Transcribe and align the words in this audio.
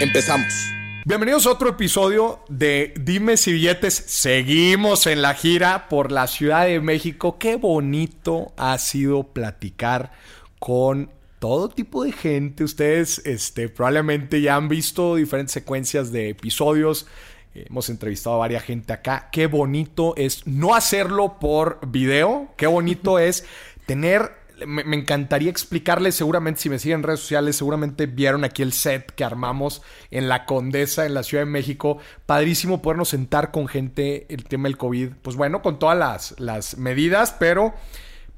Empezamos. 0.00 0.72
Bienvenidos 1.04 1.46
a 1.46 1.52
otro 1.52 1.68
episodio 1.68 2.40
de 2.48 2.94
Dime 3.00 3.36
si 3.36 3.52
billetes. 3.52 3.94
Seguimos 3.94 5.06
en 5.06 5.22
la 5.22 5.34
gira 5.34 5.88
por 5.88 6.10
la 6.10 6.26
Ciudad 6.26 6.66
de 6.66 6.80
México. 6.80 7.38
Qué 7.38 7.54
bonito 7.54 8.52
ha 8.56 8.76
sido 8.78 9.22
platicar 9.22 10.10
con 10.58 11.10
todo 11.38 11.68
tipo 11.68 12.02
de 12.02 12.10
gente. 12.10 12.64
Ustedes 12.64 13.22
este, 13.24 13.68
probablemente 13.68 14.40
ya 14.40 14.56
han 14.56 14.68
visto 14.68 15.14
diferentes 15.14 15.52
secuencias 15.52 16.10
de 16.10 16.30
episodios. 16.30 17.06
Hemos 17.54 17.88
entrevistado 17.88 18.34
a 18.34 18.40
varias 18.40 18.64
gente 18.64 18.92
acá. 18.92 19.28
Qué 19.30 19.46
bonito 19.46 20.14
es 20.16 20.44
no 20.44 20.74
hacerlo 20.74 21.38
por 21.38 21.78
video. 21.86 22.48
Qué 22.56 22.66
bonito 22.66 23.18
es 23.20 23.44
tener 23.86 24.43
me, 24.66 24.96
encantaría 24.96 25.50
explicarles, 25.50 26.14
seguramente 26.14 26.60
si 26.60 26.70
me 26.70 26.78
siguen 26.78 27.00
en 27.00 27.02
redes 27.04 27.20
sociales, 27.20 27.56
seguramente 27.56 28.06
vieron 28.06 28.44
aquí 28.44 28.62
el 28.62 28.72
set 28.72 29.12
que 29.12 29.24
armamos 29.24 29.82
en 30.10 30.28
la 30.28 30.46
Condesa, 30.46 31.06
en 31.06 31.14
la 31.14 31.22
Ciudad 31.22 31.42
de 31.42 31.50
México. 31.50 31.98
Padrísimo 32.26 32.82
podernos 32.82 33.08
sentar 33.08 33.50
con 33.50 33.68
gente, 33.68 34.26
el 34.28 34.44
tema 34.44 34.68
del 34.68 34.76
COVID, 34.76 35.10
pues 35.22 35.36
bueno, 35.36 35.62
con 35.62 35.78
todas 35.78 35.98
las, 35.98 36.34
las 36.38 36.76
medidas, 36.78 37.34
pero 37.38 37.74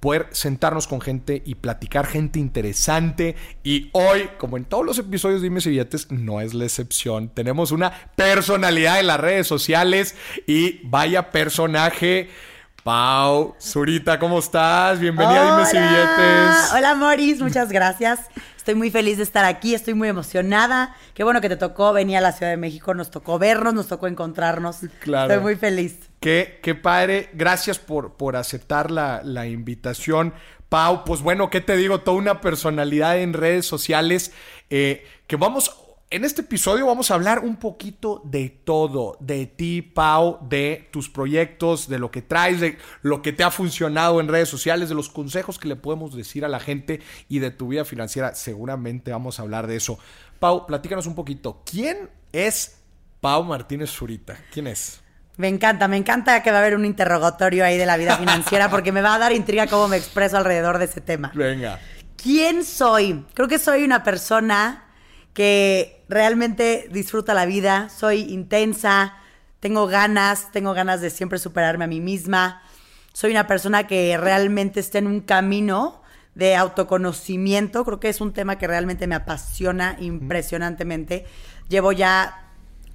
poder 0.00 0.28
sentarnos 0.30 0.86
con 0.86 1.00
gente 1.00 1.42
y 1.44 1.56
platicar 1.56 2.06
gente 2.06 2.38
interesante. 2.38 3.34
Y 3.64 3.91
hoy, 3.92 4.28
como 4.38 4.56
en 4.56 4.64
todos 4.64 4.84
los 4.84 4.98
episodios 4.98 5.41
de 5.41 5.48
Dime 5.48 5.60
y 5.64 5.70
Billetes, 5.70 6.10
no 6.10 6.41
es 6.41 6.54
la 6.54 6.64
excepción. 6.64 7.28
Tenemos 7.28 7.72
una 7.72 7.92
personalidad 8.14 9.00
en 9.00 9.06
las 9.06 9.20
redes 9.20 9.47
sociales 9.47 10.14
y 10.47 10.80
vaya 10.84 11.30
personaje. 11.30 12.28
Pau, 12.86 13.56
Zurita, 13.60 14.16
¿cómo 14.16 14.38
estás? 14.38 15.00
Bienvenida 15.00 15.42
Hola. 15.42 15.54
a 15.54 15.56
Dime 15.56 15.68
si 15.68 15.76
Billetes. 15.76 16.72
Hola, 16.72 16.94
Moris, 16.94 17.40
muchas 17.40 17.72
gracias. 17.72 18.20
Estoy 18.56 18.76
muy 18.76 18.92
feliz 18.92 19.16
de 19.16 19.24
estar 19.24 19.44
aquí, 19.44 19.74
estoy 19.74 19.94
muy 19.94 20.06
emocionada. 20.06 20.94
Qué 21.12 21.24
bueno 21.24 21.40
que 21.40 21.48
te 21.48 21.56
tocó 21.56 21.92
venir 21.92 22.18
a 22.18 22.20
la 22.20 22.30
Ciudad 22.30 22.52
de 22.52 22.56
México, 22.56 22.94
nos 22.94 23.10
tocó 23.10 23.40
vernos, 23.40 23.74
nos 23.74 23.88
tocó 23.88 24.06
encontrarnos. 24.06 24.82
Claro. 25.00 25.32
Estoy 25.32 25.42
muy 25.42 25.56
feliz. 25.56 25.98
Qué, 26.20 26.60
qué 26.62 26.76
padre. 26.76 27.28
Gracias 27.32 27.80
por, 27.80 28.12
por 28.12 28.36
aceptar 28.36 28.92
la, 28.92 29.20
la 29.24 29.48
invitación. 29.48 30.32
Pau, 30.68 31.02
pues 31.04 31.22
bueno, 31.22 31.50
¿qué 31.50 31.60
te 31.60 31.76
digo? 31.76 32.02
Toda 32.02 32.18
una 32.18 32.40
personalidad 32.40 33.18
en 33.18 33.32
redes 33.32 33.66
sociales 33.66 34.30
eh, 34.70 35.04
que 35.26 35.34
vamos 35.34 35.85
en 36.08 36.24
este 36.24 36.42
episodio 36.42 36.86
vamos 36.86 37.10
a 37.10 37.14
hablar 37.14 37.40
un 37.40 37.56
poquito 37.56 38.22
de 38.24 38.48
todo, 38.48 39.16
de 39.20 39.46
ti, 39.46 39.82
Pau, 39.82 40.38
de 40.48 40.88
tus 40.92 41.10
proyectos, 41.10 41.88
de 41.88 41.98
lo 41.98 42.12
que 42.12 42.22
traes, 42.22 42.60
de 42.60 42.78
lo 43.02 43.22
que 43.22 43.32
te 43.32 43.42
ha 43.42 43.50
funcionado 43.50 44.20
en 44.20 44.28
redes 44.28 44.48
sociales, 44.48 44.88
de 44.88 44.94
los 44.94 45.08
consejos 45.08 45.58
que 45.58 45.68
le 45.68 45.74
podemos 45.74 46.14
decir 46.14 46.44
a 46.44 46.48
la 46.48 46.60
gente 46.60 47.00
y 47.28 47.40
de 47.40 47.50
tu 47.50 47.68
vida 47.68 47.84
financiera. 47.84 48.34
Seguramente 48.34 49.10
vamos 49.10 49.38
a 49.38 49.42
hablar 49.42 49.66
de 49.66 49.76
eso. 49.76 49.98
Pau, 50.38 50.66
platícanos 50.66 51.06
un 51.06 51.16
poquito. 51.16 51.62
¿Quién 51.68 52.08
es 52.32 52.78
Pau 53.20 53.42
Martínez 53.42 53.91
Zurita? 53.91 54.38
¿Quién 54.52 54.68
es? 54.68 55.00
Me 55.36 55.48
encanta, 55.48 55.88
me 55.88 55.96
encanta 55.96 56.42
que 56.42 56.50
va 56.50 56.58
a 56.58 56.60
haber 56.60 56.76
un 56.76 56.84
interrogatorio 56.84 57.64
ahí 57.64 57.76
de 57.76 57.84
la 57.84 57.97
vida 57.97 58.16
financiera 58.16 58.70
porque 58.70 58.92
me 58.92 59.02
va 59.02 59.16
a 59.16 59.19
dar 59.19 59.32
intriga 59.32 59.66
cómo 59.66 59.88
me 59.88 59.97
expreso 59.97 60.36
alrededor 60.36 60.78
de 60.78 60.84
ese 60.84 61.00
tema. 61.00 61.32
Venga. 61.34 61.81
¿Quién 62.16 62.64
soy? 62.64 63.26
Creo 63.34 63.48
que 63.48 63.58
soy 63.58 63.82
una 63.82 64.02
persona 64.02 64.85
que 65.36 66.02
realmente 66.08 66.88
disfruta 66.91 67.34
la 67.34 67.44
vida, 67.44 67.91
soy 67.91 68.20
intensa, 68.20 69.16
tengo 69.60 69.86
ganas, 69.86 70.50
tengo 70.50 70.72
ganas 70.72 71.02
de 71.02 71.10
siempre 71.10 71.38
superarme 71.38 71.84
a 71.84 71.88
mí 71.88 72.00
misma. 72.00 72.62
Soy 73.12 73.32
una 73.32 73.46
persona 73.46 73.86
que 73.86 74.16
realmente 74.16 74.80
está 74.80 74.96
en 74.96 75.06
un 75.06 75.20
camino 75.20 76.00
de 76.34 76.56
autoconocimiento. 76.56 77.84
Creo 77.84 78.00
que 78.00 78.08
es 78.08 78.22
un 78.22 78.32
tema 78.32 78.56
que 78.56 78.66
realmente 78.66 79.06
me 79.06 79.14
apasiona 79.14 79.98
impresionantemente. 80.00 81.26
Llevo 81.69 81.92
ya 81.92 82.52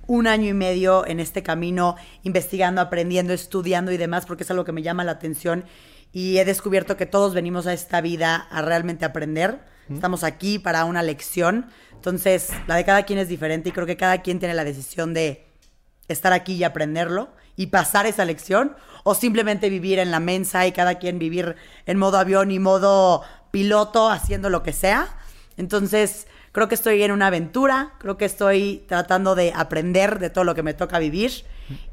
un 0.07 0.25
año 0.25 0.49
y 0.49 0.53
medio 0.53 1.05
en 1.05 1.19
este 1.19 1.43
camino, 1.43 1.95
investigando, 2.23 2.81
aprendiendo, 2.81 3.33
estudiando 3.33 3.91
y 3.91 3.97
demás, 3.97 4.25
porque 4.25 4.45
es 4.45 4.49
algo 4.49 4.65
que 4.65 4.71
me 4.71 4.81
llama 4.81 5.03
la 5.03 5.11
atención. 5.11 5.63
Y 6.11 6.39
he 6.39 6.45
descubierto 6.45 6.97
que 6.97 7.05
todos 7.05 7.35
venimos 7.35 7.67
a 7.67 7.73
esta 7.73 8.01
vida 8.01 8.35
a 8.35 8.63
realmente 8.63 9.05
aprender. 9.05 9.59
Estamos 9.93 10.23
aquí 10.23 10.57
para 10.57 10.85
una 10.85 11.03
lección. 11.03 11.67
Entonces, 12.01 12.49
la 12.65 12.77
de 12.77 12.83
cada 12.83 13.03
quien 13.03 13.19
es 13.19 13.29
diferente 13.29 13.69
y 13.69 13.71
creo 13.71 13.85
que 13.85 13.95
cada 13.95 14.23
quien 14.23 14.39
tiene 14.39 14.55
la 14.55 14.63
decisión 14.63 15.13
de 15.13 15.45
estar 16.07 16.33
aquí 16.33 16.53
y 16.53 16.63
aprenderlo 16.63 17.29
y 17.55 17.67
pasar 17.67 18.07
esa 18.07 18.25
lección 18.25 18.75
o 19.03 19.13
simplemente 19.13 19.69
vivir 19.69 19.99
en 19.99 20.09
la 20.09 20.19
mensa 20.19 20.65
y 20.65 20.71
cada 20.71 20.95
quien 20.95 21.19
vivir 21.19 21.55
en 21.85 21.99
modo 21.99 22.17
avión 22.17 22.49
y 22.49 22.57
modo 22.57 23.21
piloto 23.51 24.09
haciendo 24.09 24.49
lo 24.49 24.63
que 24.63 24.73
sea. 24.73 25.09
Entonces, 25.57 26.25
creo 26.53 26.67
que 26.67 26.73
estoy 26.73 27.03
en 27.03 27.11
una 27.11 27.27
aventura, 27.27 27.93
creo 27.99 28.17
que 28.17 28.25
estoy 28.25 28.83
tratando 28.87 29.35
de 29.35 29.53
aprender 29.55 30.17
de 30.17 30.31
todo 30.31 30.43
lo 30.43 30.55
que 30.55 30.63
me 30.63 30.73
toca 30.73 30.97
vivir 30.97 31.31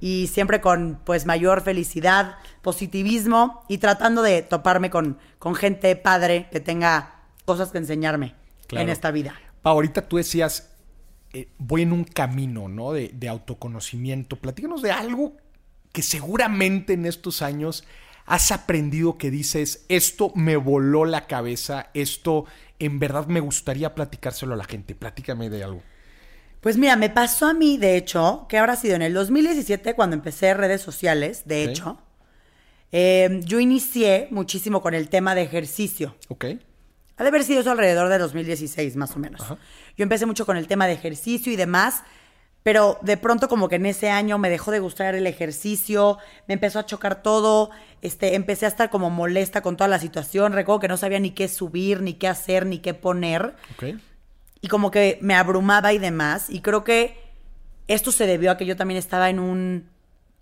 y 0.00 0.28
siempre 0.28 0.62
con 0.62 1.00
pues 1.04 1.26
mayor 1.26 1.60
felicidad, 1.60 2.36
positivismo 2.62 3.62
y 3.68 3.76
tratando 3.76 4.22
de 4.22 4.40
toparme 4.40 4.88
con, 4.88 5.18
con 5.38 5.54
gente 5.54 5.94
padre 5.96 6.48
que 6.50 6.60
tenga 6.60 7.16
cosas 7.44 7.72
que 7.72 7.76
enseñarme 7.76 8.34
Claro. 8.68 8.84
en 8.84 8.90
esta 8.90 9.10
vida. 9.10 9.34
Ahorita 9.68 10.08
tú 10.08 10.16
decías, 10.16 10.70
eh, 11.32 11.48
voy 11.58 11.82
en 11.82 11.92
un 11.92 12.04
camino, 12.04 12.68
¿no? 12.68 12.92
De, 12.92 13.10
de 13.12 13.28
autoconocimiento. 13.28 14.36
Platícanos 14.36 14.82
de 14.82 14.92
algo 14.92 15.36
que 15.92 16.02
seguramente 16.02 16.94
en 16.94 17.06
estos 17.06 17.42
años 17.42 17.84
has 18.26 18.52
aprendido 18.52 19.16
que 19.16 19.30
dices, 19.30 19.84
esto 19.88 20.32
me 20.34 20.56
voló 20.56 21.04
la 21.04 21.26
cabeza, 21.26 21.88
esto 21.94 22.44
en 22.78 22.98
verdad 22.98 23.26
me 23.26 23.40
gustaría 23.40 23.94
platicárselo 23.94 24.54
a 24.54 24.56
la 24.56 24.64
gente. 24.64 24.94
Platícame 24.94 25.48
de 25.50 25.64
algo. 25.64 25.82
Pues 26.60 26.76
mira, 26.76 26.96
me 26.96 27.08
pasó 27.08 27.46
a 27.46 27.54
mí, 27.54 27.78
de 27.78 27.96
hecho, 27.96 28.46
que 28.48 28.58
habrá 28.58 28.76
sido 28.76 28.96
en 28.96 29.02
el 29.02 29.14
2017 29.14 29.94
cuando 29.94 30.14
empecé 30.14 30.54
redes 30.54 30.82
sociales, 30.82 31.42
de 31.46 31.64
hecho, 31.64 31.98
eh, 32.90 33.40
yo 33.44 33.60
inicié 33.60 34.28
muchísimo 34.30 34.82
con 34.82 34.94
el 34.94 35.08
tema 35.08 35.34
de 35.34 35.42
ejercicio. 35.42 36.16
¿Ok? 36.28 36.46
Ha 37.18 37.22
de 37.22 37.28
haber 37.28 37.44
sido 37.44 37.60
eso 37.60 37.70
alrededor 37.70 38.08
de 38.08 38.18
2016, 38.18 38.96
más 38.96 39.14
o 39.16 39.18
menos. 39.18 39.42
Yo 39.96 40.02
empecé 40.02 40.24
mucho 40.24 40.46
con 40.46 40.56
el 40.56 40.66
tema 40.66 40.86
de 40.86 40.94
ejercicio 40.94 41.52
y 41.52 41.56
demás, 41.56 42.02
pero 42.62 42.98
de 43.02 43.16
pronto 43.16 43.48
como 43.48 43.68
que 43.68 43.76
en 43.76 43.86
ese 43.86 44.08
año 44.10 44.38
me 44.38 44.48
dejó 44.48 44.70
de 44.70 44.78
gustar 44.78 45.14
el 45.14 45.26
ejercicio, 45.26 46.18
me 46.46 46.54
empezó 46.54 46.78
a 46.78 46.86
chocar 46.86 47.22
todo, 47.22 47.70
este, 48.02 48.34
empecé 48.34 48.66
a 48.66 48.68
estar 48.68 48.88
como 48.88 49.10
molesta 49.10 49.60
con 49.60 49.76
toda 49.76 49.88
la 49.88 49.98
situación, 49.98 50.52
recuerdo 50.52 50.80
que 50.80 50.88
no 50.88 50.96
sabía 50.96 51.18
ni 51.18 51.32
qué 51.32 51.48
subir, 51.48 52.00
ni 52.02 52.14
qué 52.14 52.28
hacer, 52.28 52.66
ni 52.66 52.78
qué 52.78 52.94
poner 52.94 53.54
y 54.60 54.68
como 54.68 54.90
que 54.90 55.18
me 55.20 55.34
abrumaba 55.34 55.92
y 55.92 55.98
demás. 55.98 56.50
Y 56.50 56.60
creo 56.60 56.84
que 56.84 57.16
esto 57.86 58.12
se 58.12 58.26
debió 58.26 58.50
a 58.50 58.56
que 58.56 58.66
yo 58.66 58.76
también 58.76 58.98
estaba 58.98 59.30
en 59.30 59.38
un, 59.38 59.88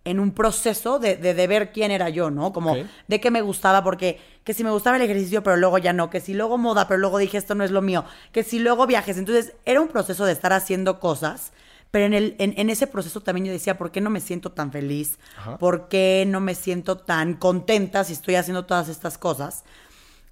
en 0.06 0.21
un 0.21 0.31
proceso 0.31 0.99
de, 0.99 1.17
de, 1.17 1.34
de 1.34 1.47
ver 1.47 1.72
quién 1.72 1.91
era 1.91 2.09
yo, 2.09 2.31
¿no? 2.31 2.53
Como 2.53 2.77
de 3.09 3.21
qué 3.21 3.31
me 3.31 3.43
gustaba, 3.43 3.83
porque 3.84 4.21
que 4.44 4.55
si 4.55 4.62
me 4.62 4.71
gustaba 4.71 4.97
el 4.97 5.03
ejercicio, 5.03 5.43
pero 5.43 5.56
luego 5.56 5.78
ya 5.78 5.93
no, 5.93 6.09
que 6.09 6.21
si 6.21 6.33
luego 6.33 6.56
moda, 6.56 6.87
pero 6.87 6.99
luego 6.99 7.19
dije 7.19 7.37
esto 7.37 7.56
no 7.56 7.65
es 7.65 7.72
lo 7.72 7.83
mío, 7.83 8.05
que 8.33 8.45
si 8.45 8.61
luego 8.61 8.87
viajes. 8.87 9.19
Entonces 9.19 9.55
era 9.65 9.81
un 9.81 9.89
proceso 9.89 10.25
de 10.25 10.33
estar 10.33 10.53
haciendo 10.53 11.01
cosas. 11.01 11.53
Pero 11.91 12.07
en, 12.07 12.15
el, 12.15 12.36
en, 12.39 12.53
en 12.57 12.69
ese 12.69 12.86
proceso 12.86 13.21
también 13.21 13.47
yo 13.47 13.53
decía, 13.53 13.78
¿por 13.78 13.91
qué 13.91 14.01
no 14.01 14.10
me 14.10 14.21
siento 14.21 14.53
tan 14.53 14.71
feliz? 14.71 15.19
Ajá. 15.39 15.59
¿Por 15.59 15.89
qué 15.89 16.25
no 16.27 16.41
me 16.41 16.54
siento 16.54 16.98
tan 16.98 17.34
contenta 17.34 18.04
si 18.04 18.13
estoy 18.13 18.34
haciendo 18.34 18.66
todas 18.66 18.89
estas 18.89 19.19
cosas? 19.19 19.65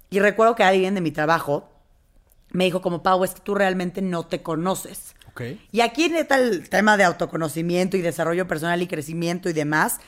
Y 0.09 0.19
recuerdo 0.19 0.55
que 0.55 0.63
alguien 0.63 0.95
de 0.95 1.01
mi 1.01 1.11
trabajo 1.11 1.69
me 2.51 2.65
dijo 2.65 2.81
como, 2.81 3.03
Pau, 3.03 3.23
es 3.23 3.33
que 3.33 3.41
tú 3.41 3.55
realmente 3.55 4.01
no 4.01 4.25
te 4.25 4.41
conoces. 4.41 5.15
Y 5.71 5.81
aquí 5.81 6.09
neta 6.09 6.37
el 6.37 6.69
tema 6.69 6.97
de 6.97 7.03
autoconocimiento 7.03 7.97
y 7.97 8.01
desarrollo 8.01 8.47
personal 8.47 8.81
y 8.81 8.87
crecimiento 8.87 9.49
y 9.49 9.53
demás, 9.53 9.99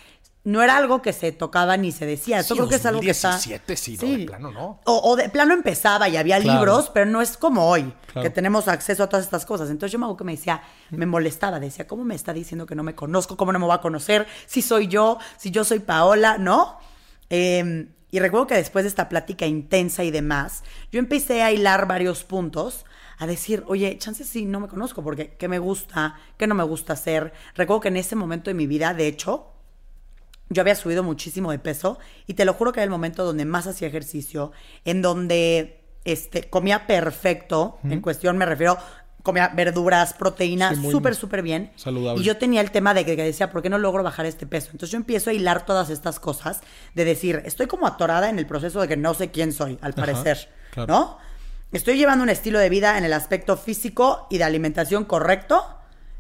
no 0.44 0.62
era 0.64 0.78
algo 0.78 1.02
que 1.02 1.12
se 1.12 1.34
tocaba 1.34 1.76
ni 1.76 1.92
se 1.92 2.06
decía. 2.06 2.40
Esto 2.40 2.54
Sí, 2.54 2.60
creo 2.60 2.70
que 2.70 2.76
es 2.76 2.86
algo 2.86 3.02
que 3.02 3.10
está... 3.10 3.32
2017 3.32 3.76
sí, 3.76 3.98
no, 4.02 4.18
de 4.20 4.26
plano 4.26 4.52
no. 4.52 4.80
O, 4.86 5.12
o 5.12 5.16
de 5.18 5.28
plano 5.28 5.54
empezaba 5.54 6.08
y 6.08 6.16
había 6.16 6.40
Claro. 6.40 6.60
libros, 6.60 6.90
pero 6.94 7.06
no 7.06 7.22
es 7.22 7.36
como 7.36 7.68
hoy, 7.68 7.94
Claro. 8.14 8.22
que 8.24 8.30
tenemos 8.30 8.70
acceso 8.70 9.04
a 9.04 9.10
todas 9.10 9.26
estas 9.26 9.46
cosas. 9.46 9.70
Entonces 9.70 9.92
yo 9.92 10.00
me 10.00 10.06
acuerdo 10.06 10.18
que 10.20 10.24
me 10.24 10.32
decía, 10.38 10.62
me 10.92 11.06
molestaba, 11.06 11.60
decía, 11.60 11.86
¿cómo 11.86 12.06
me 12.06 12.16
está 12.16 12.32
diciendo 12.32 12.66
que 12.66 12.76
no 12.76 12.84
me 12.84 12.96
conozco? 12.96 13.36
¿Cómo 13.36 13.52
no 13.52 13.60
me 13.60 13.68
va 13.68 13.76
a 13.76 13.82
conocer? 13.82 14.26
Si 14.46 14.62
soy 14.62 14.88
yo, 14.88 15.18
si 15.36 15.52
yo 15.52 15.66
soy 15.66 15.80
Paola, 15.80 16.38
¿no? 16.38 16.80
Eh, 17.30 17.90
y 18.10 18.20
recuerdo 18.20 18.48
que 18.48 18.56
después 18.56 18.86
de 18.86 18.90
esta 18.90 19.10
plática 19.10 19.46
intensa 19.46 20.06
y 20.06 20.12
demás, 20.12 20.64
yo 20.94 21.00
empecé 21.00 21.44
a 21.44 21.52
hilar 21.52 21.88
varios 21.88 22.24
puntos 22.24 22.86
a 23.18 23.28
decir, 23.28 23.64
oye, 23.68 23.98
chances 23.98 24.28
sí, 24.28 24.46
no 24.46 24.60
me 24.60 24.68
conozco, 24.68 25.04
porque 25.04 25.36
qué 25.38 25.48
me 25.48 25.60
gusta, 25.60 26.16
qué 26.38 26.46
no 26.48 26.56
me 26.56 26.64
gusta 26.64 26.94
hacer. 26.94 27.34
Recuerdo 27.56 27.82
que 27.82 27.88
en 27.88 27.98
ese 27.98 28.16
momento 28.16 28.50
de 28.50 28.54
mi 28.54 28.68
vida, 28.68 28.94
de 28.94 29.08
hecho, 29.08 29.48
yo 30.50 30.62
había 30.62 30.76
subido 30.76 31.04
muchísimo 31.04 31.52
de 31.52 31.60
peso 31.60 31.98
y 32.26 32.36
te 32.36 32.46
lo 32.46 32.54
juro 32.54 32.72
que 32.72 32.80
era 32.80 32.86
el 32.86 32.90
momento 32.90 33.26
donde 33.26 33.46
más 33.46 33.68
hacía 33.68 33.88
ejercicio, 33.88 34.52
en 34.86 35.02
donde 35.02 35.84
este, 36.06 36.50
comía 36.50 36.88
perfecto, 36.88 37.80
en 37.84 38.02
cuestión 38.02 38.38
me 38.38 38.46
refiero, 38.46 38.78
comía 39.24 39.50
verduras, 39.50 40.14
proteínas, 40.14 40.78
Sí, 40.78 40.90
súper, 40.90 41.16
súper 41.16 41.42
bien. 41.42 41.72
saludable. 41.76 42.22
Y 42.22 42.26
yo 42.26 42.38
tenía 42.38 42.62
el 42.62 42.72
tema 42.72 42.94
de 42.94 43.04
que, 43.04 43.18
que 43.18 43.24
decía, 43.24 43.52
¿por 43.52 43.62
qué 43.62 43.70
no 43.70 43.78
logro 43.78 44.04
bajar 44.04 44.26
este 44.26 44.48
peso? 44.48 44.70
Entonces 44.72 44.92
yo 44.92 44.98
empiezo 44.98 45.32
a 45.32 45.34
hilar 45.34 45.66
todas 45.66 45.90
estas 45.90 46.20
cosas, 46.22 46.62
de 46.96 47.04
decir, 47.04 47.42
estoy 47.44 47.68
como 47.68 47.88
atorada 47.88 48.30
en 48.30 48.40
el 48.40 48.46
proceso 48.48 48.80
de 48.80 48.88
que 48.88 48.96
no 48.96 49.14
sé 49.16 49.30
quién 49.32 49.52
soy, 49.52 49.80
al 49.82 49.94
parecer, 49.94 50.50
claro. 50.72 50.94
¿no? 50.94 51.18
Estoy 51.72 51.98
llevando 51.98 52.24
un 52.24 52.30
estilo 52.30 52.60
de 52.60 52.70
vida 52.70 52.98
en 52.98 53.04
el 53.04 53.14
aspecto 53.14 53.58
físico 53.58 54.28
y 54.30 54.38
de 54.38 54.44
alimentación 54.46 55.04
correcto, 55.06 55.66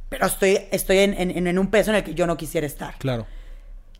pero 0.10 0.26
estoy, 0.28 0.60
estoy 0.72 1.00
en, 1.00 1.14
en- 1.20 1.48
en 1.48 1.60
un 1.60 1.68
peso 1.68 1.92
en 1.92 1.98
el 1.98 2.04
que 2.04 2.14
yo 2.14 2.28
no 2.28 2.36
quisiera 2.38 2.68
estar 2.68 2.96
Claro. 2.98 3.26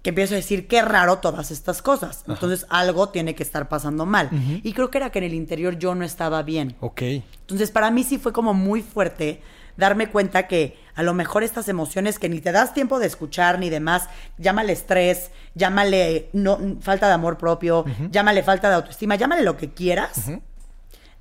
que 0.02 0.10
empiezo 0.10 0.34
a 0.34 0.38
decir 0.38 0.68
qué 0.68 0.82
raro 0.82 1.18
todas 1.20 1.52
estas 1.52 1.82
cosas. 1.82 2.24
Entonces 2.28 2.66
algo 2.70 3.10
tiene 3.10 3.34
que 3.36 3.44
estar 3.44 3.68
pasando 3.70 4.06
mal. 4.06 4.30
Y 4.64 4.74
creo 4.74 4.90
que 4.92 4.98
era 4.98 5.10
que 5.10 5.20
en 5.20 5.26
el 5.26 5.34
interior 5.34 5.78
yo 5.78 5.96
no 5.96 6.04
estaba 6.06 6.44
bien. 6.44 6.76
Ok. 6.82 7.02
Entonces 7.42 7.72
para 7.72 7.92
mí 7.92 8.04
sí 8.04 8.18
fue 8.18 8.34
como 8.34 8.54
muy 8.54 8.82
fuerte 8.82 9.42
darme 9.78 10.10
cuenta 10.10 10.48
que 10.48 10.78
a 10.96 11.04
lo 11.04 11.14
mejor 11.14 11.44
estas 11.44 11.68
emociones 11.70 12.18
que 12.20 12.30
ni 12.30 12.42
te 12.42 12.52
das 12.52 12.74
tiempo 12.74 12.98
de 13.00 13.06
escuchar 13.06 13.60
ni 13.60 13.70
demás, 13.70 14.10
llámale 14.38 14.74
estrés, 14.74 15.30
llámale 15.56 16.30
no, 16.34 16.58
falta 16.82 17.08
de 17.08 17.14
amor 17.14 17.38
propio, 17.38 17.86
llámale 18.12 18.42
falta 18.44 18.70
de 18.70 18.76
autoestima, 18.76 19.16
llámale 19.16 19.44
lo 19.44 19.56
que 19.56 19.70
quieras, 19.72 20.32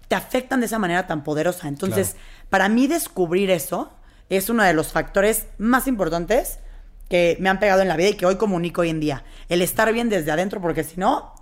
te 0.08 0.14
afectan 0.14 0.60
de 0.60 0.66
esa 0.66 0.78
manera 0.78 1.06
tan 1.06 1.24
poderosa. 1.24 1.68
Entonces, 1.68 2.16
para 2.50 2.68
mí 2.68 2.86
descubrir 2.86 3.50
eso 3.50 3.92
es 4.28 4.48
uno 4.48 4.62
de 4.62 4.72
los 4.72 4.92
factores 4.92 5.46
más 5.58 5.86
importantes 5.86 6.58
que 7.08 7.36
me 7.40 7.48
han 7.48 7.60
pegado 7.60 7.82
en 7.82 7.88
la 7.88 7.96
vida 7.96 8.10
y 8.10 8.14
que 8.14 8.26
hoy 8.26 8.36
comunico 8.36 8.80
hoy 8.80 8.90
en 8.90 9.00
día. 9.00 9.24
El 9.48 9.62
estar 9.62 9.92
bien 9.92 10.08
desde 10.08 10.30
adentro, 10.30 10.60
porque 10.60 10.84
si 10.84 10.98
no, 10.98 11.34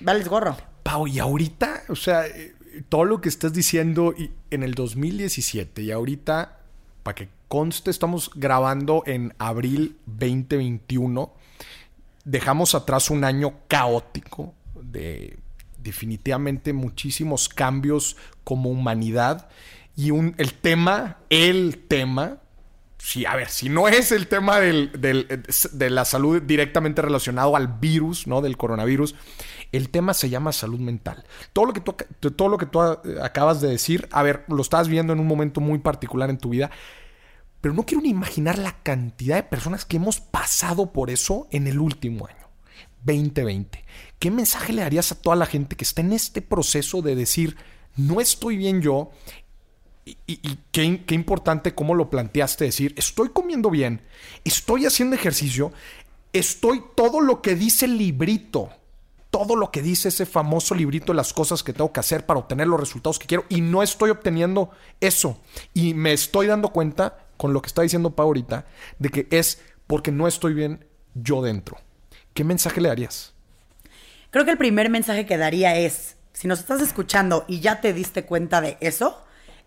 vales 0.00 0.28
gorro. 0.28 0.56
Pau, 0.82 1.06
y 1.06 1.18
ahorita, 1.18 1.84
o 1.88 1.96
sea, 1.96 2.26
eh, 2.26 2.54
todo 2.88 3.04
lo 3.04 3.20
que 3.20 3.28
estás 3.28 3.52
diciendo 3.52 4.14
en 4.50 4.62
el 4.62 4.74
2017 4.74 5.82
y 5.82 5.90
ahorita, 5.90 6.58
para 7.02 7.14
que 7.14 7.28
conste, 7.48 7.90
estamos 7.90 8.30
grabando 8.34 9.02
en 9.06 9.34
abril 9.38 9.98
2021. 10.06 11.32
Dejamos 12.24 12.74
atrás 12.74 13.10
un 13.10 13.24
año 13.24 13.54
caótico 13.68 14.54
de 14.74 15.38
definitivamente 15.82 16.72
muchísimos 16.72 17.48
cambios 17.48 18.16
como 18.44 18.70
humanidad 18.70 19.48
y 19.96 20.10
un, 20.10 20.34
el 20.38 20.54
tema, 20.54 21.18
el 21.30 21.84
tema, 21.88 22.38
Sí, 23.04 23.26
a 23.26 23.34
ver, 23.34 23.48
si 23.48 23.68
no 23.68 23.88
es 23.88 24.12
el 24.12 24.28
tema 24.28 24.60
del- 24.60 24.92
del- 25.00 25.26
de 25.72 25.90
la 25.90 26.04
salud 26.04 26.40
directamente 26.40 27.02
relacionado 27.02 27.56
al 27.56 27.66
virus, 27.66 28.28
¿no? 28.28 28.40
Del 28.42 28.56
coronavirus, 28.56 29.16
el 29.72 29.88
tema 29.90 30.14
se 30.14 30.30
llama 30.30 30.52
salud 30.52 30.78
mental. 30.78 31.24
Todo 31.52 31.64
lo 31.64 31.72
que 31.72 31.80
tú, 31.80 31.96
todo 32.30 32.48
lo 32.48 32.58
que 32.58 32.66
tú 32.66 32.80
eh, 32.80 32.96
acabas 33.20 33.60
de 33.60 33.66
decir, 33.70 34.08
a 34.12 34.22
ver, 34.22 34.44
lo 34.46 34.62
estás 34.62 34.86
viendo 34.86 35.12
en 35.12 35.18
un 35.18 35.26
momento 35.26 35.60
muy 35.60 35.80
particular 35.80 36.30
en 36.30 36.38
tu 36.38 36.50
vida, 36.50 36.70
pero 37.60 37.74
no 37.74 37.84
quiero 37.84 38.02
ni 38.02 38.10
imaginar 38.10 38.56
la 38.56 38.76
cantidad 38.84 39.34
de 39.34 39.42
personas 39.42 39.84
que 39.84 39.96
hemos 39.96 40.20
pasado 40.20 40.92
por 40.92 41.10
eso 41.10 41.48
en 41.50 41.66
el 41.66 41.80
último 41.80 42.28
año, 42.28 42.46
2020. 43.04 43.81
¿Qué 44.22 44.30
mensaje 44.30 44.72
le 44.72 44.82
darías 44.82 45.10
a 45.10 45.16
toda 45.16 45.34
la 45.34 45.46
gente 45.46 45.74
que 45.74 45.82
está 45.82 46.00
en 46.00 46.12
este 46.12 46.42
proceso 46.42 47.02
de 47.02 47.16
decir, 47.16 47.56
no 47.96 48.20
estoy 48.20 48.56
bien 48.56 48.80
yo, 48.80 49.10
y, 50.04 50.58
qué, 50.70 51.04
qué 51.04 51.16
importante 51.16 51.74
cómo 51.74 51.96
lo 51.96 52.08
planteaste, 52.08 52.66
decir, 52.66 52.94
estoy 52.96 53.30
comiendo 53.30 53.68
bien, 53.68 54.00
estoy 54.44 54.86
haciendo 54.86 55.16
ejercicio, 55.16 55.72
estoy 56.32 56.84
todo 56.94 57.20
lo 57.20 57.42
que 57.42 57.56
dice 57.56 57.86
el 57.86 57.98
librito, 57.98 58.70
todo 59.32 59.56
lo 59.56 59.72
que 59.72 59.82
dice 59.82 60.06
ese 60.10 60.24
famoso 60.24 60.76
librito 60.76 61.10
de 61.10 61.16
las 61.16 61.32
cosas 61.32 61.64
que 61.64 61.72
tengo 61.72 61.92
que 61.92 61.98
hacer 61.98 62.24
para 62.24 62.38
obtener 62.38 62.68
los 62.68 62.78
resultados 62.78 63.18
que 63.18 63.26
quiero 63.26 63.44
y 63.48 63.60
no 63.60 63.82
estoy 63.82 64.10
obteniendo 64.10 64.70
eso. 65.00 65.40
Y 65.74 65.94
me 65.94 66.12
estoy 66.12 66.46
dando 66.46 66.68
cuenta, 66.68 67.26
con 67.36 67.52
lo 67.52 67.60
que 67.60 67.66
está 67.66 67.82
diciendo 67.82 68.14
Pau 68.14 68.26
ahorita, 68.26 68.66
de 69.00 69.08
que 69.08 69.26
es 69.32 69.60
porque 69.88 70.12
no 70.12 70.28
estoy 70.28 70.54
bien 70.54 70.86
yo 71.12 71.42
dentro. 71.42 71.76
¿Qué 72.34 72.44
mensaje 72.44 72.80
le 72.80 72.88
darías? 72.88 73.31
Creo 74.32 74.44
que 74.44 74.50
el 74.50 74.58
primer 74.58 74.90
mensaje 74.90 75.24
que 75.26 75.36
daría 75.38 75.76
es, 75.76 76.16
si 76.32 76.48
nos 76.48 76.58
estás 76.58 76.80
escuchando 76.80 77.44
y 77.46 77.60
ya 77.60 77.80
te 77.80 77.92
diste 77.92 78.24
cuenta 78.24 78.60
de 78.60 78.78
eso, 78.80 79.22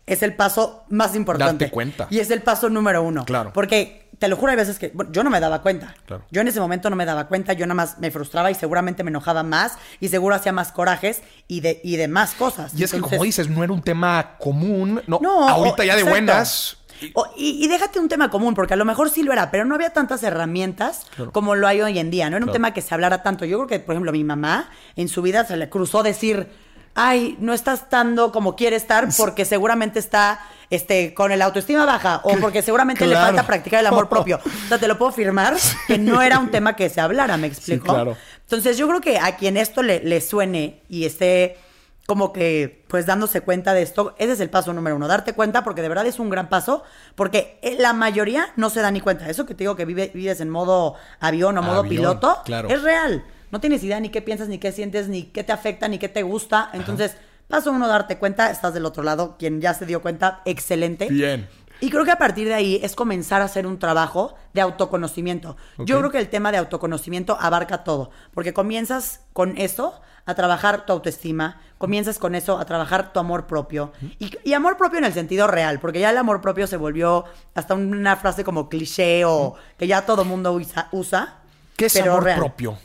es 0.08 0.22
el 0.24 0.34
paso 0.36 0.84
más 0.90 1.16
importante. 1.16 1.66
Darte 1.66 1.72
cuenta. 1.72 2.08
Y 2.10 2.20
es 2.20 2.30
el 2.32 2.42
paso 2.42 2.70
número 2.70 3.02
uno. 3.04 3.26
Claro. 3.26 3.54
Porque 3.54 4.10
te 4.20 4.28
lo 4.28 4.38
juro, 4.38 4.52
hay 4.52 4.56
veces 4.58 4.80
que 4.80 4.90
bueno, 4.90 5.12
yo 5.12 5.24
no 5.24 5.30
me 5.30 5.40
daba 5.40 5.62
cuenta. 5.62 5.96
Claro. 6.08 6.26
Yo 6.32 6.42
en 6.42 6.48
ese 6.48 6.60
momento 6.60 6.90
no 6.90 6.96
me 6.96 7.06
daba 7.06 7.28
cuenta, 7.28 7.54
yo 7.54 7.66
nada 7.68 7.76
más 7.76 8.00
me 8.00 8.10
frustraba 8.12 8.50
y 8.50 8.56
seguramente 8.56 9.04
me 9.04 9.10
enojaba 9.10 9.44
más 9.44 9.74
y 10.00 10.08
seguro 10.10 10.34
hacía 10.36 10.52
más 10.52 10.72
corajes 10.72 11.22
y 11.48 11.62
de, 11.62 11.80
y 11.84 11.98
de 11.98 12.08
más 12.08 12.34
cosas. 12.34 12.74
Y 12.76 12.84
es 12.84 12.92
que, 12.92 13.00
como 13.02 13.24
dices, 13.24 13.48
no 13.50 13.64
era 13.64 13.72
un 13.74 13.82
tema 13.84 14.36
común. 14.40 15.02
No, 15.08 15.20
no, 15.22 15.48
ahorita 15.48 15.84
o- 15.84 15.86
ya 15.86 15.94
de 15.96 16.02
exacto. 16.02 16.10
buenas. 16.10 16.78
O- 17.14 17.28
y, 17.38 17.64
y 17.64 17.68
déjate 17.68 18.00
un 18.00 18.08
tema 18.10 18.30
común, 18.30 18.54
porque 18.54 18.74
a 18.74 18.78
lo 18.78 18.86
mejor 18.86 19.10
sí 19.10 19.24
lo 19.24 19.34
era, 19.34 19.52
pero 19.52 19.66
no 19.66 19.76
había 19.76 19.92
tantas 19.92 20.24
herramientas 20.24 21.06
Claro. 21.16 21.32
como 21.32 21.56
lo 21.56 21.68
hay 21.68 21.82
hoy 21.82 22.00
en 22.00 22.12
día. 22.12 22.30
No 22.30 22.38
era 22.38 22.46
un 22.46 22.52
tema 22.52 22.74
que 22.74 22.82
se 22.82 22.94
hablara 22.94 23.24
tanto. 23.24 23.46
Yo 23.46 23.58
creo 23.58 23.68
que, 23.68 23.80
por 23.80 23.94
ejemplo, 23.96 24.12
mi 24.12 24.24
mamá 24.24 24.70
en 24.96 25.08
su 25.08 25.22
vida 25.22 25.46
se 25.46 25.58
le 25.58 25.70
cruzó 25.70 26.04
decir, 26.04 26.48
ay, 26.94 27.36
no 27.40 27.54
está 27.54 27.74
estando 27.74 28.32
como 28.32 28.56
quiere 28.56 28.76
estar 28.78 29.08
porque 29.18 29.44
seguramente 29.46 30.00
está 30.00 30.40
este, 30.70 31.14
con 31.14 31.32
el 31.32 31.42
autoestima 31.42 31.86
baja 31.86 32.22
o 32.24 32.38
porque 32.38 32.62
seguramente 32.62 33.06
le 33.06 33.16
falta 33.16 33.46
practicar 33.46 33.82
el 33.82 33.88
amor 33.88 34.08
propio. 34.10 34.40
O 34.66 34.68
sea, 34.70 34.78
te 34.78 34.88
lo 34.88 34.98
puedo 34.98 35.10
afirmar 35.12 35.56
que 35.88 35.98
no 35.98 36.22
era 36.22 36.40
un 36.40 36.50
tema 36.52 36.76
que 36.76 36.90
se 36.90 37.02
hablara, 37.02 37.36
¿me 37.38 37.48
explico? 37.48 37.94
claro. 37.94 38.16
Entonces 38.44 38.78
yo 38.78 38.88
creo 38.88 39.02
que 39.02 39.18
a 39.20 39.36
quien 39.36 39.58
esto 39.58 39.84
le, 39.84 40.00
le 40.04 40.22
suene 40.22 40.82
y 40.88 41.06
esté 41.06 41.58
como 42.08 42.32
que 42.34 42.86
pues 42.88 43.06
dándose 43.06 43.42
cuenta 43.42 43.74
de 43.74 43.82
esto, 43.82 44.16
ese 44.20 44.34
es 44.34 44.40
el 44.40 44.50
paso 44.50 44.72
número 44.74 44.96
uno, 44.96 45.08
darte 45.08 45.34
cuenta 45.34 45.64
porque 45.64 45.82
de 45.82 45.90
verdad 45.90 46.06
es 46.06 46.20
un 46.20 46.30
gran 46.30 46.50
paso, 46.50 46.84
porque 47.16 47.58
eh, 47.64 47.78
la 47.80 47.94
mayoría 47.94 48.50
no 48.56 48.70
se 48.70 48.82
da 48.82 48.92
ni 48.92 49.02
cuenta. 49.02 49.30
Eso 49.30 49.46
que 49.46 49.56
te 49.56 49.64
digo 49.64 49.76
que 49.76 49.86
vive- 49.86 50.12
vives 50.14 50.40
en 50.40 50.50
modo 50.50 50.96
avión 51.20 51.58
o 51.58 51.62
modo 51.64 51.80
Avión, 51.80 51.90
piloto, 51.96 52.42
claro. 52.46 52.70
es 52.70 52.82
real. 52.84 53.24
No 53.52 53.60
tienes 53.60 53.84
idea 53.84 54.00
ni 54.00 54.10
qué 54.10 54.22
piensas, 54.22 54.48
ni 54.50 54.58
qué 54.60 54.72
sientes, 54.72 55.08
ni 55.08 55.24
qué 55.24 55.44
te 55.44 55.52
afecta, 55.54 55.88
ni 55.88 55.98
qué 55.98 56.10
te 56.10 56.24
gusta. 56.24 56.70
Entonces, 56.74 57.16
paso 57.48 57.72
uno, 57.72 57.88
darte 57.88 58.18
cuenta, 58.18 58.52
estás 58.52 58.74
del 58.74 58.86
otro 58.86 59.02
lado, 59.04 59.36
quien 59.40 59.62
ya 59.62 59.74
se 59.74 59.86
dio 59.86 60.02
cuenta, 60.02 60.42
excelente. 60.46 61.08
Bien. 61.10 61.48
Y 61.82 61.90
creo 61.90 62.06
que 62.06 62.12
a 62.12 62.18
partir 62.18 62.48
de 62.48 62.54
ahí 62.54 62.80
es 62.84 62.96
comenzar 62.96 63.42
a 63.42 63.46
hacer 63.46 63.68
un 63.68 63.80
trabajo 63.80 64.36
de 64.54 64.62
autoconocimiento. 64.62 65.58
Yo 65.80 66.00
creo 66.00 66.12
que 66.12 66.20
el 66.20 66.30
tema 66.30 66.52
de 66.52 66.58
autoconocimiento 66.58 67.38
abarca 67.40 67.84
todo, 67.84 68.12
porque 68.34 68.54
comienzas 68.54 69.22
con 69.34 69.58
eso 69.58 70.02
a 70.26 70.34
trabajar 70.34 70.86
tu 70.86 70.94
autoestima, 70.94 71.62
comienzas 71.78 72.18
con 72.18 72.34
eso 72.34 72.58
a 72.58 72.66
trabajar 72.66 73.14
tu 73.14 73.20
amor 73.20 73.46
propio. 73.46 73.92
Y, 74.20 74.32
y 74.44 74.54
amor 74.54 74.78
propio 74.78 75.00
en 75.00 75.06
el 75.06 75.14
sentido 75.14 75.48
real, 75.48 75.80
porque 75.80 76.00
ya 76.00 76.10
el 76.10 76.18
amor 76.18 76.42
propio 76.42 76.66
se 76.66 76.78
volvió 76.78 77.26
hasta 77.54 77.76
una 77.76 78.16
frase 78.16 78.44
como 78.44 78.70
cliché 78.70 79.24
o 79.26 79.56
que 79.78 79.88
ya 79.88 80.06
todo 80.06 80.26
mundo 80.26 80.54
usa. 80.54 80.90
usa 80.92 81.40
¿Qué 81.78 81.86
es 81.88 81.94
pero 81.94 82.14
amor 82.14 82.24
real. 82.24 82.40
propio? 82.40 82.78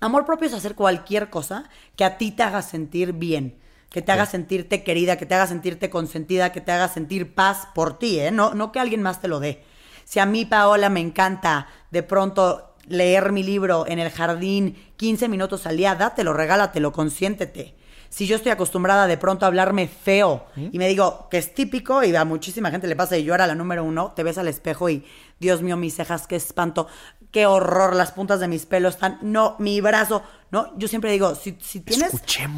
Amor 0.00 0.26
propio 0.26 0.48
es 0.48 0.54
hacer 0.54 0.74
cualquier 0.74 1.30
cosa 1.30 1.64
que 1.96 2.04
a 2.04 2.18
ti 2.18 2.32
te 2.32 2.42
haga 2.42 2.60
sentir 2.60 3.12
bien, 3.12 3.56
que 3.92 4.02
te 4.02 4.10
haga 4.10 4.26
sentirte 4.26 4.82
querida, 4.82 5.16
que 5.16 5.26
te 5.26 5.34
haga 5.34 5.46
sentirte 5.46 5.90
consentida, 5.90 6.50
que 6.50 6.60
te 6.60 6.72
haga 6.72 6.88
sentir 6.88 7.34
paz 7.34 7.68
por 7.74 7.98
ti, 7.98 8.18
¿eh? 8.18 8.30
No, 8.30 8.54
no 8.54 8.72
que 8.72 8.80
alguien 8.80 9.02
más 9.02 9.20
te 9.20 9.28
lo 9.28 9.38
dé. 9.38 9.62
Si 10.04 10.18
a 10.18 10.26
mí, 10.26 10.46
Paola, 10.46 10.88
me 10.88 11.00
encanta 11.00 11.68
de 11.90 12.02
pronto 12.02 12.74
leer 12.88 13.32
mi 13.32 13.42
libro 13.42 13.86
en 13.86 13.98
el 13.98 14.10
jardín 14.10 14.76
15 14.96 15.28
minutos 15.28 15.66
al 15.66 15.76
día, 15.76 15.94
dátelo, 15.94 16.32
regálatelo, 16.32 16.92
consiéntete. 16.92 17.74
Si 18.08 18.26
yo 18.26 18.36
estoy 18.36 18.52
acostumbrada 18.52 19.06
de 19.06 19.16
pronto 19.16 19.46
a 19.46 19.48
hablarme 19.48 19.88
feo 19.88 20.44
y 20.54 20.76
me 20.76 20.86
digo 20.86 21.28
que 21.30 21.38
es 21.38 21.54
típico 21.54 22.04
y 22.04 22.14
a 22.14 22.26
muchísima 22.26 22.70
gente 22.70 22.86
le 22.86 22.94
pasa 22.94 23.16
y 23.16 23.24
yo 23.24 23.34
era 23.34 23.46
la 23.46 23.54
número 23.54 23.84
uno, 23.84 24.12
te 24.14 24.22
ves 24.22 24.36
al 24.36 24.48
espejo 24.48 24.90
y 24.90 25.02
Dios 25.40 25.62
mío, 25.62 25.78
mis 25.78 25.94
cejas, 25.96 26.26
qué 26.26 26.36
espanto, 26.36 26.88
qué 27.30 27.46
horror, 27.46 27.96
las 27.96 28.12
puntas 28.12 28.38
de 28.38 28.48
mis 28.48 28.66
pelos 28.66 28.94
están, 28.94 29.18
no, 29.22 29.56
mi 29.58 29.80
brazo, 29.80 30.22
no, 30.52 30.78
yo 30.78 30.86
siempre 30.86 31.10
digo, 31.10 31.34
si, 31.34 31.58
si 31.60 31.80
tienes 31.80 32.12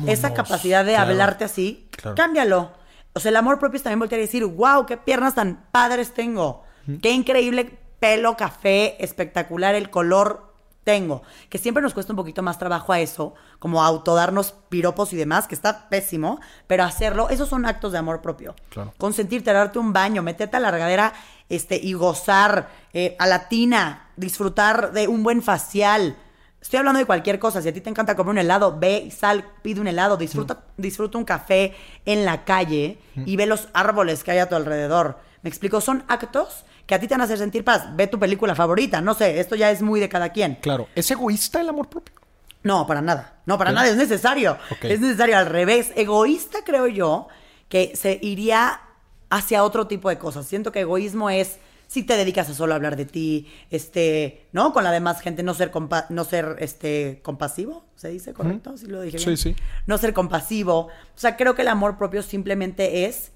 esa 0.07 0.35
capacidad 0.35 0.85
de 0.85 0.93
claro. 0.93 1.11
hablarte 1.13 1.45
así, 1.45 1.89
Claro. 1.93 2.15
cámbialo. 2.17 2.73
O 3.15 3.21
sea, 3.21 3.31
el 3.31 3.37
amor 3.37 3.59
propio 3.61 3.77
es 3.79 3.83
también 3.85 4.01
voltear 4.01 4.19
y 4.19 4.25
decir, 4.25 4.45
wow, 4.45 4.85
qué 4.85 4.97
piernas 4.97 5.37
tan 5.37 5.65
padres 5.71 6.13
tengo, 6.13 6.65
qué 7.01 7.13
increíble 7.13 7.79
pelo 8.01 8.37
café, 8.37 9.03
espectacular 9.03 9.75
el 9.77 9.89
color 9.89 10.53
tengo. 10.83 11.23
Que 11.49 11.57
siempre 11.57 11.83
nos 11.83 11.95
cuesta 11.95 12.13
un 12.13 12.17
poquito 12.17 12.43
más 12.43 12.59
trabajo 12.59 12.93
a 12.93 13.01
eso, 13.01 13.35
como 13.59 13.83
autodarnos 13.83 14.53
piropos 14.69 15.13
y 15.13 15.17
demás, 15.17 15.47
que 15.47 15.55
está 15.55 15.89
pésimo, 15.89 16.41
pero 16.67 16.83
hacerlo, 16.85 17.31
esos 17.31 17.49
son 17.49 17.65
actos 17.65 17.93
de 17.93 17.99
amor 17.99 18.21
propio. 18.21 18.55
Claro. 18.69 18.93
Consentirte, 18.99 19.53
darte 19.53 19.79
un 19.79 19.93
baño, 19.95 20.23
meterte 20.23 20.57
a 20.57 20.61
la 20.61 20.71
regadera 20.71 21.15
este, 21.49 21.77
y 21.77 21.93
gozar, 21.95 22.69
eh, 22.93 23.17
a 23.19 23.27
la 23.27 23.49
tina, 23.49 24.11
disfrutar 24.17 24.93
de 24.93 25.07
un 25.09 25.23
buen 25.23 25.41
facial. 25.41 26.19
Estoy 26.65 26.79
hablando 26.79 26.99
de 26.99 27.05
cualquier 27.05 27.39
cosa. 27.39 27.61
Si 27.61 27.69
a 27.69 27.75
ti 27.75 27.83
te 27.83 27.91
encanta 27.91 28.17
comer 28.17 28.31
un 28.31 28.39
helado, 28.39 28.79
ve 28.79 29.05
y 29.07 29.11
sal, 29.11 29.45
pide 29.61 29.83
un 29.83 29.87
helado, 29.87 30.17
disfruta, 30.17 30.65
disfruta 30.79 31.19
un 31.19 31.27
café 31.27 31.75
en 32.07 32.25
la 32.25 32.47
calle 32.47 32.97
y 33.27 33.37
ve 33.37 33.45
los 33.45 33.69
árboles 33.75 34.25
que 34.25 34.31
hay 34.31 34.39
a 34.39 34.49
tu 34.49 34.55
alrededor. 34.55 35.19
Me 35.43 35.51
explico, 35.51 35.83
son 35.83 36.05
actos 36.09 36.65
que 36.87 36.95
a 36.95 36.99
ti 36.99 37.07
te 37.07 37.13
van 37.13 37.21
a 37.21 37.25
hacer 37.25 37.37
sentir 37.37 37.65
paz. 37.65 37.95
Ve 37.95 38.07
tu 38.07 38.19
película 38.19 38.55
favorita, 38.55 39.03
no 39.03 39.13
sé, 39.13 39.41
esto 39.41 39.57
ya 39.57 39.71
es 39.71 39.83
muy 39.83 40.01
de 40.01 40.09
cada 40.09 40.31
quien. 40.31 40.55
Claro. 40.55 40.89
¿Es 40.95 41.11
egoísta 41.11 41.61
el 41.61 41.69
amor 41.69 41.89
propio? 41.89 42.15
No, 42.63 42.87
para 42.87 43.03
nada. 43.03 43.41
No, 43.45 43.59
para 43.59 43.71
nada, 43.71 43.87
es 43.87 43.97
necesario. 43.97 44.57
Es 44.81 45.01
necesario 45.01 45.37
al 45.37 45.45
revés. 45.45 45.93
Egoísta 45.97 46.61
creo 46.65 46.87
yo 46.87 47.29
que 47.69 47.95
se 47.95 48.19
iría 48.23 48.81
hacia 49.29 49.65
otro 49.65 49.87
tipo 49.87 50.09
de 50.09 50.17
cosas. 50.17 50.47
Siento 50.47 50.73
que 50.73 50.81
egoísmo 50.81 51.29
es 51.29 51.59
si 51.95 52.03
te 52.03 52.17
dedicas 52.17 52.51
a 52.51 52.55
solo 52.55 52.75
hablar 52.75 52.97
de 52.97 53.05
ti, 53.05 53.47
este, 53.71 54.49
¿no? 54.51 54.73
Con 54.73 54.83
la 54.83 54.91
demás 54.91 55.21
gente, 55.21 55.45
no 55.45 55.55
ser 55.55 55.71
compa- 55.71 56.07
no 56.09 56.25
ser 56.25 56.57
este 56.59 57.21
compasivo, 57.23 57.85
¿se 57.95 58.09
dice 58.09 58.33
correcto? 58.35 58.77
¿Sí 58.77 58.87
lo 58.89 59.01
dije 59.01 59.19
Sí, 59.21 59.27
bien? 59.27 59.37
sí. 59.37 59.57
No 59.87 59.97
ser 59.97 60.13
compasivo. 60.13 60.87
O 60.89 60.91
sea, 61.15 61.37
creo 61.37 61.55
que 61.55 61.63
el 61.63 61.69
amor 61.69 61.97
propio 61.97 62.25
simplemente 62.25 63.05
es 63.07 63.31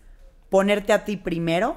ponerte 0.50 0.92
a 0.92 1.04
ti 1.04 1.16
primero 1.16 1.76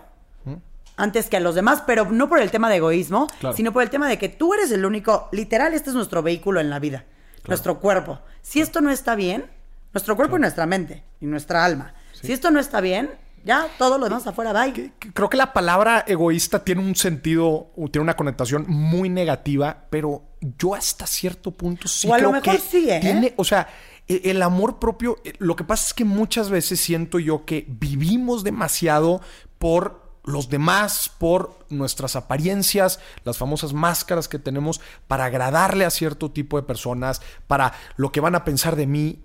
antes 0.98 1.30
que 1.30 1.38
a 1.38 1.40
los 1.40 1.54
demás, 1.56 1.84
pero 1.86 2.06
no 2.12 2.28
por 2.30 2.40
el 2.40 2.50
tema 2.52 2.68
de 2.70 2.78
egoísmo, 2.78 3.28
Claro. 3.40 3.56
sino 3.56 3.72
por 3.74 3.82
el 3.84 3.90
tema 3.92 4.08
de 4.10 4.18
que 4.18 4.30
tú 4.30 4.54
eres 4.56 4.72
el 4.72 4.84
único, 4.86 5.30
literal, 5.32 5.74
este 5.76 5.90
es 5.92 5.96
nuestro 5.96 6.22
vehículo 6.24 6.60
en 6.60 6.70
la 6.70 6.80
vida, 6.80 7.06
nuestro 7.48 7.80
cuerpo. 7.80 8.20
Si 8.42 8.60
esto 8.60 8.82
no 8.82 8.90
está 8.92 9.14
bien, 9.16 9.46
nuestro 9.94 10.16
cuerpo 10.16 10.38
y 10.38 10.42
nuestra 10.42 10.66
mente 10.66 11.04
y 11.20 11.26
nuestra 11.28 11.64
alma, 11.64 11.94
si 12.20 12.32
esto 12.34 12.50
no 12.52 12.60
está 12.60 12.82
bien, 12.82 13.10
ya 13.44 13.68
todo 13.78 13.98
lo 13.98 14.06
demás 14.06 14.26
afuera 14.28 14.72
que 14.74 14.92
Creo 15.14 15.30
que 15.30 15.38
la 15.38 15.54
palabra 15.54 16.04
egoísta 16.08 16.64
tiene 16.64 16.82
un 16.82 16.96
sentido, 16.96 17.72
o 17.76 17.88
tiene 17.92 18.04
una 18.04 18.16
connotación 18.16 18.66
muy 18.68 19.10
negativa, 19.10 19.86
pero 19.90 20.24
yo 20.58 20.76
hasta 20.76 21.08
cierto 21.08 21.52
punto 21.52 21.88
sí 21.88 22.08
O 22.08 22.14
a 22.14 22.18
lo 22.18 22.32
creo 22.32 22.42
mejor 22.42 22.56
que 22.56 22.60
sí, 22.62 22.90
¿eh? 22.90 23.00
tiene, 23.00 23.34
o 23.38 23.44
sea, 23.44 23.68
e- 24.08 24.22
el 24.26 24.42
amor 24.42 24.80
propio, 24.80 25.18
eh, 25.24 25.34
lo 25.40 25.56
que 25.56 25.64
pasa 25.64 25.88
es 25.88 25.94
que 25.94 26.06
muchas 26.06 26.50
veces 26.50 26.80
siento 26.80 27.20
yo 27.20 27.46
que 27.46 27.66
vivimos 27.68 28.44
demasiado 28.44 29.22
por 29.58 30.02
los 30.24 30.50
demás, 30.50 31.12
por 31.18 31.58
nuestras 31.70 32.16
apariencias, 32.16 33.00
las 33.24 33.38
famosas 33.38 33.74
máscaras 33.74 34.28
que 34.28 34.40
tenemos 34.40 34.82
para 35.08 35.26
agradarle 35.26 35.86
a 35.86 35.90
cierto 35.90 36.30
tipo 36.32 36.58
de 36.58 36.64
personas, 36.64 37.22
para 37.48 37.74
lo 37.96 38.12
que 38.12 38.20
van 38.20 38.36
a 38.36 38.44
pensar 38.44 38.76
de 38.76 38.86
mí, 38.86 39.24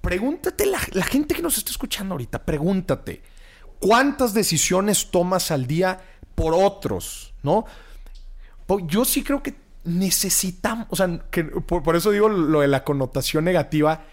pregúntate, 0.00 0.66
la, 0.66 0.78
gente 0.78 1.34
que 1.34 1.42
nos 1.42 1.58
está 1.58 1.70
escuchando 1.70 2.14
ahorita, 2.14 2.44
pregúntate, 2.44 3.22
¿cuántas 3.78 4.34
decisiones 4.34 5.10
tomas 5.10 5.50
al 5.50 5.66
día 5.66 6.00
por 6.34 6.54
otros? 6.54 7.34
¿No? 7.42 7.64
Yo 8.86 9.04
sí 9.04 9.22
creo 9.22 9.42
que 9.42 9.54
necesitamos, 9.84 10.86
o 10.90 10.96
sea, 10.96 11.20
que 11.30 11.44
por, 11.44 11.82
por 11.82 11.96
eso 11.96 12.10
digo 12.10 12.28
lo 12.28 12.60
de 12.60 12.68
la 12.68 12.84
connotación 12.84 13.44
negativa, 13.44 14.04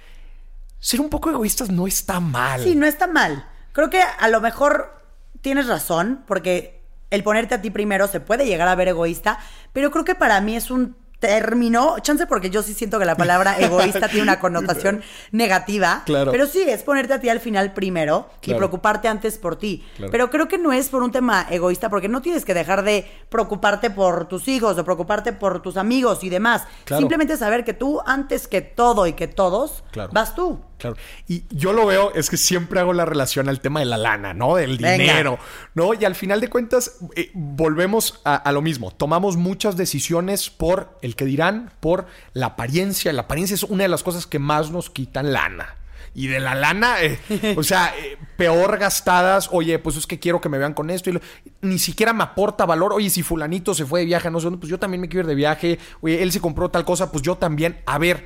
ser 0.80 1.02
un 1.02 1.10
poco 1.10 1.30
egoístas 1.30 1.70
no 1.70 1.88
está 1.88 2.20
mal. 2.20 2.64
Sí, 2.64 2.76
no 2.76 2.86
está 2.86 3.08
mal. 3.08 3.50
Creo 3.74 3.90
que 3.90 4.02
a 4.02 4.28
lo 4.30 4.40
mejor 4.40 5.02
tienes 5.42 5.68
razón, 5.68 6.24
porque 6.28 6.82
el 7.10 7.24
ponerte 7.24 7.56
a 7.56 7.62
ti 7.62 7.72
primero 7.72 8.08
se 8.08 8.20
puede 8.20 8.46
llegar 8.46 8.68
a 8.68 8.76
ver 8.76 8.90
egoísta, 8.90 9.40
pero 9.74 9.92
creo 9.92 10.06
que 10.06 10.16
para 10.16 10.40
mí 10.42 10.56
es 10.56 10.72
un 10.72 10.96
término, 11.26 11.98
chance 12.00 12.28
porque 12.28 12.50
yo 12.52 12.62
sí 12.62 12.74
siento 12.74 13.00
que 13.00 13.06
la 13.06 13.16
palabra 13.16 13.58
egoísta 13.60 14.08
tiene 14.08 14.22
una 14.24 14.40
connotación 14.40 15.02
negativa, 15.32 16.04
Claro. 16.06 16.32
pero 16.32 16.46
sí 16.46 16.62
es 16.62 16.84
ponerte 16.84 17.14
a 17.14 17.20
ti 17.20 17.30
al 17.30 17.40
final 17.40 17.74
primero 17.74 18.30
y 18.44 18.54
preocuparte 18.54 19.08
antes 19.08 19.38
por 19.38 19.56
ti. 19.58 19.84
Claro. 19.98 20.12
Pero 20.12 20.30
creo 20.30 20.48
que 20.48 20.58
no 20.58 20.72
es 20.72 20.90
por 20.90 21.02
un 21.04 21.12
tema 21.12 21.48
egoísta, 21.50 21.90
porque 21.90 22.08
no 22.08 22.22
tienes 22.22 22.46
que 22.46 22.54
dejar 22.54 22.84
de 22.84 23.10
preocuparte 23.30 23.90
por 23.90 24.28
tus 24.28 24.48
hijos 24.48 24.78
o 24.78 24.86
preocuparte 24.86 25.34
por 25.34 25.62
tus 25.62 25.78
amigos 25.78 26.24
y 26.24 26.30
demás. 26.30 26.64
Claro. 26.86 27.00
Simplemente 27.00 27.38
saber 27.38 27.64
que 27.66 27.74
tú 27.74 28.02
antes 28.06 28.48
que 28.48 28.62
todo 28.62 29.08
y 29.08 29.14
que 29.14 29.28
todos 29.28 29.84
vas 30.12 30.36
tú. 30.36 30.60
Claro. 30.78 30.98
Y 31.28 31.44
yo 31.50 31.72
lo 31.74 31.86
veo, 31.86 32.14
es 32.16 32.30
que 32.30 32.38
siempre 32.38 32.80
hago 32.80 32.94
la 32.94 33.06
relación 33.06 33.48
al 33.50 33.60
tema 33.62 33.80
de 33.80 33.86
la 33.86 33.98
lana, 33.98 34.34
¿no? 34.34 34.56
Del 34.56 34.78
Venga. 34.78 34.92
dinero, 34.98 35.40
¿no? 35.74 35.94
Y 35.94 36.04
al 36.06 36.16
final 36.16 36.42
de 36.42 36.50
cuentas, 36.50 36.98
eh, 37.16 37.32
volvemos 37.34 38.22
a, 38.26 38.36
a 38.36 38.52
lo 38.52 38.62
mismo. 38.62 38.92
Tomamos 38.92 39.38
muchas 39.38 39.78
decisiones 39.78 40.50
por 40.50 40.98
el 41.02 41.16
que 41.16 41.26
dirán, 41.26 41.72
por 41.80 42.06
la 42.34 42.48
apariencia. 42.48 43.14
La 43.14 43.24
apariencia 43.24 43.54
es 43.56 43.64
una 43.64 43.84
de 43.84 43.90
las 43.90 44.04
cosas 44.04 44.28
que 44.28 44.40
más 44.40 44.70
nos 44.72 44.90
quitan 44.90 45.32
lana. 45.34 45.76
Y 46.18 46.28
de 46.28 46.40
la 46.40 46.56
lana, 46.56 47.02
eh, 47.02 47.20
o 47.58 47.64
sea, 47.64 47.94
eh, 47.98 48.18
peor 48.38 48.78
gastadas. 48.78 49.50
Oye, 49.52 49.80
pues 49.80 49.98
es 49.98 50.08
que 50.08 50.18
quiero 50.18 50.40
que 50.40 50.48
me 50.48 50.58
vean 50.58 50.74
con 50.74 50.90
esto. 50.90 51.10
Y 51.10 51.14
lo- 51.14 51.20
ni 51.62 51.78
siquiera 51.78 52.14
me 52.14 52.24
aporta 52.24 52.66
valor. 52.66 52.94
Oye, 52.94 53.10
si 53.10 53.22
fulanito 53.22 53.74
se 53.74 53.86
fue 53.86 54.00
de 54.02 54.06
viaje 54.06 54.32
no 54.32 54.40
sé 54.40 54.46
dónde, 54.46 54.60
pues 54.60 54.70
yo 54.70 54.80
también 54.80 55.02
me 55.02 55.10
quiero 55.10 55.22
ir 55.24 55.28
de 55.28 55.36
viaje. 55.36 55.78
Oye, 56.02 56.24
él 56.24 56.32
se 56.32 56.40
compró 56.40 56.70
tal 56.70 56.86
cosa, 56.86 57.12
pues 57.12 57.22
yo 57.22 57.36
también. 57.36 57.82
A 57.86 57.98
ver, 57.98 58.26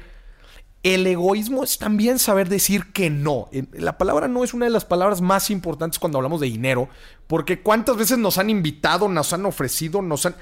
el 0.83 1.05
egoísmo 1.07 1.63
es 1.63 1.77
también 1.77 2.19
saber 2.19 2.47
decir 2.47 2.91
que 2.93 3.09
no. 3.09 3.49
Eh, 3.51 3.65
La 3.73 3.97
palabra 3.97 4.27
no 4.27 4.43
es 4.43 4.53
una 4.53 4.65
de 4.65 4.71
las 4.71 4.85
palabras 4.85 5.21
más 5.21 5.49
importantes 5.49 5.99
cuando 5.99 6.17
hablamos 6.17 6.39
de 6.39 6.47
dinero, 6.47 6.89
porque 7.27 7.61
cuántas 7.61 7.97
veces 7.97 8.17
nos 8.17 8.37
han 8.37 8.49
invitado, 8.49 9.07
nos 9.07 9.33
han 9.33 9.45
ofrecido, 9.45 10.01
nos 10.01 10.25
han... 10.25 10.35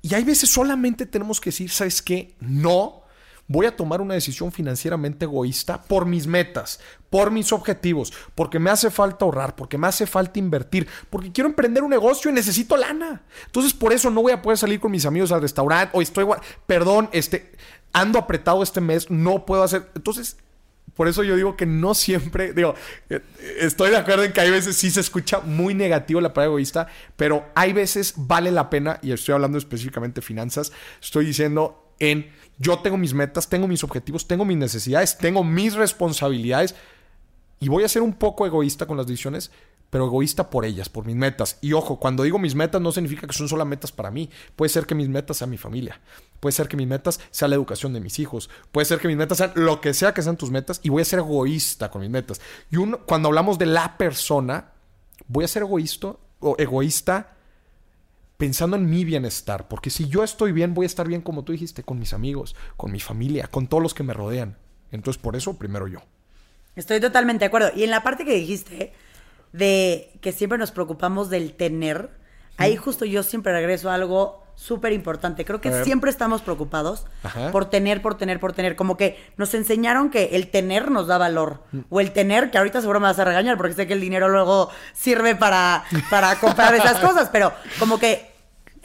Y 0.00 0.14
hay 0.14 0.22
veces 0.22 0.50
solamente 0.50 1.06
tenemos 1.06 1.40
que 1.40 1.50
decir, 1.50 1.70
¿sabes 1.70 2.02
qué? 2.02 2.36
No. 2.40 3.02
Voy 3.50 3.64
a 3.64 3.74
tomar 3.74 4.02
una 4.02 4.12
decisión 4.12 4.52
financieramente 4.52 5.24
egoísta 5.24 5.82
por 5.82 6.04
mis 6.04 6.26
metas, 6.26 6.80
por 7.08 7.30
mis 7.30 7.50
objetivos, 7.50 8.12
porque 8.34 8.58
me 8.58 8.68
hace 8.68 8.90
falta 8.90 9.24
ahorrar, 9.24 9.56
porque 9.56 9.78
me 9.78 9.86
hace 9.86 10.06
falta 10.06 10.38
invertir, 10.38 10.86
porque 11.08 11.32
quiero 11.32 11.48
emprender 11.48 11.82
un 11.82 11.90
negocio 11.90 12.30
y 12.30 12.34
necesito 12.34 12.76
lana. 12.76 13.22
Entonces, 13.46 13.72
por 13.72 13.94
eso 13.94 14.10
no 14.10 14.20
voy 14.20 14.32
a 14.32 14.42
poder 14.42 14.58
salir 14.58 14.78
con 14.78 14.92
mis 14.92 15.06
amigos 15.06 15.32
al 15.32 15.40
restaurante 15.40 15.96
o 15.96 16.02
estoy, 16.02 16.26
perdón, 16.66 17.08
este, 17.12 17.52
ando 17.92 18.18
apretado 18.18 18.62
este 18.62 18.82
mes, 18.82 19.10
no 19.10 19.46
puedo 19.46 19.62
hacer. 19.62 19.88
Entonces, 19.94 20.36
por 20.94 21.08
eso 21.08 21.22
yo 21.22 21.36
digo 21.36 21.56
que 21.56 21.64
no 21.64 21.94
siempre, 21.94 22.52
digo, 22.54 22.74
eh, 23.08 23.20
estoy 23.60 23.90
de 23.90 23.96
acuerdo 23.96 24.24
en 24.24 24.32
que 24.32 24.40
hay 24.40 24.50
veces 24.50 24.76
sí 24.76 24.90
se 24.90 25.00
escucha 25.00 25.40
muy 25.40 25.72
negativo 25.72 26.20
la 26.20 26.34
palabra 26.34 26.50
egoísta, 26.50 26.88
pero 27.16 27.46
hay 27.54 27.72
veces 27.72 28.14
vale 28.16 28.50
la 28.50 28.68
pena, 28.68 28.98
y 29.00 29.12
estoy 29.12 29.34
hablando 29.34 29.58
específicamente 29.58 30.20
de 30.20 30.26
finanzas, 30.26 30.72
estoy 31.00 31.24
diciendo 31.24 31.94
en 32.00 32.30
yo 32.58 32.78
tengo 32.80 32.96
mis 32.96 33.14
metas, 33.14 33.48
tengo 33.48 33.68
mis 33.68 33.84
objetivos, 33.84 34.26
tengo 34.26 34.44
mis 34.44 34.56
necesidades, 34.56 35.16
tengo 35.16 35.44
mis 35.44 35.74
responsabilidades 35.74 36.74
y 37.60 37.68
voy 37.68 37.84
a 37.84 37.88
ser 37.88 38.02
un 38.02 38.12
poco 38.12 38.46
egoísta 38.46 38.86
con 38.86 38.96
las 38.96 39.06
decisiones, 39.06 39.50
pero 39.90 40.06
egoísta 40.06 40.50
por 40.50 40.64
ellas, 40.64 40.88
por 40.88 41.06
mis 41.06 41.16
metas. 41.16 41.58
Y 41.60 41.72
ojo, 41.72 41.98
cuando 41.98 42.22
digo 42.22 42.38
mis 42.38 42.54
metas 42.54 42.80
no 42.80 42.92
significa 42.92 43.26
que 43.26 43.32
son 43.32 43.48
solo 43.48 43.64
metas 43.64 43.92
para 43.92 44.10
mí. 44.10 44.28
Puede 44.54 44.68
ser 44.68 44.86
que 44.86 44.94
mis 44.94 45.08
metas 45.08 45.38
sean 45.38 45.50
mi 45.50 45.56
familia. 45.56 46.00
Puede 46.40 46.52
ser 46.52 46.68
que 46.68 46.76
mis 46.76 46.86
metas 46.86 47.20
sea 47.30 47.48
la 47.48 47.54
educación 47.54 47.92
de 47.92 48.00
mis 48.00 48.18
hijos. 48.18 48.50
Puede 48.70 48.84
ser 48.84 48.98
que 48.98 49.08
mis 49.08 49.16
metas 49.16 49.38
sean 49.38 49.52
lo 49.54 49.80
que 49.80 49.94
sea 49.94 50.12
que 50.12 50.22
sean 50.22 50.36
tus 50.36 50.50
metas 50.50 50.80
y 50.82 50.90
voy 50.90 51.02
a 51.02 51.06
ser 51.06 51.20
egoísta 51.20 51.90
con 51.90 52.02
mis 52.02 52.10
metas. 52.10 52.40
Y 52.70 52.76
uno, 52.76 53.00
cuando 53.06 53.28
hablamos 53.28 53.58
de 53.58 53.66
la 53.66 53.96
persona, 53.96 54.72
voy 55.26 55.44
a 55.44 55.48
ser 55.48 55.62
egoísta 55.62 56.16
o 56.40 56.56
egoísta 56.58 57.37
pensando 58.38 58.76
en 58.76 58.88
mi 58.88 59.04
bienestar, 59.04 59.68
porque 59.68 59.90
si 59.90 60.08
yo 60.08 60.24
estoy 60.24 60.52
bien, 60.52 60.72
voy 60.72 60.84
a 60.84 60.86
estar 60.86 61.06
bien 61.06 61.20
como 61.20 61.42
tú 61.42 61.52
dijiste, 61.52 61.82
con 61.82 61.98
mis 61.98 62.14
amigos, 62.14 62.54
con 62.76 62.92
mi 62.92 63.00
familia, 63.00 63.48
con 63.48 63.66
todos 63.66 63.82
los 63.82 63.94
que 63.94 64.04
me 64.04 64.14
rodean. 64.14 64.56
Entonces, 64.92 65.20
por 65.20 65.36
eso 65.36 65.58
primero 65.58 65.88
yo. 65.88 66.00
Estoy 66.76 67.00
totalmente 67.00 67.40
de 67.40 67.46
acuerdo. 67.46 67.70
Y 67.74 67.82
en 67.82 67.90
la 67.90 68.04
parte 68.04 68.24
que 68.24 68.32
dijiste 68.32 68.92
de 69.52 70.12
que 70.22 70.30
siempre 70.30 70.56
nos 70.56 70.70
preocupamos 70.70 71.30
del 71.30 71.52
tener, 71.54 72.10
ahí 72.56 72.76
justo 72.76 73.04
yo 73.04 73.24
siempre 73.24 73.52
regreso 73.52 73.90
a 73.90 73.94
algo 73.94 74.44
súper 74.54 74.92
importante. 74.92 75.44
Creo 75.44 75.60
que 75.60 75.84
siempre 75.84 76.10
estamos 76.10 76.42
preocupados 76.42 77.06
Ajá. 77.22 77.50
por 77.50 77.70
tener, 77.70 78.02
por 78.02 78.16
tener, 78.16 78.40
por 78.40 78.52
tener. 78.52 78.76
Como 78.76 78.96
que 78.96 79.18
nos 79.36 79.54
enseñaron 79.54 80.10
que 80.10 80.30
el 80.32 80.50
tener 80.50 80.90
nos 80.90 81.06
da 81.06 81.18
valor. 81.18 81.62
Mm. 81.72 81.80
O 81.90 82.00
el 82.00 82.12
tener, 82.12 82.50
que 82.50 82.58
ahorita 82.58 82.80
seguro 82.80 83.00
me 83.00 83.06
vas 83.06 83.18
a 83.18 83.24
regañar 83.24 83.56
porque 83.56 83.74
sé 83.74 83.86
que 83.86 83.92
el 83.94 84.00
dinero 84.00 84.28
luego 84.28 84.70
sirve 84.92 85.36
para, 85.36 85.84
para 86.10 86.36
comprar 86.40 86.74
esas 86.74 86.98
cosas, 86.98 87.28
pero 87.32 87.52
como 87.78 87.98
que 87.98 88.27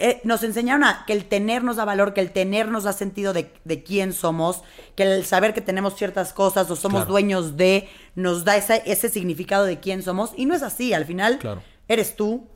eh, 0.05 0.19
nos 0.25 0.43
enseñaron 0.43 0.83
a 0.83 1.05
que 1.07 1.13
el 1.13 1.25
tener 1.25 1.63
nos 1.63 1.77
da 1.77 1.85
valor, 1.85 2.13
que 2.13 2.19
el 2.19 2.31
tener 2.31 2.67
nos 2.67 2.83
da 2.83 2.91
sentido 2.91 3.31
de, 3.31 3.53
de 3.63 3.83
quién 3.83 4.11
somos, 4.11 4.61
que 4.95 5.03
el 5.03 5.23
saber 5.25 5.53
que 5.53 5.61
tenemos 5.61 5.95
ciertas 5.95 6.33
cosas 6.33 6.69
o 6.69 6.75
somos 6.75 7.01
Claro. 7.03 7.11
dueños 7.11 7.55
de, 7.55 7.87
nos 8.13 8.43
da 8.43 8.57
ese, 8.57 8.83
ese 8.85 9.07
significado 9.09 9.63
de 9.65 9.79
quién 9.79 10.03
somos. 10.03 10.31
Y 10.35 10.45
no 10.45 10.53
es 10.55 10.61
así, 10.61 10.93
al 10.93 11.05
final 11.05 11.39
Claro. 11.39 11.63
eres 11.87 12.15
tú. 12.17 12.47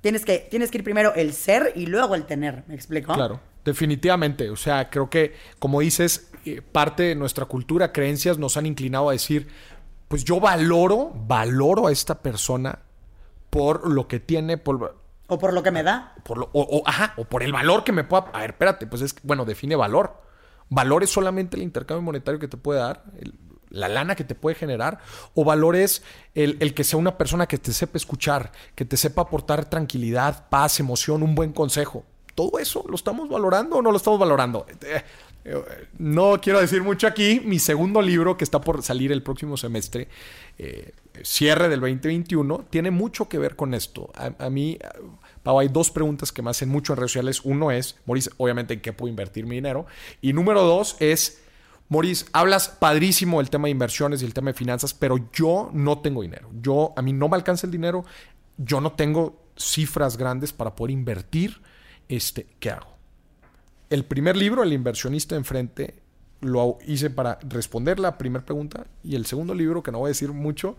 Tienes 0.00 0.24
que, 0.24 0.38
tienes 0.50 0.70
que 0.70 0.78
ir 0.78 0.84
primero 0.84 1.14
el 1.14 1.32
ser 1.32 1.72
y 1.76 1.86
luego 1.86 2.14
el 2.16 2.24
tener, 2.26 2.64
¿me 2.66 2.74
explico? 2.74 3.14
Claro, 3.14 3.40
definitivamente. 3.64 4.50
O 4.50 4.56
sea, 4.56 4.90
creo 4.90 5.08
que, 5.08 5.34
como 5.58 5.80
dices, 5.80 6.30
eh, 6.44 6.60
parte 6.60 7.04
de 7.04 7.14
nuestra 7.14 7.44
cultura, 7.44 7.92
creencias 7.92 8.36
nos 8.38 8.56
han 8.56 8.66
inclinado 8.66 9.08
a 9.08 9.12
decir, 9.12 9.46
pues 10.08 10.24
yo 10.24 10.40
valoro, 10.40 11.12
valoro 11.26 11.86
a 11.86 11.92
esta 11.92 12.20
persona 12.20 12.80
por 13.50 13.88
lo 13.90 14.06
que 14.08 14.20
tiene, 14.20 14.58
por, 14.58 14.96
O 15.28 15.38
por 15.38 15.52
lo 15.52 15.62
que 15.62 15.70
me 15.70 15.82
da. 15.82 16.14
por 16.24 16.38
lo- 16.38 16.50
o, 16.52 16.62
o- 16.62 16.82
ajá, 16.86 17.14
o 17.16 17.24
por 17.24 17.42
el 17.42 17.52
valor 17.52 17.82
que 17.84 17.92
me 17.92 18.04
pueda... 18.04 18.26
A 18.32 18.40
ver, 18.40 18.50
espérate, 18.50 18.86
pues 18.86 19.02
es 19.02 19.14
bueno, 19.22 19.44
define 19.44 19.74
valor. 19.76 20.22
Valor 20.68 21.02
es 21.02 21.10
solamente 21.10 21.56
el 21.56 21.62
intercambio 21.62 22.02
monetario 22.02 22.38
que 22.40 22.48
te 22.48 22.56
puede 22.56 22.80
dar, 22.80 23.04
el- 23.20 23.34
la 23.70 23.88
lana 23.88 24.14
que 24.14 24.22
te 24.24 24.34
puede 24.36 24.54
generar, 24.54 25.00
o 25.34 25.44
valor 25.44 25.74
es 25.76 26.02
el, 26.34 26.56
el 26.60 26.72
que 26.74 26.84
sea 26.84 26.98
una 26.98 27.18
persona 27.18 27.46
que 27.46 27.58
te 27.58 27.72
sepa 27.72 27.98
escuchar, 27.98 28.52
que 28.76 28.84
te 28.84 28.96
sepa 28.96 29.22
aportar 29.22 29.68
tranquilidad, 29.68 30.48
paz, 30.48 30.78
emoción, 30.80 31.22
un 31.24 31.34
buen 31.34 31.52
consejo. 31.52 32.04
Todo 32.36 32.58
eso 32.60 32.84
lo 32.88 32.94
estamos 32.94 33.28
valorando 33.28 33.76
o 33.76 33.82
no 33.82 33.90
lo 33.90 33.96
estamos 33.96 34.20
valorando. 34.20 34.66
Eh, 34.82 35.02
no 35.98 36.40
quiero 36.40 36.60
decir 36.60 36.82
mucho 36.82 37.06
aquí, 37.06 37.40
mi 37.44 37.58
segundo 37.58 38.02
libro 38.02 38.36
que 38.36 38.44
está 38.44 38.60
por 38.60 38.82
salir 38.82 39.12
el 39.12 39.22
próximo 39.22 39.56
semestre, 39.56 40.08
eh, 40.58 40.92
cierre 41.24 41.68
del 41.68 41.80
2021, 41.80 42.66
tiene 42.70 42.90
mucho 42.90 43.28
que 43.28 43.38
ver 43.38 43.56
con 43.56 43.74
esto. 43.74 44.10
A, 44.14 44.50
mí, 44.50 44.78
Pau, 45.42 45.58
hay 45.58 45.68
dos 45.68 45.90
preguntas 45.90 46.32
que 46.32 46.42
me 46.42 46.50
hacen 46.50 46.68
mucho 46.68 46.92
en 46.92 46.98
redes 46.98 47.12
sociales. 47.12 47.40
Uno 47.44 47.70
es, 47.70 47.96
Maurice, 48.06 48.30
obviamente, 48.36 48.74
¿en 48.74 48.80
qué 48.80 48.92
puedo 48.92 49.10
invertir 49.10 49.46
mi 49.46 49.56
dinero? 49.56 49.86
Y 50.20 50.32
número 50.32 50.62
dos 50.62 50.96
es, 51.00 51.42
Maurice, 51.88 52.26
hablas 52.32 52.68
padrísimo 52.68 53.38
del 53.38 53.50
tema 53.50 53.66
de 53.66 53.72
inversiones 53.72 54.22
y 54.22 54.24
el 54.24 54.34
tema 54.34 54.50
de 54.50 54.54
finanzas, 54.54 54.94
pero 54.94 55.30
yo 55.32 55.70
no 55.72 56.00
tengo 56.00 56.22
dinero. 56.22 56.50
Yo, 56.60 56.92
a 56.96 57.02
mí 57.02 57.12
no 57.12 57.28
me 57.28 57.36
alcanza 57.36 57.66
el 57.66 57.72
dinero, 57.72 58.04
yo 58.56 58.80
no 58.80 58.92
tengo 58.92 59.40
cifras 59.56 60.16
grandes 60.16 60.52
para 60.52 60.74
poder 60.74 60.92
invertir. 60.92 61.60
Este, 62.08 62.46
¿Qué 62.58 62.70
hago? 62.70 62.96
El 63.88 64.04
primer 64.04 64.36
libro, 64.36 64.62
El 64.62 64.72
inversionista 64.72 65.36
enfrente, 65.36 65.94
lo 66.40 66.78
hice 66.86 67.10
para 67.10 67.38
responder 67.48 67.98
la 67.98 68.18
primera 68.18 68.44
pregunta 68.44 68.86
y 69.02 69.16
el 69.16 69.26
segundo 69.26 69.54
libro, 69.54 69.82
que 69.82 69.92
no 69.92 69.98
voy 69.98 70.08
a 70.08 70.08
decir 70.08 70.32
mucho, 70.32 70.76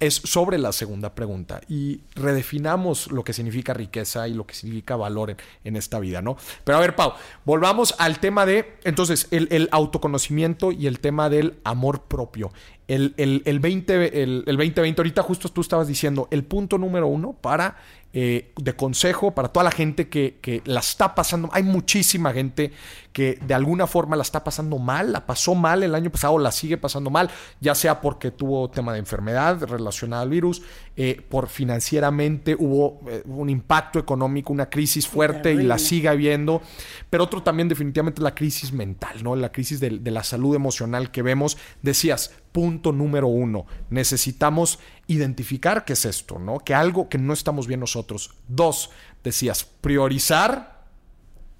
es 0.00 0.14
sobre 0.14 0.58
la 0.58 0.72
segunda 0.72 1.14
pregunta 1.14 1.60
y 1.68 2.00
redefinamos 2.14 3.10
lo 3.10 3.24
que 3.24 3.32
significa 3.32 3.74
riqueza 3.74 4.28
y 4.28 4.34
lo 4.34 4.46
que 4.46 4.54
significa 4.54 4.96
valor 4.96 5.36
en, 5.64 5.76
esta 5.76 5.98
vida, 5.98 6.22
¿no? 6.22 6.36
Pero 6.64 6.78
a 6.78 6.80
ver, 6.80 6.94
Pau, 6.94 7.14
volvamos 7.44 7.94
al 7.98 8.20
tema 8.20 8.46
de, 8.46 8.78
entonces, 8.84 9.26
el, 9.30 9.68
autoconocimiento 9.72 10.72
y 10.72 10.86
el 10.86 11.00
tema 11.00 11.28
del 11.28 11.58
amor 11.64 12.02
propio. 12.04 12.52
El, 12.88 13.14
el, 13.18 13.60
20, 13.60 14.22
el, 14.22 14.44
el 14.46 14.56
2020, 14.56 15.00
ahorita 15.00 15.22
justo 15.22 15.50
tú 15.50 15.60
estabas 15.60 15.86
diciendo, 15.86 16.26
el 16.30 16.42
punto 16.42 16.78
número 16.78 17.06
uno 17.06 17.34
para 17.34 17.76
eh, 18.14 18.54
de 18.56 18.74
consejo 18.74 19.34
para 19.34 19.48
toda 19.48 19.64
la 19.64 19.70
gente 19.70 20.08
que, 20.08 20.38
que, 20.40 20.62
la 20.64 20.80
está 20.80 21.14
pasando. 21.14 21.50
Hay 21.52 21.62
muchísima 21.62 22.32
gente 22.32 22.72
que 23.12 23.38
de 23.46 23.52
alguna 23.52 23.86
forma 23.86 24.16
la 24.16 24.22
está 24.22 24.42
pasando 24.42 24.78
mal, 24.78 25.12
la 25.12 25.26
pasó 25.26 25.54
mal 25.54 25.82
el 25.82 25.94
año 25.94 26.08
pasado, 26.08 26.38
la 26.38 26.50
sigue 26.50 26.78
pasando 26.78 27.10
mal, 27.10 27.28
ya 27.60 27.74
sea 27.74 28.00
porque 28.00 28.30
tuvo 28.30 28.70
tema 28.70 28.94
de 28.94 29.00
enfermedad 29.00 29.62
relacionada 29.62 30.22
al 30.22 30.30
virus, 30.30 30.62
eh, 31.00 31.24
por 31.28 31.48
financieramente 31.48 32.56
hubo 32.58 33.00
eh, 33.08 33.22
un 33.24 33.48
impacto 33.48 34.00
económico, 34.00 34.52
una 34.52 34.68
crisis 34.68 35.06
fuerte 35.06 35.52
y 35.52 35.62
la 35.62 35.78
sigue 35.78 36.08
habiendo, 36.08 36.60
pero 37.08 37.22
otro 37.22 37.40
también 37.40 37.68
definitivamente 37.68 38.20
la 38.20 38.34
crisis 38.34 38.72
mental, 38.72 39.22
¿no? 39.22 39.36
La 39.36 39.52
crisis 39.52 39.78
de, 39.78 39.90
de 39.90 40.10
la 40.10 40.24
salud 40.24 40.56
emocional 40.56 41.12
que 41.12 41.22
vemos. 41.22 41.56
Decías, 41.82 42.32
punto 42.50 42.90
número 42.90 43.28
uno, 43.28 43.64
necesitamos 43.90 44.80
identificar 45.06 45.84
qué 45.84 45.92
es 45.92 46.04
esto, 46.04 46.40
¿no? 46.40 46.58
Que 46.58 46.74
algo 46.74 47.08
que 47.08 47.16
no 47.16 47.32
estamos 47.32 47.68
bien 47.68 47.78
nosotros. 47.78 48.34
Dos, 48.48 48.90
decías, 49.22 49.64
priorizar 49.64 50.84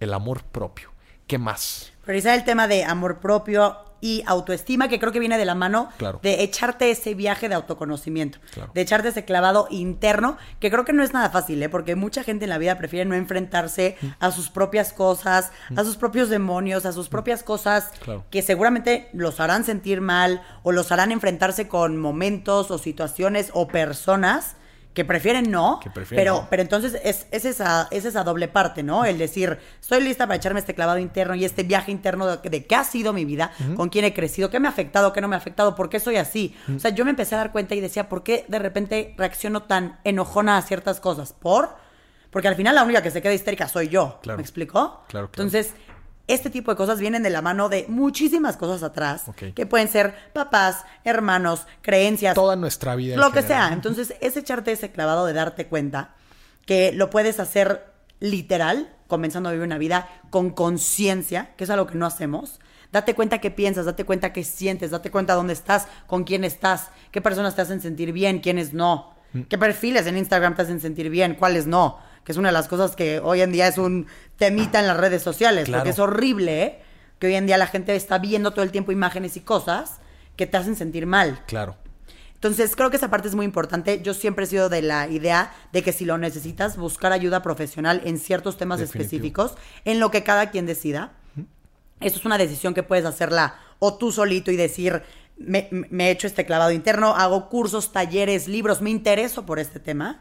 el 0.01 0.15
amor 0.15 0.43
propio. 0.43 0.91
¿Qué 1.29 1.39
más? 1.39 1.93
Priorizar 2.05 2.37
el 2.37 2.45
tema 2.45 2.67
de 2.67 2.83
amor 2.83 3.21
propio, 3.21 3.77
y 4.01 4.23
autoestima 4.27 4.89
que 4.89 4.99
creo 4.99 5.13
que 5.13 5.19
viene 5.19 5.39
de 5.39 5.45
la 5.45 5.55
mano 5.55 5.89
de 6.23 6.43
echarte 6.43 6.91
ese 6.91 7.15
viaje 7.15 7.49
de 7.49 7.55
autoconocimiento, 7.55 8.39
de 8.75 8.81
echarte 8.81 9.09
ese 9.09 9.25
clavado 9.25 9.67
interno, 9.71 10.37
que 10.61 10.71
creo 10.71 10.85
que 10.85 10.93
no 10.93 11.03
es 11.03 11.13
nada 11.13 11.31
fácil, 11.31 11.63
¿eh? 11.63 11.69
porque 11.69 11.97
mucha 11.97 12.23
gente 12.23 12.45
en 12.45 12.51
la 12.51 12.59
vida 12.59 12.79
prefiere 12.79 13.05
no 13.05 13.15
enfrentarse 13.15 13.97
mm. 14.01 14.07
a 14.21 14.31
sus 14.31 14.51
propias 14.51 14.93
cosas, 14.93 15.51
a 15.77 15.85
sus 15.85 15.97
propios 15.97 16.29
demonios, 16.29 16.87
a 16.87 16.93
sus 16.93 17.09
mm. 17.09 17.11
propias 17.11 17.43
cosas 17.43 17.91
que 18.31 18.43
seguramente 18.43 19.09
los 19.13 19.41
harán 19.41 19.65
sentir 19.65 20.01
mal 20.01 20.43
o 20.63 20.73
los 20.73 20.93
harán 20.93 21.13
enfrentarse 21.13 21.69
con 21.69 21.97
momentos 21.97 22.71
o 22.71 22.79
situaciones 22.79 23.51
o 23.53 23.69
personas 23.69 24.57
que 24.95 25.05
prefieren 25.05 25.51
no, 25.51 25.81
pero, 26.11 26.49
pero 26.51 26.63
entonces 26.63 27.01
es, 27.05 27.27
es, 27.31 27.45
esa, 27.45 27.87
es 27.91 28.05
esa 28.05 28.25
doble 28.25 28.49
parte, 28.49 28.83
¿no? 28.83 29.05
El 29.05 29.17
decir, 29.19 29.59
estoy 29.81 30.03
lista 30.03 30.27
para 30.27 30.37
echarme 30.37 30.59
este 30.59 30.75
clavado 30.75 30.99
interno 30.99 31.37
y 31.37 31.45
este 31.45 31.63
viaje 31.63 31.93
interno 31.93 32.27
de, 32.37 32.67
qué 32.67 32.75
ha 32.75 32.83
sido 32.83 33.13
mi 33.13 33.25
vida, 33.25 33.53
con 33.77 33.91
quién 33.91 34.05
he 34.05 34.13
crecido, 34.13 34.51
qué 34.51 34.59
me 34.59 34.67
ha 34.67 34.71
afectado, 34.71 35.13
qué 35.13 35.21
no 35.21 35.29
me 35.29 35.37
ha 35.37 35.39
afectado, 35.39 35.77
por 35.77 35.89
qué 35.89 36.01
soy 36.01 36.17
así. 36.17 36.57
O 36.75 36.81
sea, 36.81 36.91
yo 36.91 37.05
me 37.05 37.11
empecé 37.11 37.37
a 37.37 37.39
dar 37.39 37.53
cuenta 37.53 37.75
y 37.75 37.81
decía, 37.81 38.09
¿por 38.09 38.25
qué 38.25 38.45
de 38.49 38.59
repente 38.59 39.15
reacciono 39.17 39.63
tan 39.63 40.01
enojona 40.03 40.57
a 40.57 40.63
ciertas 40.63 40.99
cosas? 40.99 41.33
¿Por? 41.33 41.77
Porque 42.31 42.49
al 42.49 42.57
final 42.57 42.75
la 42.75 42.83
única 42.83 43.03
que 43.03 43.11
se 43.11 43.23
queda 43.23 43.33
histérica 43.33 43.69
soy 43.69 43.89
yo. 43.89 44.21
¿Me 44.27 44.43
explicó? 44.43 45.05
Claro, 45.09 45.31
claro. 45.31 45.31
Entonces, 45.33 45.75
este 46.29 46.51
tipo 46.51 46.71
de 46.71 46.77
cosas 46.77 47.01
vienen 47.01 47.23
de 47.23 47.31
la 47.31 47.43
mano 47.43 47.69
de 47.71 47.87
muchísimas 47.89 48.57
cosas 48.57 48.83
atrás, 48.83 49.25
que 49.55 49.67
pueden 49.67 49.89
ser 49.89 50.15
papás, 50.35 50.85
hermanos, 51.03 51.67
creencias. 51.81 52.35
Toda 52.35 52.55
nuestra 52.55 52.95
vida. 52.95 53.17
Lo 53.17 53.33
que 53.33 53.43
sea. 53.43 53.71
Entonces, 53.73 54.15
es 54.21 54.37
echarte 54.37 54.71
ese 54.71 54.93
clavado 54.93 55.27
de 55.27 55.33
darte 55.33 55.67
cuenta 55.67 56.15
que 56.67 56.93
lo 56.93 57.09
puedes 57.09 57.41
hacer 57.41 57.87
literal, 58.21 58.95
comenzando 59.07 59.49
a 59.49 59.53
vivir 59.53 59.67
una 59.67 59.79
vida 59.79 60.09
con 60.29 60.51
conciencia, 60.51 61.55
que 61.57 61.65
es 61.65 61.71
algo 61.71 61.87
que 61.87 61.97
no 61.97 62.05
hacemos. 62.05 62.61
Date 62.93 63.15
cuenta 63.15 63.39
qué 63.39 63.51
piensas, 63.51 63.87
date 63.87 64.05
cuenta 64.05 64.33
qué 64.33 64.45
sientes, 64.45 64.91
date 64.91 65.11
cuenta 65.11 65.35
dónde 65.35 65.55
estás, 65.55 65.89
con 66.07 66.25
quién 66.25 66.45
estás, 66.45 66.89
qué 67.11 67.23
personas 67.23 67.57
te 67.57 67.63
hacen 67.63 67.81
sentir 67.81 68.13
bien, 68.13 68.41
quiénes 68.41 68.75
no, 68.75 69.15
mm. 69.33 69.43
qué 69.43 69.59
perfiles 69.59 70.07
en 70.07 70.17
Instagram 70.17 70.57
te 70.57 70.63
hacen 70.63 70.81
sentir 70.81 71.09
bien, 71.11 71.35
cuáles 71.35 71.67
no 71.67 71.99
que 72.25 72.33
es 72.33 72.39
una 72.39 72.49
de 72.49 72.53
las 72.53 72.69
cosas 72.69 72.97
que 72.97 73.21
hoy 73.21 73.41
en 73.41 73.53
día 73.53 73.69
es 73.69 73.79
un 73.79 74.07
temita 74.37 74.81
en 74.81 74.87
las 74.87 74.97
redes 74.97 75.23
sociales, 75.23 75.69
porque 75.71 75.91
es 75.91 75.99
horrible 75.99 76.63
¿eh? 76.63 76.83
que 77.19 77.27
hoy 77.27 77.35
en 77.35 77.47
día 77.47 77.59
la 77.59 77.67
gente 77.67 77.95
está 77.97 78.19
viendo 78.19 78.53
todo 78.53 78.63
el 78.63 78.71
tiempo 78.71 78.93
imágenes 78.93 79.37
y 79.37 79.41
cosas 79.41 79.99
que 80.37 80.47
te 80.47 80.57
hacen 80.57 80.77
sentir 80.77 81.07
mal. 81.07 81.41
Claro. 81.47 81.77
Entonces, 82.35 82.77
creo 82.77 82.89
que 82.89 82.97
esa 82.97 83.11
parte 83.11 83.27
es 83.27 83.35
muy 83.35 83.45
importante. 83.45 84.01
Yo 84.01 84.15
siempre 84.15 84.45
he 84.45 84.47
sido 84.47 84.69
de 84.69 84.81
la 84.81 85.09
idea 85.09 85.53
de 85.73 85.83
que 85.83 85.93
si 85.93 86.05
lo 86.05 86.19
necesitas, 86.19 86.77
buscar 86.77 87.13
ayuda 87.13 87.43
profesional 87.43 88.01
en 88.05 88.19
ciertos 88.19 88.57
temas 88.57 88.81
específicos, 88.81 89.57
en 89.85 89.99
lo 89.99 90.13
que 90.13 90.23
cada 90.23 90.53
quien 90.53 90.65
decida. 90.65 91.15
Eso 92.01 92.19
es 92.19 92.25
una 92.25 92.39
decisión 92.39 92.75
que 92.75 92.85
puedes 92.85 93.05
hacerla 93.05 93.57
o 93.81 93.95
tú 93.95 94.13
solito 94.13 94.53
y 94.53 94.57
decir, 94.57 95.03
me, 95.37 95.69
he 95.99 96.11
hecho 96.11 96.29
este 96.29 96.47
clavado 96.47 96.71
interno, 96.71 97.17
hago 97.17 97.49
cursos, 97.49 97.93
talleres, 97.93 98.47
libros, 98.47 98.83
me 98.83 98.91
intereso 98.91 99.45
por 99.45 99.59
este 99.59 99.81
tema 99.81 100.21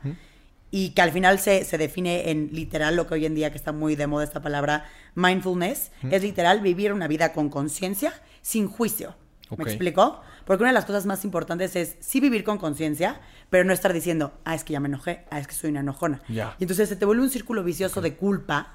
y 0.77 0.91
que 0.91 1.01
al 1.01 1.11
final 1.11 1.39
se, 1.39 1.65
se, 1.65 1.79
define 1.79 2.29
en 2.29 2.49
literal 2.51 2.95
lo 2.95 3.07
que 3.07 3.15
hoy 3.15 3.25
en 3.25 3.33
día 3.33 3.49
que 3.49 3.57
está 3.57 3.71
muy 3.71 3.95
de 3.95 4.05
moda 4.05 4.23
esta 4.23 4.43
palabra 4.43 4.85
mindfulness, 5.15 5.91
es 6.11 6.21
literal 6.21 6.61
vivir 6.61 6.93
una 6.93 7.07
vida 7.07 7.33
con 7.33 7.49
conciencia 7.49 8.13
sin 8.43 8.67
juicio. 8.67 9.15
¿Me 9.57 9.63
explico? 9.63 10.21
Porque 10.45 10.61
una 10.61 10.69
de 10.69 10.75
las 10.75 10.85
cosas 10.85 11.07
más 11.07 11.25
importantes 11.25 11.75
es 11.75 11.95
sí 11.99 12.19
vivir 12.19 12.43
con 12.43 12.59
conciencia, 12.59 13.19
pero 13.49 13.63
no 13.63 13.73
estar 13.73 13.91
diciendo, 13.91 14.33
ah, 14.45 14.53
es 14.53 14.63
que 14.63 14.73
ya 14.73 14.79
me 14.79 14.87
enojé, 14.87 15.25
ah, 15.31 15.39
es 15.39 15.47
que 15.47 15.55
soy 15.55 15.71
una 15.71 15.79
enojona. 15.79 16.21
Y 16.29 16.39
entonces 16.59 16.89
se 16.89 16.95
te 16.95 17.05
vuelve 17.05 17.23
un 17.23 17.31
círculo 17.31 17.63
vicioso 17.63 17.99
de 18.01 18.15
culpa 18.15 18.73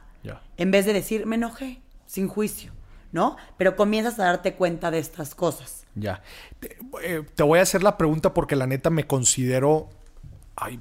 en 0.57 0.71
vez 0.73 0.87
de 0.87 0.95
decir, 0.95 1.25
me 1.25 1.37
enojé, 1.37 1.83
sin 2.07 2.27
juicio, 2.27 2.73
¿no? 3.13 3.37
Pero 3.59 3.77
comienzas 3.77 4.19
a 4.19 4.25
darte 4.25 4.55
cuenta 4.55 4.91
de 4.91 4.99
estas 4.99 5.37
cosas. 5.37 5.87
Ya. 5.95 6.21
Te, 6.59 6.79
eh, 7.05 7.23
te 7.33 7.43
voy 7.45 7.61
a 7.61 7.63
hacer 7.63 7.85
la 7.85 7.97
pregunta 7.97 8.35
porque 8.35 8.57
la 8.57 8.67
neta 8.67 8.91
me 8.91 9.07
considero... 9.07 9.89
Ay, 10.57 10.81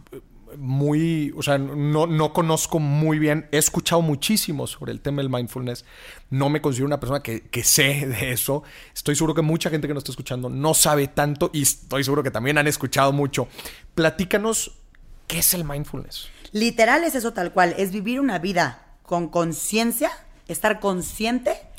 muy, 0.58 1.34
o 1.36 1.42
sea, 1.42 1.58
no, 1.58 2.08
no, 2.08 2.34
conozco 2.34 2.80
muy 2.80 3.20
bien, 3.20 3.48
he 3.52 3.58
escuchado 3.58 4.02
muchísimo 4.02 4.68
sobre 4.68 4.92
el 4.92 5.02
tema 5.02 5.22
del 5.22 5.30
mindfulness, 5.30 5.86
no 6.30 6.50
me 6.50 6.62
considero 6.62 6.88
una 6.88 7.00
persona 7.00 7.22
que, 7.22 7.42
que, 7.42 7.64
sé 7.64 8.06
de 8.08 8.32
eso, 8.32 8.64
estoy 8.94 9.16
seguro 9.16 9.34
que 9.34 9.42
mucha 9.42 9.70
gente 9.70 9.88
que 9.88 9.94
nos 9.94 10.02
está 10.02 10.12
escuchando 10.12 10.50
no 10.50 10.74
sabe 10.74 11.08
tanto 11.08 11.50
y 11.54 11.62
estoy 11.64 12.04
seguro 12.04 12.24
que 12.24 12.32
también 12.32 12.58
han 12.58 12.68
escuchado 12.68 13.12
mucho. 13.12 13.48
Platícanos, 13.96 14.80
¿qué 15.28 15.40
es 15.40 15.54
el 15.54 15.64
mindfulness? 15.64 16.30
Literal 16.52 17.04
es 17.04 17.16
eso 17.16 17.34
tal 17.34 17.54
cual, 17.54 17.74
es 17.78 17.92
vivir 17.92 18.20
una 18.20 18.40
vida 18.40 18.98
con 19.04 19.30
conciencia, 19.30 20.12
estar 20.48 20.80
consciente 20.80 21.71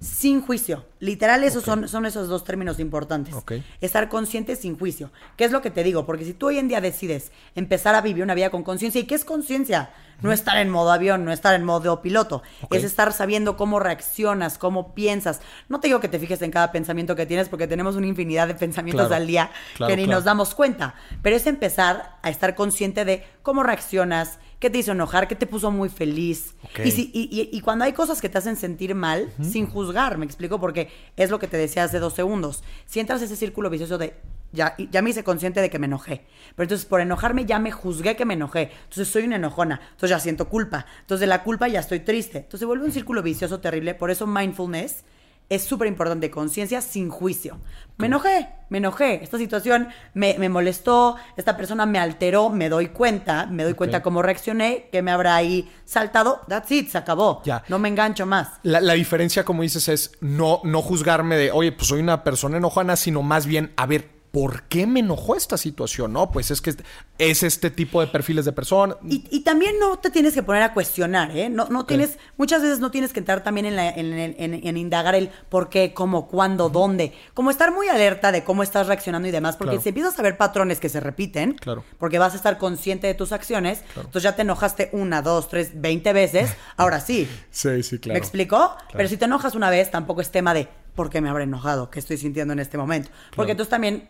sin 0.00 0.40
juicio. 0.40 0.84
Literal, 0.98 1.44
esos 1.44 1.64
son, 1.64 1.88
son 1.88 2.06
esos 2.06 2.28
dos 2.28 2.44
términos 2.44 2.78
importantes. 2.80 3.34
Estar 3.80 4.08
consciente 4.08 4.56
sin 4.56 4.78
juicio. 4.78 5.10
¿Qué 5.36 5.44
es 5.44 5.52
lo 5.52 5.62
que 5.62 5.70
te 5.70 5.84
digo? 5.84 6.06
Porque 6.06 6.24
si 6.24 6.34
tú 6.34 6.48
hoy 6.48 6.58
en 6.58 6.68
día 6.68 6.80
decides 6.80 7.30
empezar 7.54 7.94
a 7.94 8.00
vivir 8.00 8.22
una 8.22 8.34
vida 8.34 8.50
con 8.50 8.62
conciencia, 8.62 9.00
¿y 9.00 9.04
qué 9.04 9.14
es 9.14 9.24
conciencia? 9.24 9.90
No 10.22 10.32
estar 10.32 10.56
en 10.58 10.70
modo 10.70 10.92
avión, 10.92 11.24
no 11.24 11.32
estar 11.32 11.54
en 11.54 11.64
modo 11.64 12.02
piloto. 12.02 12.42
Es 12.70 12.84
estar 12.84 13.12
sabiendo 13.12 13.56
cómo 13.56 13.80
reaccionas, 13.80 14.58
cómo 14.58 14.94
piensas. 14.94 15.40
No 15.68 15.80
te 15.80 15.88
digo 15.88 16.00
que 16.00 16.08
te 16.08 16.18
fijes 16.18 16.42
en 16.42 16.50
cada 16.50 16.72
pensamiento 16.72 17.16
que 17.16 17.26
tienes, 17.26 17.48
porque 17.48 17.66
tenemos 17.66 17.96
una 17.96 18.06
infinidad 18.06 18.48
de 18.48 18.54
pensamientos 18.54 19.10
al 19.12 19.26
día 19.26 19.50
que 19.78 19.96
ni 19.96 20.06
nos 20.06 20.24
damos 20.24 20.54
cuenta. 20.54 20.94
Pero 21.22 21.36
es 21.36 21.46
empezar 21.46 22.18
a 22.22 22.30
estar 22.30 22.54
consciente 22.54 23.04
de 23.04 23.24
cómo 23.42 23.62
reaccionas, 23.62 24.38
qué 24.58 24.70
te 24.70 24.78
hizo 24.78 24.92
enojar, 24.92 25.26
qué 25.26 25.34
te 25.34 25.46
puso 25.46 25.70
muy 25.70 25.88
feliz. 25.88 26.54
Y, 26.84 26.90
si, 26.90 27.10
y, 27.12 27.60
cuando 27.62 27.84
hay 27.84 27.92
cosas 27.92 28.20
que 28.20 28.28
te 28.28 28.38
hacen 28.38 28.56
sentir 28.56 28.94
mal, 28.94 29.32
sin 29.42 29.66
juzgar, 29.66 30.18
me 30.18 30.26
explico, 30.26 30.60
porque 30.60 30.90
es 31.16 31.30
lo 31.30 31.38
que 31.38 31.46
te 31.46 31.56
decía 31.56 31.84
hace 31.84 31.98
dos 31.98 32.14
segundos. 32.14 32.62
Si 32.86 33.00
entras 33.00 33.22
a 33.22 33.24
ese 33.24 33.36
círculo 33.36 33.70
vicioso 33.70 33.98
de 33.98 34.14
ya, 34.52 34.74
ya 34.78 35.02
me 35.02 35.10
hice 35.10 35.24
consciente 35.24 35.60
de 35.60 35.70
que 35.70 35.78
me 35.78 35.86
enojé. 35.86 36.24
Pero 36.54 36.64
entonces 36.64 36.86
por 36.86 37.00
enojarme 37.00 37.44
ya 37.44 37.58
me 37.58 37.70
juzgué 37.70 38.16
que 38.16 38.24
me 38.24 38.34
enojé. 38.34 38.70
Entonces 38.84 39.08
soy 39.08 39.24
una 39.24 39.36
enojona. 39.36 39.80
Entonces 39.82 40.10
ya 40.10 40.20
siento 40.20 40.48
culpa. 40.48 40.86
Entonces 41.00 41.20
de 41.20 41.26
la 41.26 41.42
culpa 41.42 41.68
ya 41.68 41.80
estoy 41.80 42.00
triste. 42.00 42.38
Entonces 42.38 42.60
se 42.60 42.66
vuelve 42.66 42.84
un 42.84 42.92
círculo 42.92 43.22
vicioso 43.22 43.60
terrible. 43.60 43.94
Por 43.94 44.10
eso 44.10 44.26
mindfulness 44.26 45.04
es 45.50 45.64
súper 45.64 45.88
importante, 45.88 46.30
conciencia 46.30 46.80
sin 46.80 47.10
juicio. 47.10 47.58
Me 47.96 48.06
enojé, 48.06 48.48
me 48.68 48.78
enojé. 48.78 49.22
Esta 49.22 49.36
situación 49.36 49.88
me, 50.14 50.36
me, 50.38 50.48
molestó, 50.48 51.16
esta 51.36 51.56
persona 51.56 51.86
me 51.86 51.98
alteró, 51.98 52.50
me 52.50 52.68
doy 52.68 52.90
cuenta, 52.90 53.46
me 53.46 53.64
doy 53.64 53.74
cuenta 53.74 54.00
cómo 54.00 54.22
reaccioné, 54.22 54.88
que 54.92 55.02
me 55.02 55.10
habrá 55.10 55.34
ahí 55.34 55.68
saltado. 55.84 56.42
That's 56.46 56.70
it, 56.70 56.88
se 56.88 56.98
acabó. 56.98 57.42
Ya. 57.44 57.64
No 57.66 57.80
me 57.80 57.88
engancho 57.88 58.26
más. 58.26 58.48
La, 58.62 58.80
la, 58.80 58.94
diferencia, 58.94 59.44
como 59.44 59.62
dices, 59.62 59.88
es 59.88 60.12
no, 60.20 60.60
no 60.62 60.82
juzgarme 60.82 61.36
de, 61.36 61.50
oye, 61.50 61.72
pues 61.72 61.88
soy 61.88 62.00
una 62.00 62.22
persona 62.22 62.58
enojona, 62.58 62.94
sino 62.94 63.22
más 63.22 63.44
bien, 63.44 63.72
a 63.76 63.86
ver, 63.86 64.19
¿por 64.30 64.62
qué 64.64 64.86
me 64.86 65.00
enojó 65.00 65.34
esta 65.34 65.56
situación? 65.56 66.12
No, 66.12 66.30
pues 66.30 66.50
es 66.50 66.60
que 66.60 66.74
es 67.18 67.42
este 67.42 67.70
tipo 67.70 68.00
de 68.00 68.06
perfiles 68.06 68.44
de 68.44 68.52
persona. 68.52 68.96
Y, 69.08 69.24
y 69.30 69.40
también 69.40 69.78
no 69.80 69.98
te 69.98 70.10
tienes 70.10 70.34
que 70.34 70.42
poner 70.42 70.62
a 70.62 70.72
cuestionar, 70.72 71.36
¿eh? 71.36 71.48
No, 71.48 71.66
no 71.68 71.84
tienes, 71.84 72.18
muchas 72.36 72.62
veces 72.62 72.78
no 72.80 72.90
tienes 72.90 73.12
que 73.12 73.18
entrar 73.18 73.42
también 73.42 73.66
en, 73.66 73.76
la, 73.76 73.90
en, 73.90 74.12
en, 74.12 74.54
en, 74.66 74.76
indagar 74.76 75.14
el 75.16 75.30
por 75.48 75.68
qué, 75.68 75.92
cómo, 75.92 76.28
cuándo, 76.28 76.68
dónde. 76.68 77.12
Como 77.34 77.50
estar 77.50 77.72
muy 77.72 77.88
alerta 77.88 78.30
de 78.32 78.44
cómo 78.44 78.62
estás 78.62 78.86
reaccionando 78.86 79.26
y 79.28 79.30
demás, 79.32 79.56
porque 79.56 79.70
Claro. 79.72 79.82
si 79.82 79.88
empiezas 79.88 80.18
a 80.18 80.22
ver 80.22 80.36
patrones 80.36 80.78
que 80.80 80.88
se 80.88 81.00
repiten, 81.00 81.54
Claro. 81.54 81.84
porque 81.98 82.18
vas 82.18 82.32
a 82.34 82.36
estar 82.36 82.56
consciente 82.58 83.06
de 83.08 83.14
tus 83.14 83.32
acciones, 83.32 83.82
entonces 83.96 84.22
ya 84.22 84.36
te 84.36 84.42
enojaste 84.42 84.90
una, 84.92 85.22
dos, 85.22 85.48
tres, 85.48 85.72
veinte 85.74 86.12
veces, 86.12 86.54
ahora 86.76 87.00
sí. 87.00 87.28
Sí, 87.50 87.82
sí, 87.82 87.98
claro. 87.98 88.14
¿Me 88.14 88.18
explicó? 88.18 88.76
Pero 88.92 89.08
si 89.08 89.16
te 89.16 89.24
enojas 89.24 89.54
una 89.54 89.70
vez, 89.70 89.90
tampoco 89.90 90.20
es 90.20 90.30
tema 90.30 90.54
de 90.54 90.68
por 90.94 91.10
qué 91.10 91.20
me 91.20 91.28
habré 91.28 91.44
enojado, 91.44 91.90
qué 91.90 91.98
estoy 92.00 92.16
sintiendo 92.16 92.52
en 92.52 92.58
este 92.60 92.78
momento. 92.78 93.10
Porque 93.34 93.52
entonces 93.52 93.70
también 93.70 94.08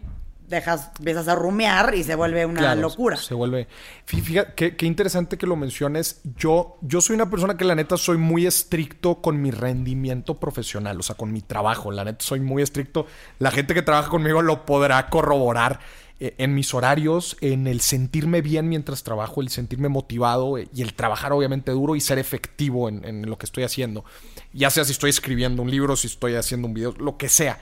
dejas, 0.49 0.91
empiezas 0.99 1.29
a 1.29 1.37
rumiar 1.37 1.95
y 1.95 2.03
se 2.03 2.17
vuelve 2.17 2.45
una 2.45 2.59
Claro, 2.61 2.81
locura. 2.81 3.17
Se 3.17 3.35
vuelve. 3.35 3.69
Fí- 4.05 4.21
Fíjate, 4.21 4.53
qué, 4.57 4.77
qué 4.77 4.87
interesante 4.87 5.39
que 5.39 5.47
lo 5.47 5.55
menciones. 5.55 6.21
Yo, 6.37 6.77
yo 6.81 7.01
soy 7.01 7.15
una 7.15 7.31
persona 7.31 7.57
que 7.57 7.65
la 7.65 7.77
neta 7.77 7.97
soy 7.97 8.19
muy 8.19 8.47
estricto 8.47 9.23
con 9.23 9.41
mi 9.41 9.53
rendimiento 9.53 10.41
profesional, 10.41 10.99
o 10.99 11.03
sea, 11.05 11.15
con 11.17 11.33
mi 11.33 11.41
trabajo. 11.41 11.93
La 11.93 12.05
neta 12.05 12.25
soy 12.25 12.41
muy 12.41 12.63
estricto. 12.65 13.07
La 13.39 13.53
gente 13.53 13.75
que 13.75 13.83
trabaja 13.83 14.09
conmigo 14.09 14.43
lo 14.43 14.67
podrá 14.67 15.09
corroborar 15.09 15.79
en 16.21 16.55
mis 16.55 16.75
horarios, 16.75 17.37
en 17.41 17.67
el 17.67 17.81
sentirme 17.81 18.43
bien 18.43 18.69
mientras 18.69 19.03
trabajo, 19.03 19.41
el 19.41 19.49
sentirme 19.49 19.89
motivado 19.89 20.59
eh, 20.59 20.69
y 20.75 20.83
el 20.83 20.95
trabajar 20.95 21.33
obviamente 21.33 21.73
duro 21.73 21.97
y 21.97 22.01
ser 22.01 22.19
efectivo 22.19 22.89
en, 22.89 23.05
en 23.05 23.29
lo 23.29 23.39
que 23.39 23.47
estoy 23.47 23.65
haciendo. 23.65 24.05
Ya 24.53 24.69
sea 24.71 24.85
si 24.85 24.93
estoy 24.93 25.11
escribiendo 25.11 25.63
un 25.63 25.71
libro, 25.71 25.97
si 25.97 26.09
estoy 26.09 26.35
haciendo 26.35 26.69
un 26.69 26.75
video, 26.75 26.95
lo 26.99 27.17
que 27.17 27.29
sea. 27.29 27.59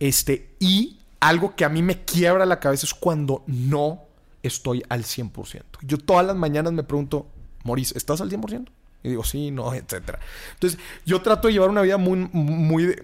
Este, 0.00 0.50
y 0.58 0.98
algo 1.20 1.54
que 1.54 1.64
a 1.64 1.68
mí 1.68 1.82
me 1.82 2.04
quiebra 2.04 2.44
la 2.44 2.58
cabeza 2.58 2.86
es 2.86 2.94
cuando 2.94 3.44
no 3.46 4.02
estoy 4.42 4.82
al 4.88 5.04
100%. 5.04 5.62
Yo 5.82 5.98
todas 5.98 6.26
las 6.26 6.34
mañanas 6.34 6.72
me 6.72 6.82
pregunto, 6.82 7.28
Maurice, 7.62 7.96
¿estás 7.96 8.20
al 8.20 8.28
100%? 8.28 8.68
Y 9.04 9.10
digo, 9.10 9.22
sí, 9.24 9.50
no, 9.52 9.72
etcétera. 9.74 10.18
Entonces, 10.54 10.80
yo 11.06 11.22
trato 11.22 11.48
de 11.48 11.54
llevar 11.54 11.70
una 11.70 11.82
vida 11.82 11.96
muy, 11.96 12.28
muy 12.32 12.96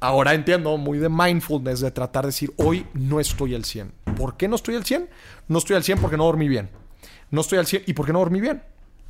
ahora 0.00 0.34
entiendo, 0.34 0.76
muy 0.76 0.98
de 0.98 1.08
mindfulness, 1.08 1.80
de 1.80 1.90
tratar 1.90 2.24
de 2.24 2.28
decir, 2.28 2.52
hoy 2.56 2.86
no 2.94 3.20
estoy 3.20 3.54
al 3.54 3.64
100. 3.64 3.92
¿Por 4.16 4.36
qué 4.36 4.48
no 4.48 4.56
estoy 4.56 4.76
al 4.76 4.84
100? 4.84 5.08
No 5.48 5.58
estoy 5.58 5.76
al 5.76 5.84
100 5.84 6.00
porque 6.00 6.16
no 6.16 6.24
dormí 6.24 6.48
bien. 6.48 6.70
No 7.30 7.40
estoy 7.40 7.58
al 7.58 7.66
100. 7.66 7.82
¿Y 7.86 7.92
por 7.94 8.06
qué 8.06 8.12
no 8.12 8.18
dormí 8.20 8.40
bien? 8.40 8.62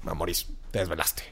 Ah, 0.07 0.15
Maurice, 0.15 0.47
te 0.71 0.79
desvelaste. 0.79 1.23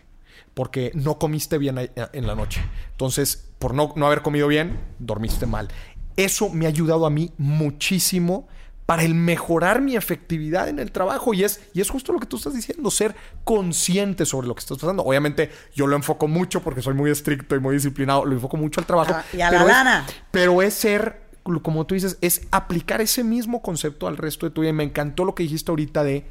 Porque 0.55 0.93
no 0.95 1.19
comiste 1.19 1.59
bien 1.59 1.79
ahí- 1.79 1.91
en 2.13 2.27
la 2.27 2.35
noche. 2.35 2.61
Entonces, 2.93 3.51
por 3.59 3.75
no, 3.75 3.93
no 3.97 4.07
haber 4.07 4.23
comido 4.23 4.47
bien, 4.49 4.79
dormiste 4.99 5.47
mal. 5.47 5.69
Eso 6.17 6.49
me 6.51 6.67
ha 6.67 6.69
ayudado 6.69 7.07
a 7.07 7.11
mí 7.11 7.33
muchísimo 7.39 8.47
para 8.87 9.03
el 9.03 9.15
mejorar 9.15 9.81
mi 9.81 9.97
efectividad 9.97 10.69
en 10.69 10.79
el 10.79 10.93
trabajo. 10.93 11.33
Y 11.33 11.43
es, 11.45 11.61
y 11.73 11.81
es 11.81 11.89
justo 11.89 12.13
lo 12.13 12.19
que 12.21 12.27
tú 12.27 12.37
estás 12.37 12.55
diciendo, 12.55 12.91
ser 12.91 13.15
consciente 13.45 14.27
sobre 14.27 14.47
lo 14.47 14.55
que 14.55 14.61
estás 14.61 14.77
pasando. 14.79 15.03
Obviamente, 15.05 15.51
yo 15.75 15.87
lo 15.87 15.97
enfoco 15.97 16.29
mucho 16.29 16.63
porque 16.63 16.83
soy 16.83 16.95
muy 16.95 17.11
estricto 17.11 17.57
y 17.57 17.61
muy 17.61 17.75
disciplinado. 17.77 18.25
Lo 18.27 18.33
enfoco 18.35 18.57
mucho 18.59 18.81
al 18.81 18.87
trabajo. 18.87 19.15
Ah, 19.15 19.25
y 19.33 19.41
a 19.41 19.51
la 19.51 19.61
es- 19.63 19.67
lana. 19.67 20.07
pero 20.31 20.61
es 20.61 20.75
ser, 20.75 21.23
como 21.63 21.87
tú 21.87 21.95
dices, 21.95 22.19
es 22.21 22.43
aplicar 22.51 23.01
ese 23.01 23.25
mismo 23.25 23.63
concepto 23.63 24.07
al 24.07 24.17
resto 24.19 24.45
de 24.47 24.51
tu 24.51 24.61
vida. 24.61 24.71
Y 24.71 24.75
me 24.75 24.85
encantó 24.85 25.25
lo 25.25 25.35
que 25.35 25.45
dijiste 25.45 25.71
ahorita 25.73 26.05
de 26.05 26.27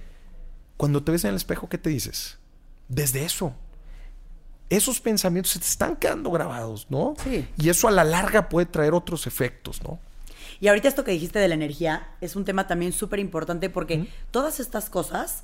cuando 0.77 1.03
te 1.03 1.11
ves 1.11 1.23
en 1.23 1.31
el 1.31 1.35
espejo, 1.37 1.69
¿qué 1.69 1.77
te 1.79 1.89
dices? 1.89 2.37
Desde 2.87 3.25
eso. 3.25 3.53
Esos 4.69 4.99
pensamientos 5.01 5.51
se 5.53 5.59
te 5.59 5.65
están 5.65 5.95
quedando 5.97 6.31
grabados, 6.31 6.87
¿no? 6.89 7.13
Sí. 7.23 7.47
Y 7.57 7.69
eso 7.69 7.87
a 7.87 7.91
la 7.91 8.03
larga 8.03 8.49
puede 8.49 8.65
traer 8.65 8.93
otros 8.93 9.27
efectos, 9.27 9.81
¿no? 9.83 9.99
Y 10.63 10.69
ahorita 10.69 10.87
esto 10.87 11.03
que 11.03 11.11
dijiste 11.11 11.39
de 11.39 11.49
la 11.49 11.55
energía 11.55 12.07
es 12.21 12.37
un 12.37 12.45
tema 12.45 12.67
también 12.67 12.93
súper 12.93 13.19
importante 13.19 13.69
porque 13.69 14.07
todas 14.31 14.61
estas 14.61 14.89
cosas, 14.89 15.43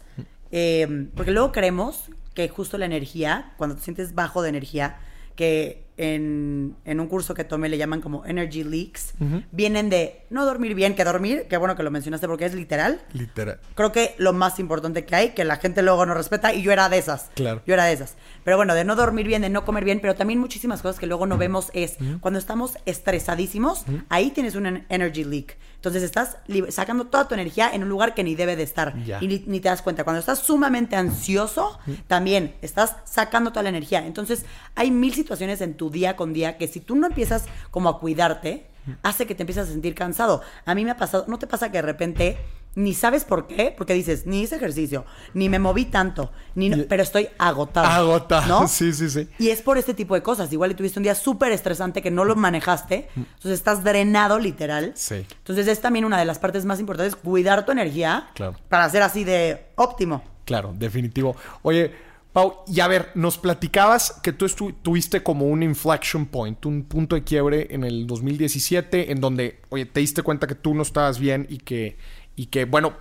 eh, 0.50 1.10
porque 1.14 1.32
luego 1.32 1.52
creemos 1.52 2.06
que 2.34 2.48
justo 2.48 2.78
la 2.78 2.86
energía, 2.86 3.52
cuando 3.58 3.76
te 3.76 3.82
sientes 3.82 4.16
bajo 4.16 4.42
de 4.42 4.48
energía, 4.48 4.98
que 5.36 5.90
en, 5.98 6.78
en 6.86 7.00
un 7.02 7.08
curso 7.08 7.34
que 7.34 7.44
tomé 7.44 7.68
le 7.68 7.78
llaman 7.78 8.00
como 8.00 8.26
energy 8.26 8.64
leaks, 8.64 9.14
vienen 9.52 9.90
de 9.90 10.26
no 10.30 10.46
dormir 10.46 10.74
bien, 10.74 10.96
que 10.96 11.04
dormir, 11.04 11.48
qué 11.50 11.58
bueno 11.58 11.76
que 11.76 11.84
lo 11.84 11.92
mencionaste 11.92 12.26
porque 12.26 12.46
es 12.46 12.54
literal. 12.54 13.02
Literal. 13.12 13.60
Creo 13.76 13.92
que 13.92 14.16
lo 14.18 14.32
más 14.32 14.60
importante 14.60 15.04
que 15.04 15.16
hay, 15.16 15.30
que 15.32 15.44
la 15.44 15.58
gente 15.58 15.82
luego 15.82 16.06
no 16.06 16.14
respeta, 16.14 16.54
y 16.54 16.62
yo 16.62 16.72
era 16.72 16.88
de 16.88 16.98
esas. 16.98 17.30
Claro. 17.36 17.62
Yo 17.66 17.74
era 17.74 17.84
de 17.84 17.94
esas. 17.94 18.16
Pero 18.50 18.58
bueno, 18.58 18.74
de 18.74 18.84
no 18.84 18.96
dormir 18.96 19.28
bien, 19.28 19.44
de 19.44 19.50
no 19.52 19.64
comer 19.64 19.86
bien, 19.86 20.00
pero 20.00 20.16
también 20.16 20.40
muchísimas 20.40 20.82
cosas 20.82 21.00
que 21.00 21.06
luego 21.06 21.28
no 21.28 21.38
vemos 21.38 21.70
es 21.76 21.98
cuando 22.20 22.40
estamos 22.40 22.80
estresadísimos, 22.88 23.84
ahí 24.10 24.32
tienes 24.32 24.56
un 24.56 24.66
en- 24.66 24.86
energy 24.90 25.24
leak. 25.24 25.56
Entonces 25.76 26.02
estás 26.02 26.38
sacando 26.70 27.06
toda 27.06 27.28
tu 27.28 27.36
energía 27.36 27.70
en 27.72 27.84
un 27.84 27.90
lugar 27.90 28.16
que 28.16 28.24
ni 28.24 28.34
debe 28.34 28.56
de 28.56 28.64
estar. 28.64 28.96
Y 29.22 29.28
ni, 29.28 29.44
ni 29.46 29.60
te 29.60 29.70
das 29.70 29.84
cuenta. 29.84 30.04
Cuando 30.04 30.20
estás 30.20 30.40
sumamente 30.40 30.96
ansioso, 30.96 31.78
también 32.08 32.56
estás 32.64 32.96
sacando 33.06 33.52
toda 33.52 33.62
la 33.62 33.70
energía. 33.70 34.04
Entonces 34.06 34.46
hay 34.74 34.90
mil 34.90 35.14
situaciones 35.14 35.62
en 35.62 35.76
tu 35.76 35.92
día 35.92 36.16
con 36.16 36.34
día 36.34 36.58
que 36.58 36.68
si 36.68 36.80
tú 36.80 36.96
no 36.96 37.06
empiezas 37.06 37.46
como 37.70 37.88
a 37.90 38.00
cuidarte, 38.00 38.66
hace 39.04 39.28
que 39.28 39.36
te 39.36 39.44
empieces 39.44 39.68
a 39.70 39.72
sentir 39.72 39.94
cansado. 39.94 40.42
A 40.66 40.74
mí 40.74 40.84
me 40.84 40.90
ha 40.92 40.98
pasado, 40.98 41.26
¿no 41.28 41.38
te 41.38 41.46
pasa 41.46 41.68
que 41.72 41.78
de 41.78 41.84
repente 41.84 42.38
ni 42.76 42.94
sabes 42.94 43.26
por 43.26 43.48
qué? 43.48 43.74
Porque 43.76 43.94
dices, 43.94 44.26
ni 44.26 44.42
hice 44.42 44.56
ejercicio, 44.56 45.06
ni 45.34 45.50
me 45.50 45.60
moví 45.60 45.86
tanto, 45.86 46.32
ni 46.56 46.70
no- 46.70 46.78
pero 46.88 47.04
estoy 47.04 47.28
agotado. 47.38 47.88
Agotado, 47.88 48.62
¿no? 48.62 48.68
sí, 48.70 48.94
sí, 48.94 49.10
sí. 49.10 49.28
Y 49.40 49.50
es 49.50 49.62
por 49.62 49.78
este 49.78 49.94
tipo 49.94 50.16
de 50.16 50.22
cosas. 50.22 50.52
Igual 50.54 50.72
y 50.72 50.76
tuviste 50.76 51.00
un 51.00 51.04
día 51.04 51.16
súper 51.16 51.52
estresante 51.52 52.02
que 52.02 52.12
no 52.12 52.24
lo 52.26 52.36
manejaste. 52.36 53.10
Entonces 53.16 53.52
estás 53.54 53.84
drenado, 53.84 54.40
literal. 54.40 54.94
Sí. 54.96 55.26
Entonces 55.40 55.68
es 55.68 55.82
también 55.82 56.06
una 56.06 56.18
de 56.20 56.26
las 56.26 56.40
partes 56.40 56.64
más 56.66 56.80
importantes, 56.80 57.16
cuidar 57.16 57.66
tu 57.66 57.72
energía 57.72 58.30
Claro. 58.36 58.56
para 58.70 58.90
ser 58.90 59.02
así 59.02 59.24
de 59.24 59.66
óptimo. 59.76 60.24
Claro, 60.46 60.74
definitivo. 60.78 61.36
Oye, 61.64 61.92
Pau, 62.32 62.60
y 62.68 62.80
a 62.80 62.88
ver, 62.88 63.10
nos 63.16 63.40
platicabas 63.40 64.20
que 64.22 64.32
tú 64.32 64.46
tuviste 64.84 65.24
como 65.24 65.48
un 65.48 65.64
inflection 65.64 66.28
point, 66.28 66.64
un 66.68 66.84
punto 66.84 67.16
de 67.16 67.24
quiebre 67.24 67.68
en 67.72 67.84
el 67.84 68.06
2017, 68.06 69.12
en 69.12 69.20
donde, 69.20 69.60
oye, 69.70 69.86
te 69.86 70.00
diste 70.00 70.22
cuenta 70.22 70.46
que 70.46 70.54
tú 70.56 70.76
no 70.76 70.84
estabas 70.84 71.20
bien 71.20 71.48
y 71.50 71.58
que, 71.58 71.98
y 72.40 72.46
que 72.46 72.64
bueno, 72.64 72.94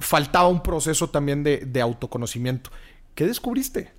faltaba 0.00 0.48
un 0.48 0.64
proceso 0.64 1.08
también 1.10 1.44
de, 1.44 1.58
de 1.58 1.80
autoconocimiento. 1.80 2.70
¿Qué 3.14 3.24
descubriste? 3.24 3.92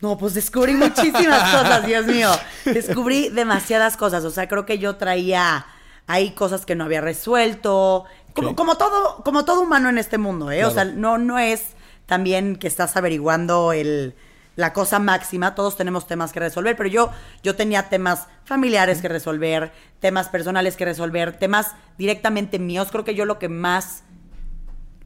No, 0.00 0.18
pues 0.18 0.34
descubrí 0.34 0.72
muchísimas 0.72 1.42
cosas, 1.56 1.86
Dios 1.86 2.06
mío. 2.06 2.28
Descubrí 2.64 3.28
demasiadas 3.28 3.96
cosas. 3.96 4.24
O 4.24 4.32
sea, 4.32 4.48
creo 4.48 4.66
que 4.66 4.80
yo 4.80 4.96
traía 4.96 5.64
ahí 6.08 6.32
cosas 6.32 6.66
que 6.66 6.74
no 6.74 6.82
había 6.82 7.02
resuelto. 7.02 8.04
Como, 8.34 8.56
como 8.56 8.76
todo, 8.76 9.22
como 9.22 9.44
todo 9.44 9.60
humano 9.60 9.88
en 9.90 9.98
este 9.98 10.18
mundo, 10.18 10.50
¿eh? 10.50 10.64
O 10.64 10.72
sea, 10.72 10.84
no, 10.84 11.16
no 11.16 11.38
es 11.38 11.74
también 12.06 12.56
que 12.56 12.66
estás 12.66 12.96
averiguando 12.96 13.72
el, 13.72 14.16
la 14.60 14.72
cosa 14.72 14.98
máxima. 14.98 15.54
Todos 15.54 15.76
tenemos 15.76 16.06
temas 16.06 16.32
que 16.32 16.40
resolver, 16.40 16.76
pero 16.76 16.88
yo, 16.88 17.10
yo 17.42 17.56
tenía 17.56 17.88
temas 17.88 18.28
familiares 18.44 19.00
que 19.00 19.08
resolver, 19.08 19.72
temas 19.98 20.28
personales 20.28 20.76
que 20.76 20.84
resolver, 20.84 21.38
temas 21.38 21.74
directamente 21.98 22.58
míos. 22.58 22.88
Creo 22.90 23.04
que 23.04 23.14
yo 23.14 23.24
lo 23.24 23.38
que 23.38 23.48
más 23.48 24.04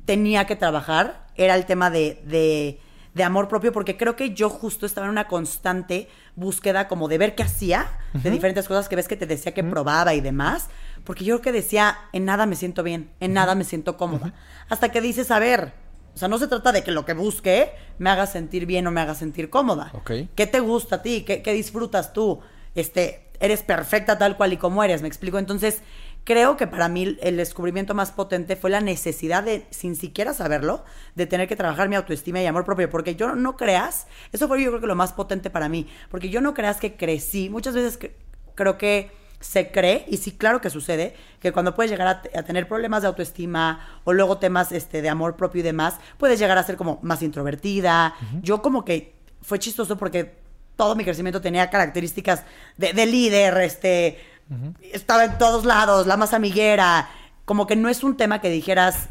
tenía 0.05 0.47
que 0.47 0.57
trabajar 0.57 1.27
era 1.37 1.55
el 1.55 1.65
tema 1.65 1.91
de, 1.91 2.21
de, 2.27 2.81
de 3.15 3.25
amor 3.25 3.49
propio, 3.49 3.73
porque 3.73 3.97
creo 3.97 4.17
que 4.17 4.35
yo 4.35 4.51
justo 4.51 4.87
estaba 4.87 5.07
en 5.07 5.13
una 5.13 5.29
constante 5.29 6.09
búsqueda 6.37 6.89
como 6.89 7.09
de 7.09 7.19
ver 7.19 7.35
qué 7.35 7.45
hacía, 7.45 7.87
de 8.13 8.31
diferentes 8.31 8.69
cosas 8.69 8.89
que 8.89 8.97
ves 8.97 9.09
que 9.09 9.17
te 9.17 9.27
decía 9.27 9.55
que 9.55 9.65
probaba 9.65 10.15
y 10.15 10.21
demás, 10.21 10.69
porque 11.05 11.25
yo 11.25 11.37
creo 11.37 11.43
que 11.43 11.61
decía, 11.61 11.97
en 12.13 12.25
nada 12.25 12.47
me 12.47 12.57
siento 12.57 12.83
bien, 12.83 13.11
en 13.21 13.33
nada 13.33 13.55
me 13.55 13.65
siento 13.65 13.97
cómoda. 13.97 14.35
Hasta 14.69 14.91
que 14.91 15.01
dices, 15.01 15.31
a 15.31 15.39
ver, 15.39 15.73
o 16.15 16.19
sea, 16.19 16.29
no 16.29 16.39
se 16.39 16.47
trata 16.49 16.71
de 16.73 16.85
que 16.85 16.91
lo 16.93 17.05
que 17.05 17.13
busque 17.15 17.73
me 17.99 18.11
haga 18.11 18.27
sentir 18.27 18.67
bien 18.67 18.87
o 18.87 18.91
me 18.91 19.01
haga 19.01 19.15
sentir 19.15 19.51
cómoda. 19.51 19.91
¿Qué 20.35 20.47
te 20.47 20.61
gusta 20.61 20.97
a 20.97 21.03
ti? 21.03 21.23
¿Qué, 21.27 21.43
qué 21.43 21.53
disfrutas 21.53 22.13
tú? 22.13 22.41
Este, 22.75 23.27
eres 23.41 23.63
perfecta 23.63 24.17
tal 24.19 24.37
cual 24.37 24.53
y 24.53 24.57
como 24.57 24.83
eres, 24.85 25.03
¿me 25.03 25.09
explico? 25.09 25.39
Entonces, 25.39 25.81
creo 26.25 26.57
que 26.57 26.67
para 26.67 26.89
mí 26.89 27.19
el 27.21 27.37
descubrimiento 27.37 27.95
más 27.95 28.11
potente 28.13 28.57
fue 28.57 28.71
la 28.71 28.81
necesidad 28.81 29.43
de, 29.43 29.67
sin 29.71 29.95
siquiera 29.97 30.33
saberlo, 30.33 30.85
de 31.15 31.27
tener 31.27 31.49
que 31.49 31.57
trabajar 31.57 31.89
mi 31.89 31.97
autoestima 31.97 32.41
y 32.41 32.47
amor 32.47 32.65
propio, 32.65 32.89
porque 32.89 33.15
yo 33.17 33.35
no 33.35 33.57
creas, 33.57 34.07
eso 34.33 34.49
fue 34.49 34.63
yo 34.63 34.71
creo 34.71 34.81
que 34.81 34.87
lo 34.87 34.95
más 34.95 35.13
potente 35.13 35.51
para 35.51 35.69
mí, 35.69 35.87
porque 36.11 36.31
yo 36.31 36.41
no 36.41 36.55
creas 36.55 36.79
que 36.79 36.97
crecí, 36.97 37.51
muchas 37.51 37.75
veces 37.75 38.01
cre- 38.01 38.13
creo 38.55 38.79
que 38.79 39.11
se 39.41 39.71
cree, 39.71 40.05
y 40.09 40.17
sí, 40.17 40.33
claro 40.33 40.61
que 40.61 40.71
sucede, 40.71 41.15
que 41.41 41.53
cuando 41.53 41.75
puedes 41.75 41.91
llegar 41.91 42.09
a, 42.09 42.23
te- 42.23 42.39
a 42.39 42.43
tener 42.45 42.67
problemas 42.67 43.03
de 43.03 43.09
autoestima 43.09 44.01
o 44.05 44.13
luego 44.13 44.39
temas 44.39 44.73
este, 44.73 45.03
de 45.03 45.09
amor 45.11 45.37
propio 45.37 45.61
y 45.61 45.63
demás, 45.63 45.97
puedes 46.19 46.39
llegar 46.39 46.57
a 46.57 46.63
ser 46.63 46.77
como 46.77 46.99
más 47.03 47.23
introvertida. 47.23 48.15
Yo 48.43 48.63
como 48.63 48.85
que 48.85 49.15
fue 49.43 49.59
chistoso 49.59 49.99
porque 49.99 50.35
todo 50.77 50.97
mi 50.97 51.05
crecimiento 51.05 51.41
tenía 51.41 51.69
características 51.71 52.45
de, 52.79 52.93
de 52.95 53.07
líder, 53.07 53.57
este, 53.59 54.19
estaba 54.93 55.25
en 55.25 55.37
todos 55.39 55.65
lados, 55.65 56.07
la 56.07 56.17
más 56.17 56.33
amiguera, 56.33 57.09
como 57.45 57.67
que 57.67 57.77
no 57.77 57.89
es 57.89 58.03
un 58.03 58.17
tema 58.17 58.41
que 58.41 58.49
dijeras, 58.51 59.09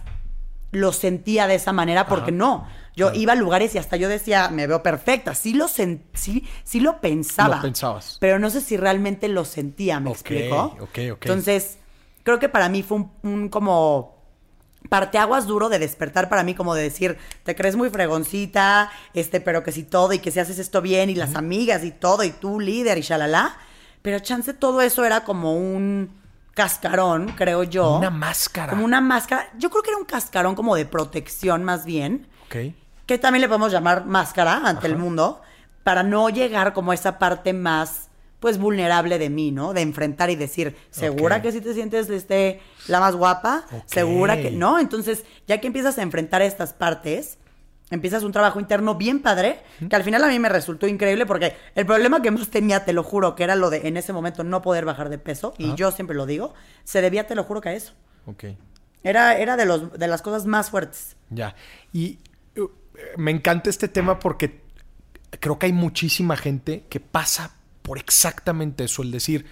lo 0.72 0.92
sentía 0.92 1.46
de 1.48 1.56
esa 1.56 1.72
manera, 1.72 2.08
porque 2.08 2.32
no. 2.32 2.68
Yo 2.96 3.08
Claro. 3.08 3.20
iba 3.22 3.34
a 3.34 3.36
lugares 3.36 3.74
y 3.76 3.78
hasta 3.80 3.96
yo 3.98 4.08
decía, 4.10 4.50
me 4.50 4.68
veo 4.68 4.84
perfecta. 4.84 5.34
Sí 5.36 5.54
lo, 5.54 5.66
sen- 5.68 6.02
sí, 6.14 6.48
sí 6.64 6.80
lo 6.80 7.02
pensaba. 7.02 7.56
Lo 7.58 7.62
pensabas. 7.62 8.18
Pero 8.20 8.38
no 8.40 8.50
sé 8.50 8.62
si 8.62 8.78
realmente 8.78 9.28
lo 9.30 9.46
sentía, 9.46 10.00
¿me 10.00 10.12
explico? 10.12 10.78
ok, 10.80 11.00
ok. 11.14 11.26
Entonces, 11.26 11.78
creo 12.24 12.38
que 12.40 12.50
para 12.50 12.70
mí 12.70 12.84
fue 12.84 12.98
un, 12.98 13.12
un 13.24 13.50
como 13.50 14.14
parteaguas 14.90 15.48
duro 15.48 15.70
de 15.70 15.80
despertar 15.80 16.30
para 16.30 16.44
mí, 16.44 16.54
como 16.56 16.76
de 16.76 16.84
decir, 16.84 17.18
te 17.44 17.56
crees 17.56 17.76
muy 17.76 17.90
fregoncita, 17.90 18.92
este, 19.14 19.40
pero 19.42 19.64
que 19.64 19.72
si 19.72 19.84
todo, 19.84 20.14
y 20.14 20.20
que 20.20 20.30
si 20.30 20.40
haces 20.40 20.60
esto 20.60 20.82
bien, 20.82 21.10
y 21.10 21.16
las 21.16 21.36
amigas, 21.36 21.84
y 21.84 21.92
todo, 21.92 22.24
y 22.24 22.32
tú 22.32 22.60
líder, 22.60 22.98
y 22.98 23.02
shalala. 23.02 23.56
Pero 24.02 24.20
chance 24.20 24.54
todo 24.54 24.82
eso 24.82 25.06
era 25.06 25.24
como 25.24 25.56
un 25.58 26.12
cascarón, 26.54 27.30
creo 27.38 27.64
yo. 27.64 27.98
Una 27.98 28.10
máscara. 28.10 28.70
Como 28.72 28.84
una 28.86 29.02
máscara. 29.02 29.50
Yo 29.58 29.70
creo 29.70 29.82
que 29.82 29.90
era 29.90 29.98
un 29.98 30.06
cascarón 30.06 30.54
como 30.56 30.76
de 30.76 30.86
protección 30.86 31.64
más 31.64 31.86
bien 31.86 32.28
Ok. 32.48 32.74
Que 33.06 33.18
también 33.18 33.42
le 33.42 33.48
podemos 33.48 33.72
llamar 33.72 34.06
máscara 34.06 34.68
ante 34.68 34.88
el 34.88 34.98
mundo, 34.98 35.42
para 35.84 36.04
no 36.04 36.30
llegar 36.30 36.74
como 36.74 36.92
a 36.92 36.96
esa 36.96 37.20
parte 37.20 37.54
más, 37.54 38.10
pues, 38.40 38.58
vulnerable 38.58 39.20
de 39.20 39.30
mí, 39.30 39.52
¿no? 39.52 39.74
De 39.74 39.82
enfrentar 39.82 40.30
y 40.30 40.36
decir, 40.36 40.76
¿segura 40.90 41.42
que 41.42 41.52
si 41.52 41.62
te 41.62 41.74
sientes 41.74 42.10
este, 42.10 42.62
la 42.88 43.00
más 43.00 43.16
guapa? 43.16 43.66
¿Segura 43.86 44.38
que 44.42 44.52
no? 44.52 44.80
Entonces, 44.80 45.26
ya 45.48 45.60
que 45.60 45.68
empiezas 45.68 45.98
a 45.98 46.02
enfrentar 46.02 46.42
estas 46.42 46.74
partes, 46.74 47.38
empiezas 47.90 48.24
un 48.24 48.32
trabajo 48.32 48.60
interno 48.60 48.96
bien 48.96 49.22
padre, 49.22 49.62
que 49.90 49.96
al 49.96 50.04
final 50.04 50.24
a 50.24 50.28
mí 50.28 50.40
me 50.40 50.50
resultó 50.50 50.88
increíble 50.88 51.26
porque 51.26 51.56
el 51.76 51.86
problema 51.86 52.22
que 52.22 52.32
más 52.32 52.48
tenía, 52.50 52.86
te 52.86 52.94
lo 52.94 53.04
juro, 53.04 53.36
que 53.36 53.44
era 53.44 53.56
lo 53.56 53.70
de 53.70 53.88
en 53.88 53.98
ese 53.98 54.14
momento 54.14 54.44
no 54.44 54.62
poder 54.62 54.86
bajar 54.86 55.10
de 55.10 55.18
peso, 55.18 55.54
y 55.58 55.76
yo 55.76 55.92
siempre 55.92 56.16
lo 56.16 56.26
digo, 56.26 56.54
se 56.84 57.02
debía, 57.02 57.28
te 57.28 57.36
lo 57.36 57.44
juro, 57.44 57.62
que 57.62 57.70
a 57.70 57.74
eso. 57.74 57.94
Ok. 58.26 58.46
Era, 59.04 59.38
era 59.38 59.58
de, 59.58 59.66
los, 59.66 59.92
de 59.92 60.08
las 60.08 60.22
cosas 60.22 60.46
más 60.46 60.70
fuertes. 60.70 61.18
Ya. 61.30 61.56
Y 61.92 62.20
me 63.18 63.32
encanta 63.32 63.70
este 63.70 63.88
tema 63.88 64.20
porque 64.20 64.62
creo 65.40 65.58
que 65.60 65.68
hay 65.68 65.74
muchísima 65.74 66.38
gente 66.38 66.86
que 66.90 67.00
pasa 67.00 67.56
por 67.82 67.98
exactamente 67.98 68.86
eso, 68.86 69.02
el 69.02 69.12
decir, 69.12 69.46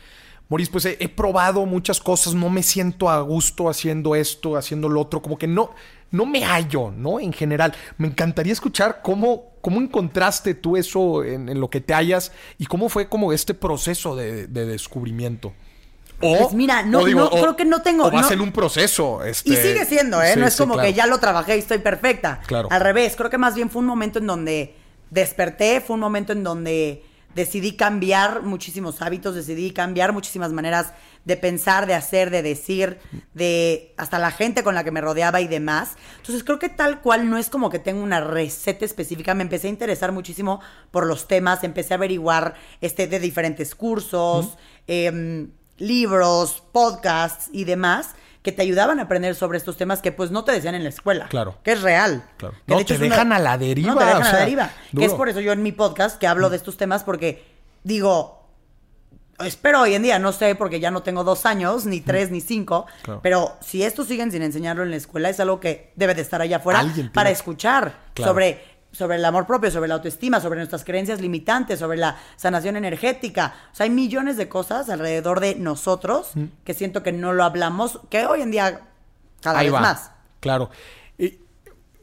Moris, 0.48 0.70
pues 0.70 0.86
he, 0.86 1.08
probado 1.08 1.66
muchas 1.66 2.02
cosas, 2.02 2.34
no 2.34 2.50
me 2.50 2.62
siento 2.62 3.10
a 3.10 3.22
gusto 3.22 3.70
haciendo 3.70 4.16
esto, 4.16 4.58
haciendo 4.58 4.90
lo 4.90 5.00
otro, 5.00 5.22
como 5.22 5.38
que 5.38 5.48
no, 5.48 5.72
no 6.12 6.26
me 6.26 6.44
hallo, 6.44 6.92
¿no? 6.92 7.22
En 7.22 7.32
general. 7.32 7.74
Me 7.98 8.08
encantaría 8.08 8.52
escuchar 8.52 9.00
cómo, 9.02 9.54
cómo 9.62 9.80
encontraste 9.80 10.54
tú 10.54 10.76
eso 10.76 11.24
en, 11.24 11.58
lo 11.58 11.70
que 11.70 11.80
te 11.80 11.94
hallas 11.94 12.34
y 12.58 12.66
cómo 12.66 12.90
fue 12.90 13.08
como 13.08 13.32
este 13.32 13.54
proceso 13.54 14.18
de 14.18 14.48
descubrimiento. 14.48 15.54
O, 16.22 16.38
Pues 16.38 16.54
mira, 16.54 16.84
no- 16.84 17.06
no, 17.08 17.30
creo 17.30 17.56
que 17.56 17.66
no 17.66 17.82
tengo- 17.82 18.06
O 18.06 18.12
vas 18.12 18.28
no- 18.28 18.32
en 18.34 18.42
un 18.42 18.52
proceso. 18.52 19.24
Este, 19.24 19.50
Y 19.52 19.56
sigue 19.56 19.86
siendo, 19.86 20.22
¿eh? 20.22 20.34
sí, 20.34 20.40
no 20.40 20.46
es 20.48 20.54
sí, 20.54 20.60
como 20.60 20.74
claro. 20.74 20.88
que 20.88 20.94
ya 20.94 21.06
lo 21.08 21.20
trabajé 21.20 21.56
y 21.56 21.60
estoy 21.60 21.80
perfecta. 21.80 22.40
Claro. 22.48 22.68
Al 22.72 22.82
revés, 22.82 23.16
creo 23.16 23.30
que 23.30 23.38
más 23.38 23.56
bien 23.56 23.70
fue 23.70 23.80
un 23.82 23.88
momento 23.88 24.20
en 24.20 24.28
donde 24.28 24.76
desperté, 25.10 25.82
fue 25.82 25.96
un 25.96 26.00
momento 26.00 26.32
en 26.34 26.44
donde 26.44 27.04
decidí 27.36 27.78
cambiar 27.78 28.44
muchísimos 28.44 29.02
hábitos, 29.02 29.36
decidí 29.36 29.72
cambiar 29.72 30.12
muchísimas 30.12 30.52
maneras 30.52 30.94
de 31.24 31.38
pensar, 31.38 31.86
de 31.86 31.94
hacer, 31.94 32.30
de 32.30 32.42
decir, 32.42 32.98
de 33.34 33.94
hasta 33.98 34.20
la 34.20 34.32
gente 34.32 34.64
con 34.64 34.76
la 34.76 34.84
que 34.84 34.92
me 34.92 35.00
rodeaba 35.02 35.40
y 35.40 35.48
demás. 35.48 35.92
Entonces 36.18 36.44
creo 36.44 36.60
que 36.60 36.68
tal 36.68 37.00
cual 37.02 37.30
no 37.30 37.38
es 37.38 37.50
como 37.50 37.70
que 37.70 37.80
tengo 37.80 38.04
una 38.04 38.20
receta 38.22 38.84
específica. 38.86 39.34
Me 39.34 39.44
empecé 39.44 39.68
a 39.68 39.70
interesar 39.70 40.12
muchísimo 40.12 40.60
por 40.92 41.06
los 41.06 41.28
temas, 41.28 41.64
empecé 41.64 41.94
a 41.94 41.98
averiguar 41.98 42.56
este, 42.82 43.08
de 43.08 43.20
diferentes 43.20 43.76
cursos, 43.76 44.58
em, 44.88 45.52
libros, 45.82 46.64
podcasts 46.72 47.50
y 47.52 47.64
demás 47.66 48.12
que 48.44 48.52
te 48.52 48.62
ayudaban 48.64 49.00
a 49.00 49.04
aprender 49.04 49.36
sobre 49.36 49.58
estos 49.60 49.78
temas 49.78 50.02
que 50.02 50.12
pues 50.12 50.32
no 50.32 50.44
te 50.44 50.52
decían 50.52 50.74
en 50.74 50.84
la 50.84 50.90
escuela. 50.90 51.28
Claro. 51.28 51.58
Que 51.64 51.74
es 51.74 51.82
real. 51.82 52.24
Claro. 52.38 52.56
Que 52.66 52.72
No, 52.72 52.76
de 52.78 52.82
hecho 52.82 52.96
te 52.98 53.06
una- 53.06 53.10
dejan 53.16 53.34
a 53.34 53.40
la 53.40 53.58
deriva, 53.58 53.94
No, 53.94 53.98
te 54.00 54.06
dejan 54.06 54.22
o 54.22 54.26
a 54.26 54.32
la 54.34 54.40
deriva. 54.40 54.72
Que 54.98 55.06
es 55.06 55.14
por 55.14 55.30
eso 55.30 55.40
yo 55.42 55.52
en 55.52 55.62
mi 55.62 55.72
podcast 55.72 56.18
que 56.18 56.26
hablo 56.28 56.50
de 56.50 56.58
estos 56.58 56.76
temas 56.78 57.04
porque 57.04 57.46
digo, 57.84 58.40
espero 59.46 59.82
hoy 59.82 59.94
en 59.96 60.04
día, 60.04 60.18
no 60.20 60.32
sé, 60.32 60.56
porque 60.56 60.80
ya 60.80 60.90
no 60.92 61.04
tengo 61.04 61.24
dos 61.24 61.46
años, 61.46 61.86
ni 61.86 62.00
tres, 62.02 62.30
ni 62.32 62.42
cinco, 62.42 62.86
Claro. 63.04 63.20
pero 63.24 63.58
si 63.62 63.84
estos 63.84 64.08
siguen 64.08 64.32
sin 64.32 64.42
enseñarlo 64.44 64.84
en 64.84 64.92
la 64.92 64.98
escuela, 64.98 65.30
es 65.30 65.40
algo 65.40 65.60
que 65.60 65.92
debe 65.96 66.14
de 66.16 66.22
estar 66.22 66.42
allá 66.42 66.58
afuera 66.58 66.84
para 67.14 67.30
escuchar 67.32 67.96
Claro. 68.14 68.32
sobre, 68.32 68.64
sobre 68.92 69.18
el 69.18 69.26
amor 69.26 69.48
propio, 69.48 69.72
sobre 69.72 69.88
la 69.88 69.96
autoestima, 69.96 70.42
sobre 70.42 70.58
nuestras 70.58 70.84
creencias 70.84 71.22
limitantes, 71.22 71.80
sobre 71.80 71.98
la 71.98 72.18
sanación 72.36 72.76
energética. 72.76 73.54
O 73.72 73.76
sea, 73.76 73.86
hay 73.86 73.90
millones 73.90 74.38
de 74.38 74.50
cosas 74.50 74.90
alrededor 74.90 75.40
de 75.40 75.56
nosotros 75.56 76.32
que 76.64 76.74
siento 76.74 77.04
que 77.04 77.12
no 77.12 77.34
lo 77.34 77.44
hablamos, 77.44 78.00
que 78.10 78.26
hoy 78.26 78.42
en 78.42 78.52
día 78.52 78.82
cada 79.42 79.60
Ahí 79.60 79.68
vez 79.68 79.76
va. 79.76 79.82
más. 79.82 80.12
Claro. 80.40 80.70
Y 81.18 81.40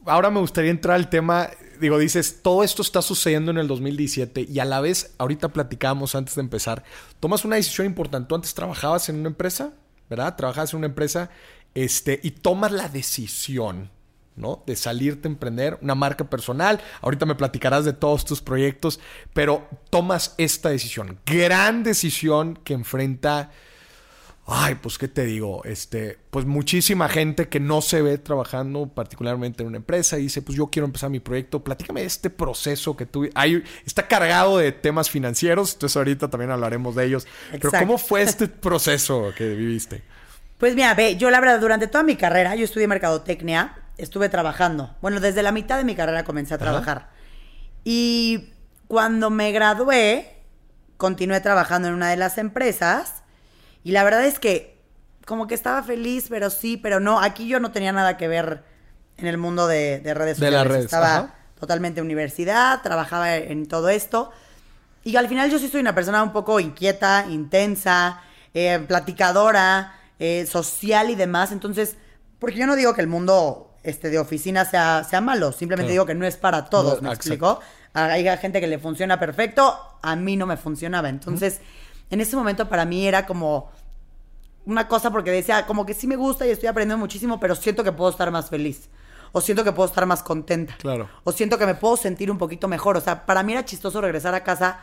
ahora 0.05 0.29
me 0.29 0.39
gustaría 0.39 0.71
entrar 0.71 0.95
al 0.95 1.09
tema. 1.09 1.49
Digo, 1.79 1.97
dices, 1.97 2.41
todo 2.41 2.63
esto 2.63 2.81
está 2.81 3.01
sucediendo 3.01 3.51
en 3.51 3.57
el 3.57 3.67
2017 3.67 4.45
y 4.49 4.59
a 4.59 4.65
la 4.65 4.81
vez, 4.81 5.13
ahorita 5.17 5.49
platicábamos 5.49 6.15
antes 6.15 6.35
de 6.35 6.41
empezar, 6.41 6.83
tomas 7.19 7.45
una 7.45 7.55
decisión 7.55 7.87
importante. 7.87 8.27
Tú 8.27 8.35
antes 8.35 8.53
trabajabas 8.53 9.07
en 9.09 9.17
una 9.17 9.29
empresa, 9.29 9.71
¿verdad? 10.09 10.35
Trabajabas 10.35 10.73
en 10.73 10.79
una 10.79 10.87
empresa 10.87 11.29
este, 11.73 12.19
y 12.21 12.31
tomas 12.31 12.71
la 12.71 12.89
decisión, 12.89 13.91
¿no? 14.39 14.63
De 14.65 14.75
salirte 14.75 15.27
a 15.27 15.31
emprender 15.31 15.77
una 15.81 15.95
marca 15.95 16.29
personal. 16.29 16.79
Ahorita 17.01 17.25
me 17.25 17.35
platicarás 17.35 17.85
de 17.85 17.93
todos 17.93 18.25
tus 18.25 18.41
proyectos, 18.41 18.99
pero 19.33 19.67
tomas 19.89 20.35
esta 20.37 20.69
decisión. 20.69 21.19
Gran 21.25 21.83
decisión 21.83 22.57
que 22.63 22.73
enfrenta 22.73 23.51
Ay, 24.51 24.75
pues 24.81 24.97
qué 24.97 25.07
te 25.07 25.25
digo, 25.25 25.63
este, 25.63 26.17
pues 26.31 26.43
muchísima 26.45 27.07
gente 27.07 27.49
que 27.49 27.59
no 27.59 27.83
se 27.83 28.01
ve 28.01 28.17
trabajando 28.17 28.87
particularmente 28.87 29.61
en 29.61 29.67
una 29.67 29.77
empresa 29.77 30.17
y 30.17 30.23
dice, 30.23 30.41
pues 30.41 30.57
yo 30.57 30.67
quiero 30.67 30.87
empezar 30.87 31.11
mi 31.11 31.19
proyecto, 31.19 31.63
platícame 31.63 32.01
de 32.01 32.07
este 32.07 32.31
proceso 32.31 32.97
que 32.97 33.05
tú, 33.05 33.29
hay, 33.35 33.63
está 33.85 34.07
cargado 34.07 34.57
de 34.57 34.71
temas 34.71 35.11
financieros, 35.11 35.73
entonces 35.73 35.95
ahorita 35.95 36.31
también 36.31 36.49
hablaremos 36.49 36.95
de 36.95 37.05
ellos, 37.05 37.27
pero. 37.51 37.69
¿cómo 37.69 37.99
fue 37.99 38.23
este 38.23 38.47
proceso 38.47 39.31
que 39.37 39.49
viviste? 39.49 40.01
Pues 40.57 40.73
mira, 40.73 40.95
ve, 40.95 41.15
yo 41.15 41.29
la 41.29 41.41
verdad, 41.41 41.59
durante 41.59 41.85
toda 41.85 42.03
mi 42.03 42.15
carrera, 42.15 42.55
yo 42.55 42.65
estudié 42.65 42.87
mercadotecnia, 42.87 43.77
estuve 43.99 44.29
trabajando. 44.29 44.95
Bueno, 45.01 45.19
desde 45.19 45.43
la 45.43 45.51
mitad 45.51 45.77
de 45.77 45.83
mi 45.83 45.95
carrera 45.95 46.23
comencé 46.23 46.53
a 46.53 46.57
trabajar. 46.57 47.09
Y 47.83 48.53
cuando 48.87 49.29
me 49.29 49.51
gradué, 49.51 50.37
continué 50.97 51.39
trabajando 51.41 51.87
en 51.87 51.93
una 51.93 52.09
de 52.09 52.17
las 52.17 52.37
empresas. 52.37 53.23
Y 53.83 53.91
la 53.91 54.03
verdad 54.03 54.25
es 54.25 54.39
que 54.39 54.79
como 55.25 55.47
que 55.47 55.55
estaba 55.55 55.83
feliz, 55.83 56.25
pero 56.29 56.49
sí, 56.49 56.77
pero 56.77 56.99
no. 56.99 57.21
Aquí 57.21 57.47
yo 57.47 57.59
no 57.59 57.71
tenía 57.71 57.91
nada 57.91 58.17
que 58.17 58.27
ver 58.27 58.63
en 59.17 59.27
el 59.27 59.37
mundo 59.37 59.67
de, 59.67 59.99
de 59.99 60.13
redes 60.13 60.39
De 60.39 60.47
sociales. 60.47 60.53
las 60.59 60.67
redes, 60.67 60.85
Estaba 60.85 61.15
ajá. 61.15 61.35
totalmente 61.59 61.99
en 61.99 62.05
universidad, 62.05 62.81
trabajaba 62.81 63.35
en 63.35 63.67
todo 63.67 63.89
esto. 63.89 64.31
Y 65.03 65.15
al 65.15 65.27
final 65.29 65.49
yo 65.49 65.59
sí 65.59 65.69
soy 65.69 65.81
una 65.81 65.95
persona 65.95 66.21
un 66.23 66.33
poco 66.33 66.59
inquieta, 66.59 67.25
intensa, 67.29 68.21
eh, 68.53 68.83
platicadora, 68.87 69.93
eh, 70.19 70.45
social 70.45 71.09
y 71.09 71.15
demás. 71.15 71.51
Entonces, 71.51 71.95
porque 72.39 72.57
yo 72.57 72.67
no 72.67 72.75
digo 72.75 72.93
que 72.93 73.01
el 73.01 73.07
mundo 73.07 73.68
este, 73.83 74.09
de 74.09 74.19
oficina 74.19 74.65
sea, 74.65 75.03
sea 75.03 75.21
malo, 75.21 75.51
simplemente 75.51 75.87
Claro. 75.91 75.93
digo 75.93 76.05
que 76.05 76.15
no 76.15 76.25
es 76.25 76.37
para 76.37 76.65
todos, 76.65 77.01
No, 77.01 77.09
¿me 77.09 77.09
exacto. 77.09 77.13
explico? 77.15 77.59
Hay 77.93 78.25
gente 78.37 78.59
que 78.61 78.67
le 78.67 78.77
funciona 78.79 79.19
perfecto, 79.19 79.77
a 80.01 80.15
mí 80.15 80.37
no 80.37 80.45
me 80.45 80.57
funcionaba. 80.57 81.09
Entonces, 81.09 81.59
en 82.09 82.21
ese 82.21 82.35
momento 82.35 82.69
para 82.69 82.85
mí 82.85 83.07
era 83.07 83.25
como 83.25 83.71
una 84.65 84.87
cosa 84.87 85.11
porque 85.11 85.31
decía, 85.31 85.65
como 85.65 85.85
que 85.85 85.93
sí 85.93 86.05
me 86.05 86.15
gusta 86.15 86.45
y 86.45 86.51
estoy 86.51 86.67
aprendiendo 86.67 86.99
muchísimo, 86.99 87.39
pero 87.39 87.55
siento 87.55 87.83
que 87.83 87.91
puedo 87.91 88.11
estar 88.11 88.29
más 88.31 88.49
feliz. 88.49 88.89
O 89.31 89.41
siento 89.41 89.63
que 89.63 89.71
puedo 89.71 89.87
estar 89.87 90.05
más 90.07 90.23
contenta. 90.23 90.75
Claro. 90.79 91.07
O 91.23 91.31
siento 91.31 91.57
que 91.57 91.65
me 91.67 91.75
puedo 91.75 91.97
sentir 91.97 92.31
un 92.31 92.37
poquito 92.39 92.67
mejor. 92.67 92.97
O 92.97 93.01
sea, 93.01 93.25
para 93.27 93.43
mí 93.43 93.53
era 93.53 93.63
chistoso 93.63 94.01
regresar 94.01 94.33
a 94.33 94.43
casa 94.43 94.79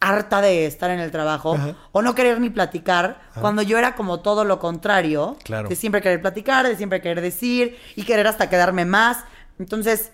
harta 0.00 0.40
de 0.40 0.64
estar 0.66 0.90
en 0.90 0.98
el 0.98 1.10
trabajo 1.10 1.54
Ajá. 1.54 1.76
o 1.92 2.00
no 2.02 2.14
querer 2.14 2.40
ni 2.40 2.48
platicar, 2.50 3.20
cuando 3.40 3.60
yo 3.62 3.76
era 3.78 3.94
como 3.94 4.20
todo 4.20 4.44
lo 4.44 4.58
contrario, 4.58 5.36
Claro. 5.44 5.68
de 5.68 5.76
siempre 5.76 6.00
querer 6.00 6.20
platicar, 6.22 6.66
de 6.66 6.76
siempre 6.76 7.02
querer 7.02 7.20
decir 7.20 7.76
y 7.96 8.04
querer 8.04 8.26
hasta 8.26 8.48
quedarme 8.48 8.84
más. 8.86 9.24
Entonces, 9.58 10.12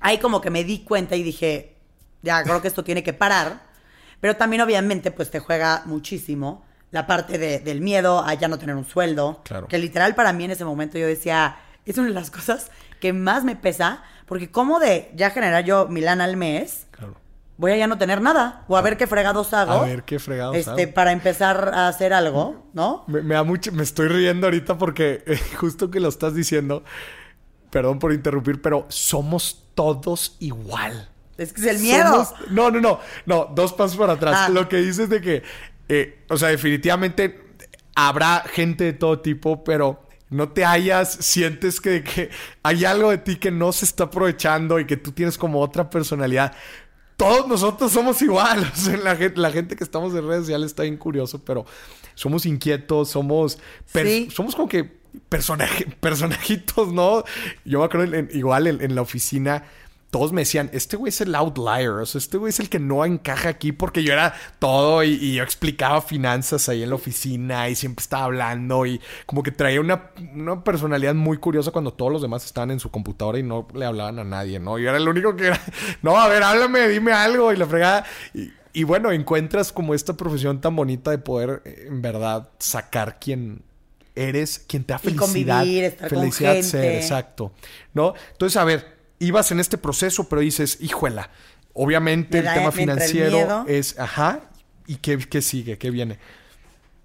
ahí 0.00 0.18
como 0.18 0.40
que 0.42 0.50
me 0.50 0.62
di 0.64 0.80
cuenta 0.80 1.16
y 1.16 1.22
dije, 1.22 1.74
ya 2.22 2.42
creo 2.42 2.60
que 2.60 2.68
esto 2.68 2.84
tiene 2.84 3.02
que 3.02 3.12
parar. 3.14 3.60
Pero 4.20 4.36
también 4.36 4.60
obviamente 4.62 5.10
pues 5.10 5.30
te 5.30 5.38
juega 5.38 5.82
muchísimo 5.86 6.64
la 6.90 7.06
parte 7.06 7.38
de- 7.38 7.60
del 7.60 7.80
miedo 7.80 8.24
a 8.24 8.34
ya 8.34 8.48
no 8.48 8.58
tener 8.58 8.74
un 8.76 8.84
sueldo. 8.84 9.40
Claro. 9.44 9.68
Que 9.68 9.78
literal 9.78 10.14
para 10.14 10.32
mí 10.32 10.44
en 10.44 10.50
ese 10.50 10.64
momento 10.64 10.98
yo 10.98 11.06
decía, 11.06 11.56
es 11.86 11.96
una 11.98 12.08
de 12.08 12.14
las 12.14 12.30
cosas 12.32 12.70
que 13.00 13.12
más 13.12 13.44
me 13.44 13.56
pesa, 13.56 14.02
porque 14.26 14.50
como 14.50 14.80
de 14.80 15.12
ya 15.14 15.30
generar 15.30 15.64
yo 15.64 15.86
mi 15.88 16.00
lana 16.02 16.24
al 16.24 16.36
mes. 16.36 16.87
Voy 17.58 17.72
a 17.72 17.76
ya 17.76 17.86
no 17.86 17.98
tener 17.98 18.22
nada. 18.22 18.64
O 18.68 18.76
a 18.76 18.80
ver 18.80 18.96
qué 18.96 19.06
fregados 19.06 19.52
hago. 19.52 19.72
A 19.72 19.84
ver 19.84 20.04
qué 20.04 20.18
fregados 20.18 20.56
este, 20.56 20.84
hago. 20.84 20.94
Para 20.94 21.12
empezar 21.12 21.72
a 21.74 21.88
hacer 21.88 22.14
algo, 22.14 22.70
¿no? 22.72 23.04
Me, 23.08 23.20
me 23.20 23.34
da 23.34 23.42
mucho, 23.44 23.70
me 23.72 23.82
estoy 23.82 24.08
riendo 24.08 24.46
ahorita 24.46 24.78
porque 24.78 25.22
eh, 25.26 25.38
justo 25.56 25.90
que 25.90 26.00
lo 26.00 26.08
estás 26.08 26.34
diciendo, 26.34 26.84
perdón 27.70 27.98
por 27.98 28.12
interrumpir, 28.12 28.62
pero 28.62 28.86
somos 28.88 29.66
todos 29.74 30.36
igual. 30.38 31.10
Es 31.36 31.52
que 31.52 31.60
es 31.60 31.66
el 31.66 31.78
miedo. 31.80 32.24
Somos- 32.24 32.34
no, 32.50 32.70
no, 32.70 32.80
no. 32.80 33.00
No, 33.26 33.52
dos 33.54 33.72
pasos 33.72 33.96
para 33.96 34.14
atrás. 34.14 34.36
Ah. 34.38 34.48
Lo 34.48 34.68
que 34.68 34.78
dices 34.78 35.08
de 35.08 35.20
que, 35.20 35.42
eh, 35.88 36.24
o 36.30 36.36
sea, 36.36 36.48
definitivamente 36.48 37.54
habrá 37.94 38.44
gente 38.52 38.84
de 38.84 38.92
todo 38.92 39.20
tipo, 39.20 39.64
pero 39.64 40.00
no 40.30 40.50
te 40.50 40.64
hallas, 40.64 41.10
sientes 41.20 41.80
que, 41.80 42.04
que 42.04 42.30
hay 42.62 42.84
algo 42.84 43.10
de 43.10 43.18
ti 43.18 43.36
que 43.36 43.50
no 43.50 43.72
se 43.72 43.84
está 43.84 44.04
aprovechando 44.04 44.78
y 44.78 44.86
que 44.86 44.96
tú 44.96 45.12
tienes 45.12 45.38
como 45.38 45.60
otra 45.60 45.90
personalidad. 45.90 46.54
Todos 47.18 47.46
nosotros 47.48 47.92
somos 47.92 48.22
igual. 48.22 48.60
O 48.72 48.76
sea, 48.76 48.96
la, 48.96 49.14
gente, 49.16 49.38
la 49.38 49.50
gente 49.50 49.76
que 49.76 49.84
estamos 49.84 50.14
en 50.14 50.26
redes 50.26 50.42
sociales 50.44 50.68
está 50.70 50.84
bien 50.84 50.96
curioso, 50.96 51.44
pero 51.44 51.66
somos 52.14 52.46
inquietos, 52.46 53.10
somos, 53.10 53.58
Sí. 53.92 54.28
somos 54.34 54.54
como 54.56 54.68
que 54.68 54.84
personaje, 55.28 55.84
personajitos, 56.00 56.92
¿no? 56.92 57.24
Yo 57.66 57.80
me 57.80 57.84
acuerdo 57.84 58.14
en- 58.14 58.30
igual 58.32 58.66
en, 58.68 58.80
en 58.80 58.94
la 58.94 59.02
oficina, 59.02 59.64
todos 60.10 60.32
me 60.32 60.40
decían, 60.40 60.70
este 60.72 60.96
güey 60.96 61.10
es 61.10 61.20
el 61.20 61.34
outlier, 61.34 61.90
o 61.90 62.06
sea, 62.06 62.18
este 62.18 62.38
güey 62.38 62.48
es 62.50 62.60
el 62.60 62.70
que 62.70 62.78
no 62.78 63.04
encaja 63.04 63.50
aquí 63.50 63.72
porque 63.72 64.02
yo 64.02 64.12
era 64.14 64.34
todo 64.58 65.04
y, 65.04 65.10
y 65.12 65.34
yo 65.34 65.42
explicaba 65.42 66.00
finanzas 66.00 66.68
ahí 66.70 66.82
en 66.82 66.88
la 66.88 66.94
oficina 66.94 67.68
y 67.68 67.74
siempre 67.74 68.02
estaba 68.02 68.24
hablando 68.24 68.86
y 68.86 69.00
como 69.26 69.42
que 69.42 69.50
traía 69.50 69.80
una, 69.80 70.10
una 70.34 70.64
personalidad 70.64 71.14
muy 71.14 71.36
curiosa 71.36 71.72
cuando 71.72 71.92
todos 71.92 72.10
los 72.10 72.22
demás 72.22 72.44
estaban 72.46 72.70
en 72.70 72.80
su 72.80 72.90
computadora 72.90 73.38
y 73.38 73.42
no 73.42 73.68
le 73.74 73.84
hablaban 73.84 74.18
a 74.18 74.24
nadie, 74.24 74.58
¿no? 74.58 74.78
Yo 74.78 74.88
era 74.88 74.96
el 74.98 75.08
único 75.08 75.36
que 75.36 75.48
era, 75.48 75.60
no, 76.02 76.18
a 76.18 76.26
ver, 76.28 76.42
háblame, 76.42 76.88
dime 76.88 77.12
algo 77.12 77.52
y 77.52 77.56
la 77.56 77.66
fregada. 77.66 78.04
Y, 78.32 78.50
y 78.72 78.84
bueno, 78.84 79.12
encuentras 79.12 79.72
como 79.72 79.92
esta 79.94 80.16
profesión 80.16 80.60
tan 80.60 80.74
bonita 80.76 81.10
de 81.10 81.18
poder 81.18 81.62
eh, 81.64 81.84
en 81.88 82.00
verdad 82.00 82.48
sacar 82.58 83.18
quien 83.18 83.62
eres, 84.14 84.58
quien 84.58 84.84
te 84.84 84.92
da 84.94 85.00
Y 85.02 85.10
felicidad. 85.10 85.58
convivir, 85.60 85.84
estar 85.84 86.08
con 86.08 86.18
felicidad 86.20 86.52
gente. 86.54 86.68
ser, 86.68 86.94
exacto. 86.94 87.52
¿No? 87.94 88.14
Entonces, 88.32 88.56
a 88.56 88.64
ver, 88.64 88.97
ibas 89.18 89.50
en 89.52 89.60
este 89.60 89.78
proceso, 89.78 90.28
pero 90.28 90.40
dices, 90.40 90.78
híjuela, 90.80 91.30
obviamente 91.72 92.42
Me 92.42 92.48
el 92.48 92.54
tema 92.54 92.66
el 92.66 92.72
financiero 92.72 93.64
es, 93.66 93.98
ajá, 93.98 94.40
¿y 94.86 94.96
qué, 94.96 95.18
qué 95.18 95.42
sigue? 95.42 95.78
¿Qué 95.78 95.90
viene? 95.90 96.18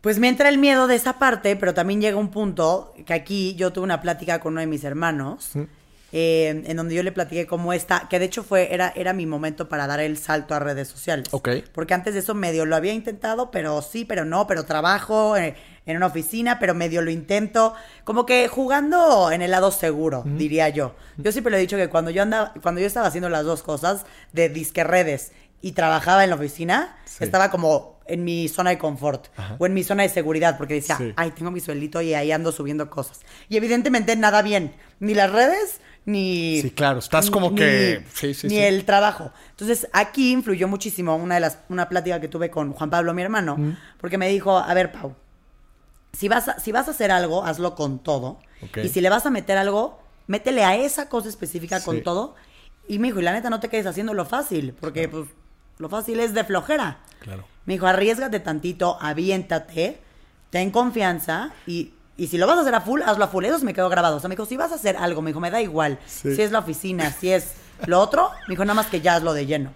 Pues 0.02 0.20
me 0.20 0.28
entra 0.28 0.50
el 0.50 0.58
miedo 0.58 0.88
de 0.88 0.96
esa 0.96 1.18
parte, 1.18 1.56
pero 1.56 1.74
también 1.74 2.02
llega 2.02 2.18
un 2.18 2.30
punto 2.30 2.94
que 3.06 3.14
aquí 3.14 3.56
yo 3.56 3.72
tuve 3.72 3.86
una 3.86 4.02
plática 4.02 4.40
con 4.42 4.54
uno 4.54 4.60
de 4.60 4.68
mis 4.68 4.84
hermanos, 4.84 5.52
eh, 6.12 6.62
en 6.66 6.76
donde 6.76 6.94
yo 6.94 7.04
le 7.04 7.14
platiqué 7.14 7.48
cómo 7.48 7.72
está, 7.72 8.08
que 8.10 8.20
de 8.20 8.26
hecho 8.26 8.44
fue, 8.44 8.74
era, 8.74 8.92
era 8.98 9.14
mi 9.14 9.26
momento 9.26 9.70
para 9.70 9.88
dar 9.88 10.02
el 10.02 10.18
salto 10.18 10.56
a 10.56 10.60
redes 10.60 10.90
sociales. 10.90 11.30
Ok. 11.32 11.50
Porque 11.72 11.94
antes 11.94 12.16
de 12.16 12.20
eso 12.20 12.36
medio 12.36 12.66
lo 12.66 12.76
había 12.76 12.92
intentado, 12.92 13.50
pero 13.50 13.82
sí, 13.82 14.04
pero 14.04 14.26
no, 14.26 14.46
pero 14.46 14.66
trabajo 14.66 15.38
eh, 15.38 15.56
en 15.86 15.98
una 15.98 16.06
oficina, 16.08 16.60
pero 16.60 16.74
medio 16.74 17.02
lo 17.02 17.12
intento. 17.12 17.74
Como 18.04 18.26
que 18.26 18.48
jugando 18.48 19.32
en 19.32 19.42
el 19.42 19.52
lado 19.52 19.72
seguro, 19.72 20.24
diría 20.26 20.70
yo. 20.70 20.96
Yo 21.18 21.32
siempre 21.32 21.52
le 21.52 21.58
he 21.58 21.62
dicho 21.62 21.78
que 21.78 21.90
cuando 21.90 22.12
yo 22.12 22.22
andaba, 22.24 22.54
cuando 22.62 22.82
yo 22.82 22.88
estaba 22.88 23.08
haciendo 23.08 23.30
las 23.30 23.44
dos 23.44 23.64
cosas, 23.64 24.06
de 24.32 24.50
disque 24.50 24.84
redes 24.84 25.32
y 25.62 25.74
trabajaba 25.74 26.24
en 26.24 26.30
la 26.30 26.36
oficina, 26.36 26.98
Sí. 27.06 27.24
estaba 27.24 27.50
como 27.52 28.00
en 28.06 28.24
mi 28.26 28.50
zona 28.50 28.72
de 28.72 28.78
confort 28.78 29.28
o 29.60 29.66
en 29.66 29.74
mi 29.74 29.84
zona 29.84 30.04
de 30.04 30.10
seguridad, 30.10 30.58
porque 30.58 30.74
decía, 30.74 30.98
Sí. 30.98 31.14
ay, 31.16 31.32
tengo 31.32 31.52
mi 31.52 31.60
sueldito 31.62 32.02
y 32.02 32.14
ahí 32.14 32.32
ando 32.34 32.52
subiendo 32.52 32.90
cosas. 32.90 33.22
Y 33.48 33.56
evidentemente 33.56 34.16
nada 34.18 34.42
bien, 34.42 34.74
ni 35.00 35.14
las 35.14 35.32
redes, 35.32 35.80
ni... 36.06 36.60
Sí, 36.62 36.72
claro, 36.72 37.00
estás 37.00 37.30
como 37.32 37.52
ni- 37.52 37.56
que- 37.56 38.04
sí, 38.14 38.34
sí, 38.34 38.48
ni 38.48 38.58
el 38.58 38.84
trabajo. 38.84 39.32
Entonces, 39.52 39.88
aquí 39.94 40.34
influyó 40.34 40.68
muchísimo 40.68 41.16
una 41.16 41.36
de 41.36 41.42
las 41.42 41.60
una 41.70 41.88
plática 41.88 42.20
que 42.20 42.28
tuve 42.28 42.50
con 42.50 42.74
Juan 42.74 42.90
Pablo, 42.90 43.14
mi 43.14 43.22
hermano, 43.22 43.58
porque 44.02 44.18
me 44.18 44.28
dijo, 44.28 44.58
a 44.58 44.74
ver, 44.74 44.92
Pau, 44.92 45.16
si 46.14 46.28
vas 46.28 46.48
a, 46.48 46.60
si 46.60 46.72
vas 46.72 46.88
a 46.88 46.92
hacer 46.92 47.12
algo, 47.12 47.44
hazlo 47.44 47.76
con 47.76 48.00
todo. 48.00 48.40
Ok. 48.62 48.78
Y 48.84 48.90
si 48.90 49.02
le 49.02 49.10
vas 49.10 49.26
a 49.26 49.30
meter 49.30 49.58
algo, 49.58 50.00
métele 50.28 50.64
a 50.64 50.76
esa 50.76 51.10
cosa 51.10 51.28
específica 51.30 51.80
Sí. 51.80 51.86
con 51.86 52.04
todo. 52.04 52.36
Y 52.88 53.00
me 53.00 53.08
dijo, 53.08 53.20
y 53.20 53.24
la 53.24 53.32
neta 53.34 53.50
no 53.50 53.60
te 53.60 53.70
quedes 53.70 53.86
haciendo 53.86 54.14
lo 54.14 54.26
fácil, 54.26 54.74
porque 54.80 55.08
pues 55.08 55.28
lo 55.80 55.90
fácil 55.90 56.20
es 56.20 56.34
de 56.34 56.44
flojera. 56.44 57.00
Claro. 57.20 57.46
Me 57.66 57.74
dijo, 57.74 57.88
arriesgate 57.88 58.40
tantito, 58.42 58.98
aviéntate, 59.02 60.00
ten 60.50 60.70
confianza 60.70 61.52
y, 61.66 61.94
y 62.18 62.28
si 62.28 62.38
lo 62.38 62.46
vas 62.46 62.58
a 62.58 62.62
hacer 62.62 62.76
a 62.76 62.82
full, 62.82 63.02
hazlo 63.02 63.24
a 63.24 63.28
full. 63.30 63.46
Eso 63.46 63.60
me 63.64 63.74
quedó 63.74 63.90
grabado. 63.90 64.18
O 64.18 64.20
sea, 64.20 64.28
me 64.28 64.36
dijo, 64.36 64.46
si 64.46 64.58
vas 64.58 64.72
a 64.72 64.76
hacer 64.76 64.98
algo, 64.98 65.22
me 65.22 65.30
dijo, 65.32 65.40
me 65.40 65.50
da 65.50 65.62
igual. 65.62 65.98
Sí. 66.06 66.36
Si 66.36 66.42
es 66.42 66.52
la 66.52 66.60
oficina, 66.60 67.12
si 67.12 67.32
es 67.32 67.54
lo 67.88 68.00
otro, 68.02 68.30
me 68.48 68.52
dijo, 68.54 68.66
nada 68.66 68.76
más 68.76 68.88
que 68.88 69.02
ya 69.02 69.16
hazlo 69.16 69.34
de 69.34 69.46
lleno. 69.46 69.72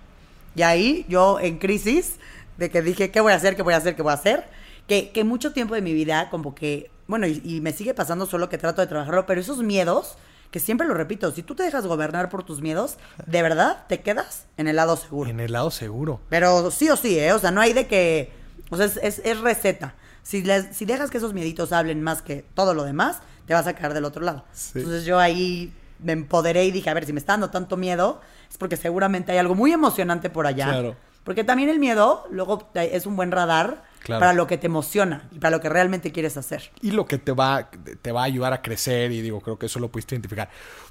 Y 0.56 0.62
ahí 0.64 1.06
yo 1.08 1.40
en 1.40 1.60
crisis, 1.60 2.16
de 2.58 2.70
que 2.70 2.82
dije, 2.82 3.10
¿qué 3.12 3.22
voy 3.22 3.32
a 3.32 3.36
hacer? 3.36 3.56
¿Qué 3.56 3.62
voy 3.64 3.74
a 3.74 3.78
hacer? 3.78 3.96
¿Qué 3.96 4.02
voy 4.02 4.12
a 4.12 4.16
hacer? 4.16 4.46
Que, 4.88 5.12
que 5.12 5.24
mucho 5.24 5.52
tiempo 5.54 5.76
de 5.76 5.82
mi 5.82 5.94
vida, 5.94 6.30
como 6.30 6.56
que, 6.56 6.90
bueno, 7.08 7.28
y, 7.28 7.42
y 7.44 7.62
me 7.62 7.74
sigue 7.74 7.94
pasando 7.94 8.26
solo 8.26 8.50
que 8.50 8.58
trato 8.58 8.82
de 8.82 8.88
trabajarlo, 8.88 9.26
pero 9.26 9.42
esos 9.42 9.60
miedos, 9.60 10.18
que 10.52 10.60
siempre 10.60 10.88
lo 10.88 10.94
repito, 10.94 11.32
si 11.32 11.44
tú 11.44 11.56
te 11.56 11.64
dejas 11.64 11.86
gobernar 11.86 12.30
por 12.30 12.44
tus 12.44 12.62
miedos, 12.62 12.98
de 13.26 13.42
verdad 13.42 13.84
te 13.90 14.00
quedas 14.02 14.46
en 14.56 14.68
el 14.68 14.78
lado 14.78 14.96
seguro. 14.96 15.30
En 15.30 15.40
el 15.42 15.52
lado 15.52 15.72
seguro. 15.72 16.22
Pero 16.30 16.72
sí 16.72 16.90
o 16.90 16.96
sí, 16.96 17.20
¿eh? 17.20 17.34
O 17.34 17.40
sea, 17.40 17.52
no 17.52 17.60
hay 17.62 17.74
de 17.74 17.88
que... 17.88 18.32
O 18.70 18.78
sea, 18.78 18.86
es, 18.86 18.98
es- 19.04 19.22
es 19.26 19.40
receta. 19.42 19.96
Si, 20.24 20.42
les- 20.44 20.76
si 20.76 20.86
dejas 20.86 21.10
que 21.10 21.18
esos 21.18 21.34
mieditos 21.34 21.72
hablen 21.74 22.02
más 22.02 22.22
que 22.22 22.46
todo 22.54 22.74
lo 22.74 22.84
demás, 22.84 23.20
te 23.46 23.54
vas 23.54 23.68
a 23.68 23.74
caer 23.74 23.94
del 23.94 24.06
otro 24.06 24.24
lado. 24.24 24.44
Sí. 24.54 24.80
Entonces 24.80 25.04
yo 25.06 25.20
ahí 25.20 25.74
me 26.00 26.12
empoderé 26.14 26.66
y 26.66 26.72
dije, 26.72 26.90
a 26.90 26.94
ver, 26.94 27.06
si 27.06 27.12
me 27.14 27.20
está 27.20 27.34
dando 27.34 27.50
tanto 27.50 27.76
miedo, 27.78 28.22
es 28.50 28.58
porque 28.58 28.78
seguramente 28.78 29.32
hay 29.34 29.38
algo 29.38 29.56
muy 29.56 29.72
emocionante 29.74 30.30
por 30.30 30.48
allá. 30.48 30.66
Claro. 30.68 30.96
Porque 31.24 31.44
también 31.44 31.70
el 31.70 31.80
miedo, 31.80 32.26
luego 32.30 32.70
es 32.74 33.06
un 33.06 33.16
buen 33.18 33.32
radar 33.32 33.84
Claro. 34.04 34.22
para 34.22 34.34
lo 34.34 34.48
que 34.48 34.58
te 34.58 34.68
emociona 34.68 35.28
y 35.32 35.40
para 35.40 35.58
lo 35.58 35.62
que 35.62 35.70
realmente 35.70 36.12
quieres 36.12 36.38
hacer. 36.38 36.72
Y 36.82 36.92
lo 36.92 37.06
que 37.06 37.18
te 37.18 37.34
va, 37.34 37.70
te 38.02 38.12
va 38.12 38.22
a 38.22 38.26
ayudar 38.26 38.54
a 38.54 38.62
crecer, 38.62 39.12
y 39.12 39.22
digo, 39.22 39.42
creo 39.42 39.60
que 39.60 39.66
eso 39.66 39.80
lo 39.80 39.90
pudiste 39.90 40.16
identificar. 40.16 40.50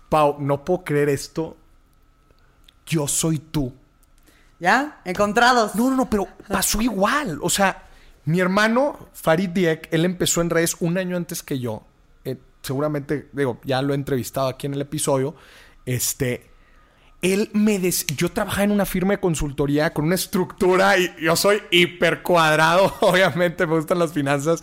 Pau, 0.08 0.36
no 0.38 0.64
puedo 0.64 0.84
creer 0.84 1.08
esto. 1.08 1.56
Yo 2.84 3.08
soy 3.08 3.38
tú. 3.38 3.72
¿Ya? 4.58 5.00
Encontrados. 5.04 5.74
No, 5.74 5.90
no, 5.90 5.96
no, 5.96 6.10
pero 6.10 6.28
pasó 6.48 6.80
igual. 6.80 7.38
O 7.42 7.50
sea, 7.50 7.84
mi 8.26 8.40
hermano 8.40 9.08
Farid 9.12 9.50
Diek, 9.50 9.88
él 9.92 10.04
empezó 10.04 10.40
en 10.40 10.50
redes 10.50 10.76
un 10.80 10.98
año 10.98 11.16
antes 11.16 11.42
que 11.42 11.58
yo. 11.58 11.84
Eh, 12.24 12.36
seguramente, 12.62 13.28
digo, 13.32 13.60
ya 13.64 13.82
lo 13.82 13.92
he 13.92 13.96
entrevistado 13.96 14.48
aquí 14.48 14.66
en 14.66 14.74
el 14.74 14.80
episodio. 14.80 15.34
Este, 15.84 16.50
él 17.22 17.50
me 17.52 17.78
des... 17.78 18.06
Yo 18.06 18.30
trabajaba 18.30 18.64
en 18.64 18.70
una 18.72 18.86
firma 18.86 19.14
de 19.14 19.20
consultoría 19.20 19.92
con 19.92 20.06
una 20.06 20.14
estructura 20.14 20.98
y 20.98 21.12
yo 21.20 21.36
soy 21.36 21.62
hiper 21.70 22.22
cuadrado, 22.22 22.94
obviamente, 23.00 23.66
me 23.66 23.74
gustan 23.74 23.98
las 23.98 24.12
finanzas. 24.12 24.62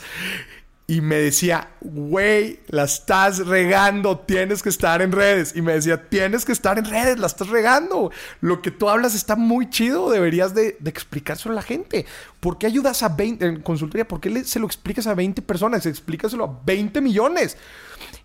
Y 0.86 1.00
me 1.00 1.16
decía, 1.16 1.70
güey, 1.80 2.60
la 2.68 2.84
estás 2.84 3.48
regando, 3.48 4.20
tienes 4.20 4.62
que 4.62 4.68
estar 4.68 5.02
en 5.02 5.14
redes. 5.14 5.56
Y 5.56 5.62
me 5.62 5.74
decía, 5.74 6.10
tienes 6.10 6.44
que 6.44 6.52
estar 6.52 6.78
en 6.78 6.84
redes, 6.84 7.18
la 7.18 7.28
estás 7.28 7.48
regando. 7.48 8.12
Lo 8.42 8.62
que 8.62 8.70
tú 8.70 8.90
hablas 8.90 9.16
está 9.16 9.38
muy 9.38 9.70
chido, 9.70 10.12
deberías 10.12 10.54
de, 10.54 10.78
explicárselo 10.86 11.54
a 11.54 11.56
la 11.56 11.62
gente. 11.62 12.06
¿Por 12.42 12.58
qué 12.58 12.68
ayudas 12.68 13.02
a 13.02 13.10
20 13.10 13.46
en 13.46 13.62
consultoría? 13.62 14.06
¿Por 14.06 14.20
qué 14.20 14.44
se 14.44 14.60
lo 14.60 14.66
explicas 14.66 15.08
a 15.08 15.16
20 15.16 15.42
personas? 15.42 15.86
Explícaselo 15.86 16.44
a 16.44 16.62
20 16.66 17.00
millones. 17.00 17.56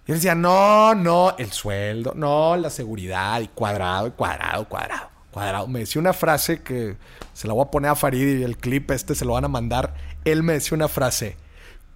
Y 0.09 0.13
él 0.13 0.17
decía, 0.17 0.35
no, 0.35 0.95
no, 0.95 1.37
el 1.37 1.53
sueldo, 1.53 2.15
no, 2.17 2.57
la 2.57 2.71
seguridad, 2.71 3.43
y 3.43 3.49
cuadrado, 3.49 4.07
y 4.07 4.13
cuadrado, 4.13 4.67
cuadrado, 4.67 5.11
cuadrado. 5.31 5.69
Me 5.69 5.81
decía 5.81 6.01
una 6.01 6.15
frase 6.15 6.63
que 6.63 6.97
se 7.35 7.47
la 7.47 7.53
voy 7.53 7.67
a 7.67 7.71
poner 7.71 7.91
a 7.91 7.95
Farid 7.95 8.39
y 8.39 8.43
el 8.43 8.57
clip 8.57 8.91
este 8.91 9.15
se 9.15 9.27
lo 9.27 9.35
van 9.35 9.45
a 9.45 9.49
mandar. 9.49 9.95
Él 10.25 10.43
me 10.43 10.55
decía 10.55 10.75
una 10.77 10.89
frase. 10.89 11.37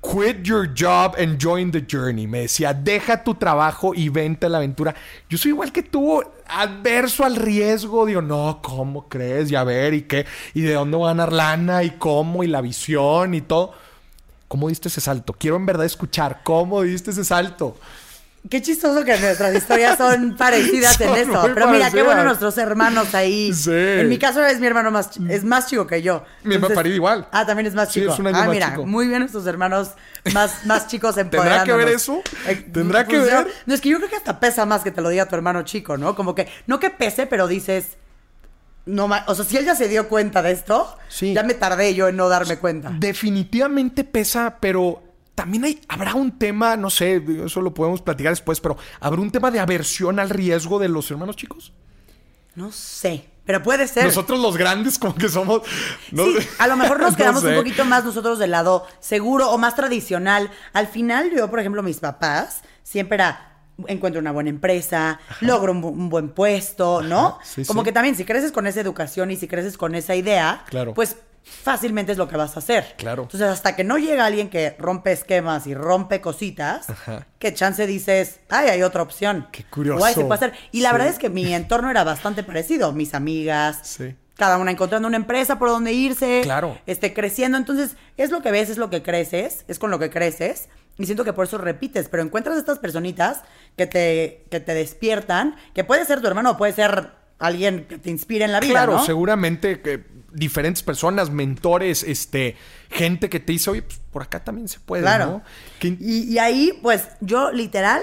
Quit 0.02 0.42
your 0.42 0.68
job 0.78 1.14
and 1.18 1.42
join 1.42 1.70
the 1.70 1.86
journey. 1.90 2.26
Me 2.26 2.40
decía, 2.40 2.74
deja 2.74 3.24
tu 3.24 3.34
trabajo 3.34 3.94
y 3.94 4.10
vente 4.10 4.44
a 4.44 4.50
la 4.50 4.58
aventura. 4.58 4.94
Yo 5.30 5.38
soy 5.38 5.52
igual 5.52 5.72
que 5.72 5.82
tú, 5.82 6.22
adverso 6.48 7.24
al 7.24 7.36
riesgo. 7.36 8.04
Digo, 8.04 8.20
no, 8.20 8.60
¿cómo 8.62 9.08
crees? 9.08 9.50
Y 9.50 9.54
a 9.54 9.64
ver, 9.64 9.94
¿y 9.94 10.02
qué? 10.02 10.26
¿Y 10.52 10.60
de 10.60 10.74
dónde 10.74 10.98
voy 10.98 11.06
a 11.06 11.14
ganar 11.14 11.32
lana? 11.32 11.82
¿Y 11.82 11.92
cómo? 11.92 12.44
¿Y 12.44 12.48
la 12.48 12.60
visión? 12.60 13.32
Y 13.32 13.40
todo. 13.40 13.72
¿Cómo 14.48 14.68
diste 14.68 14.88
ese 14.88 15.00
salto? 15.00 15.32
Quiero 15.32 15.56
en 15.56 15.64
verdad 15.64 15.86
escuchar 15.86 16.42
cómo 16.44 16.82
diste 16.82 17.10
ese 17.10 17.24
salto. 17.24 17.78
Qué 18.50 18.60
chistoso 18.60 19.04
que 19.04 19.16
nuestras 19.18 19.54
historias 19.54 19.96
son 19.96 20.36
parecidas 20.38 21.00
en 21.00 21.14
eso. 21.14 21.42
Pero 21.54 21.68
mira, 21.68 21.90
qué 21.90 22.02
bueno 22.02 22.24
nuestros 22.24 22.58
hermanos 22.58 23.14
ahí. 23.14 23.52
Sí. 23.54 23.70
En 23.72 24.08
mi 24.08 24.18
caso 24.18 24.44
es 24.44 24.58
mi 24.58 24.66
hermano 24.66 24.90
más, 24.90 25.10
es 25.28 25.44
más 25.44 25.68
chico 25.68 25.86
que 25.86 26.02
yo. 26.02 26.24
Mi 26.42 26.56
hermano 26.56 26.74
Farid 26.74 26.92
igual. 26.92 27.28
Ah, 27.30 27.46
también 27.46 27.66
es 27.66 27.74
más 27.74 27.92
Sí, 27.92 28.00
chico. 28.00 28.12
es 28.12 28.18
un 28.18 28.26
año 28.26 28.36
ah, 28.36 28.40
más 28.46 28.50
mira, 28.50 28.70
chico. 28.70 28.84
muy 28.86 29.06
bien 29.06 29.20
nuestros 29.20 29.46
hermanos 29.46 29.92
más, 30.34 30.66
más 30.66 30.88
chicos 30.88 31.14
¿Tendrá 31.30 31.62
que 31.64 31.72
ver 31.72 31.88
eso? 31.88 32.20
Eh, 32.48 32.56
¿Tendrá 32.72 33.06
que 33.06 33.14
yo- 33.16 33.24
ver? 33.24 33.46
No, 33.66 33.74
es 33.74 33.80
que 33.80 33.88
yo 33.90 33.98
creo 33.98 34.10
que 34.10 34.16
hasta 34.16 34.40
pesa 34.40 34.66
más 34.66 34.82
que 34.82 34.90
te 34.90 35.00
lo 35.00 35.08
diga 35.08 35.26
tu 35.26 35.36
hermano 35.36 35.62
chico, 35.62 35.96
¿no? 35.96 36.16
Como 36.16 36.34
que, 36.34 36.48
no 36.66 36.80
que 36.80 36.90
pese, 36.90 37.26
pero 37.26 37.46
dices... 37.46 37.96
No, 38.84 39.08
o 39.28 39.34
sea, 39.36 39.44
si 39.44 39.56
él 39.56 39.64
ya 39.64 39.76
se 39.76 39.86
dio 39.86 40.08
cuenta 40.08 40.42
de 40.42 40.50
esto, 40.50 40.98
Sí. 41.08 41.32
ya 41.32 41.44
me 41.44 41.54
tardé 41.54 41.94
yo 41.94 42.08
en 42.08 42.16
no 42.16 42.28
darme 42.28 42.56
cuenta. 42.58 42.90
Definitivamente 42.92 44.02
pesa, 44.02 44.56
pero 44.58 45.00
también 45.42 45.64
hay, 45.64 45.80
habrá 45.88 46.14
un 46.14 46.38
tema, 46.38 46.76
no 46.76 46.88
sé, 46.88 47.20
eso 47.44 47.60
lo 47.60 47.74
podemos 47.74 48.00
platicar 48.00 48.30
después, 48.32 48.60
pero 48.60 48.76
¿habrá 49.00 49.20
un 49.20 49.30
tema 49.32 49.50
de 49.50 49.58
aversión 49.58 50.20
al 50.20 50.30
riesgo 50.30 50.78
de 50.78 50.88
los 50.88 51.10
hermanos 51.10 51.34
chicos? 51.36 51.72
No 52.54 52.70
sé, 52.70 53.24
pero 53.44 53.60
puede 53.62 53.88
ser. 53.88 54.04
Nosotros 54.04 54.38
los 54.38 54.56
grandes 54.56 54.98
como 55.00 55.14
que 55.16 55.28
somos... 55.28 55.62
no 56.12 56.24
sí, 56.26 56.42
sé. 56.42 56.48
a 56.60 56.66
lo 56.68 56.76
mejor 56.76 57.00
nos 57.00 57.10
No 57.12 57.16
quedamos 57.16 57.42
un 57.42 57.54
poquito 57.56 57.84
más 57.84 58.04
nosotros 58.04 58.38
del 58.38 58.52
lado 58.52 58.86
seguro 59.00 59.50
o 59.50 59.58
más 59.58 59.74
tradicional. 59.74 60.50
Al 60.72 60.86
final, 60.86 61.30
yo, 61.36 61.50
por 61.50 61.58
ejemplo, 61.58 61.82
mis 61.82 61.98
papás 61.98 62.62
siempre 62.84 63.16
era 63.16 63.48
encuentro 63.88 64.20
una 64.20 64.30
buena 64.30 64.50
empresa, 64.50 65.18
logro 65.40 65.72
un, 65.72 65.82
bu- 65.82 65.90
un 65.92 66.08
buen 66.08 66.28
puesto, 66.28 67.02
¿no? 67.02 67.38
Sí, 67.42 67.64
Como 67.64 67.80
sí. 67.80 67.86
que 67.86 67.92
también 67.92 68.14
si 68.14 68.24
creces 68.24 68.52
con 68.52 68.66
esa 68.68 68.80
educación 68.80 69.32
y 69.32 69.36
si 69.36 69.48
creces 69.48 69.76
con 69.76 69.96
esa 69.96 70.14
idea, 70.14 70.64
Claro. 70.68 70.94
pues 70.94 71.16
fácilmente 71.44 72.12
es 72.12 72.18
lo 72.18 72.28
que 72.28 72.36
vas 72.36 72.56
a 72.56 72.60
hacer. 72.60 72.94
Claro. 72.96 73.22
Entonces, 73.24 73.48
hasta 73.48 73.74
que 73.76 73.84
no 73.84 73.98
llega 73.98 74.24
alguien 74.26 74.48
que 74.50 74.74
rompe 74.78 75.12
esquemas 75.12 75.66
y 75.66 75.74
rompe 75.74 76.20
cositas, 76.20 76.88
Ajá. 76.90 77.26
que 77.38 77.52
chance 77.54 77.86
dices, 77.86 78.40
ay, 78.48 78.68
hay 78.68 78.82
otra 78.82 79.02
opción. 79.02 79.48
Qué 79.52 79.64
curioso. 79.64 80.02
O 80.02 80.04
ay, 80.06 80.14
se 80.14 80.20
puede 80.24 80.34
hacer. 80.34 80.52
Y 80.72 80.80
la 80.80 80.90
Sí. 80.90 80.92
verdad 80.94 81.08
es 81.08 81.18
que 81.18 81.28
mi 81.30 81.52
entorno 81.54 81.90
era 81.90 82.04
bastante 82.04 82.42
parecido. 82.42 82.92
Mis 82.92 83.14
amigas, 83.14 83.80
Sí. 83.82 84.14
cada 84.36 84.58
una 84.58 84.70
encontrando 84.70 85.08
una 85.08 85.16
empresa 85.16 85.58
por 85.58 85.68
donde 85.68 85.92
irse, 85.92 86.40
Claro. 86.42 86.78
este, 86.86 87.12
creciendo. 87.12 87.58
Entonces, 87.58 87.96
es 88.16 88.30
lo 88.30 88.42
que 88.42 88.50
ves, 88.50 88.70
es 88.70 88.78
lo 88.78 88.90
que 88.90 89.02
creces, 89.02 89.64
es 89.68 89.78
con 89.78 89.90
lo 89.90 89.98
que 89.98 90.10
creces. 90.10 90.68
Y 90.98 91.06
siento 91.06 91.24
que 91.24 91.32
por 91.32 91.46
eso 91.46 91.56
repites, 91.58 92.08
pero 92.08 92.22
encuentras 92.22 92.58
estas 92.58 92.78
personitas 92.78 93.40
que 93.76 93.86
te, 93.86 94.44
que 94.50 94.60
te 94.60 94.74
despiertan, 94.74 95.56
que 95.74 95.84
puede 95.84 96.04
ser 96.04 96.20
tu 96.20 96.26
hermano 96.26 96.50
o 96.50 96.56
puede 96.58 96.72
ser 96.74 97.12
alguien 97.42 97.86
que 97.88 97.98
te 97.98 98.08
inspire 98.08 98.44
en 98.44 98.52
la 98.52 98.60
vida, 98.60 98.72
Claro, 98.72 98.92
¿no? 98.94 99.04
seguramente 99.04 99.80
que 99.80 100.04
diferentes 100.32 100.82
personas, 100.82 101.30
mentores, 101.30 102.04
este, 102.04 102.56
gente 102.88 103.28
que 103.28 103.40
te 103.40 103.52
dice, 103.52 103.68
oye, 103.70 103.82
pues 103.82 104.00
por 104.10 104.22
acá 104.22 104.42
también 104.44 104.68
se 104.68 104.78
puede, 104.80 105.02
Claro. 105.02 105.26
¿no? 105.26 105.42
Y, 106.00 106.32
y 106.32 106.38
ahí, 106.38 106.72
pues, 106.82 107.08
yo 107.20 107.50
literal, 107.52 108.02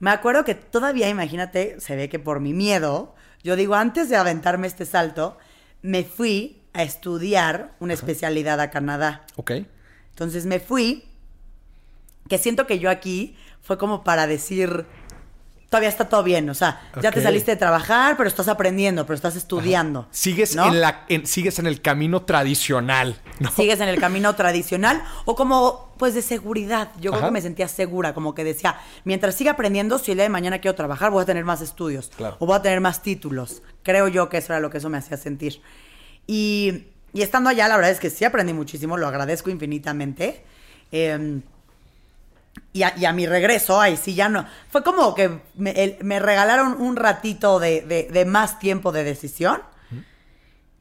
me 0.00 0.10
acuerdo 0.10 0.44
que 0.44 0.54
todavía, 0.54 1.08
imagínate, 1.08 1.78
se 1.80 1.94
ve 1.96 2.08
que 2.08 2.18
por 2.18 2.40
mi 2.40 2.54
miedo, 2.54 3.14
yo 3.44 3.56
digo, 3.56 3.74
antes 3.74 4.08
de 4.08 4.16
aventarme 4.16 4.66
este 4.66 4.86
salto, 4.86 5.36
me 5.82 6.02
fui 6.02 6.62
a 6.72 6.82
estudiar 6.82 7.74
una 7.78 7.92
especialidad 7.92 8.58
a 8.60 8.70
Canadá. 8.70 9.26
Ok. 9.36 9.52
Entonces 10.10 10.46
me 10.46 10.60
fui, 10.60 11.04
que 12.28 12.38
siento 12.38 12.66
que 12.66 12.78
yo 12.78 12.88
aquí 12.88 13.36
fue 13.60 13.76
como 13.78 14.02
para 14.02 14.26
decir, 14.26 14.86
todavía 15.72 15.88
está 15.88 16.06
todo 16.06 16.22
bien, 16.22 16.50
o 16.50 16.54
sea, 16.54 16.82
ya 17.00 17.10
te 17.10 17.22
saliste 17.22 17.52
de 17.52 17.56
trabajar, 17.56 18.18
pero 18.18 18.28
estás 18.28 18.46
aprendiendo, 18.48 19.06
pero 19.06 19.14
estás 19.14 19.36
estudiando. 19.36 20.06
Sigues, 20.10 20.54
¿no? 20.54 20.66
en 20.68 20.82
la, 20.82 21.06
en- 21.08 21.26
sigues 21.26 21.58
en 21.58 21.66
el 21.66 21.80
camino 21.80 22.22
tradicional, 22.26 23.16
¿no? 23.40 23.50
Sigues 23.50 23.80
en 23.80 23.88
el 23.88 23.98
camino 23.98 24.34
tradicional 24.34 25.02
o 25.24 25.34
como, 25.34 25.94
pues, 25.96 26.12
de 26.12 26.20
seguridad. 26.20 26.90
Yo 27.00 27.10
creo 27.12 27.24
que 27.24 27.30
me 27.30 27.40
sentía 27.40 27.68
segura, 27.68 28.12
como 28.12 28.34
que 28.34 28.44
decía, 28.44 28.76
mientras 29.04 29.34
siga 29.34 29.52
aprendiendo, 29.52 29.98
si 29.98 30.10
el 30.10 30.18
día 30.18 30.24
de 30.24 30.28
mañana 30.28 30.58
quiero 30.58 30.74
trabajar, 30.74 31.10
voy 31.10 31.22
a 31.22 31.24
tener 31.24 31.46
más 31.46 31.62
estudios 31.62 32.10
Claro. 32.18 32.36
o 32.38 32.44
voy 32.44 32.56
a 32.56 32.60
tener 32.60 32.82
más 32.82 33.02
títulos. 33.02 33.62
Creo 33.82 34.08
yo 34.08 34.28
que 34.28 34.36
eso 34.36 34.52
era 34.52 34.60
lo 34.60 34.68
que 34.68 34.76
eso 34.76 34.90
me 34.90 34.98
hacía 34.98 35.16
sentir. 35.16 35.62
Y, 36.26 36.84
y 37.14 37.22
estando 37.22 37.48
allá, 37.48 37.66
la 37.66 37.76
verdad 37.76 37.92
es 37.92 37.98
que 37.98 38.10
sí 38.10 38.26
aprendí 38.26 38.52
muchísimo, 38.52 38.98
lo 38.98 39.08
agradezco 39.08 39.48
infinitamente. 39.48 40.44
Eh, 40.92 41.40
y, 42.72 42.82
a, 42.84 42.94
y 42.96 43.04
a 43.04 43.12
mi 43.12 43.26
regreso, 43.26 43.80
ahí 43.80 43.96
sí 43.96 44.14
ya 44.14 44.28
no. 44.28 44.46
Fue 44.70 44.82
como 44.82 45.14
que 45.14 45.40
me, 45.56 45.70
el- 45.72 45.96
me 46.02 46.18
regalaron 46.20 46.80
un 46.80 46.96
ratito 46.96 47.58
de, 47.58 47.82
de- 47.82 48.08
de 48.12 48.24
más 48.24 48.58
tiempo 48.58 48.92
de 48.92 49.04
decisión. 49.04 49.62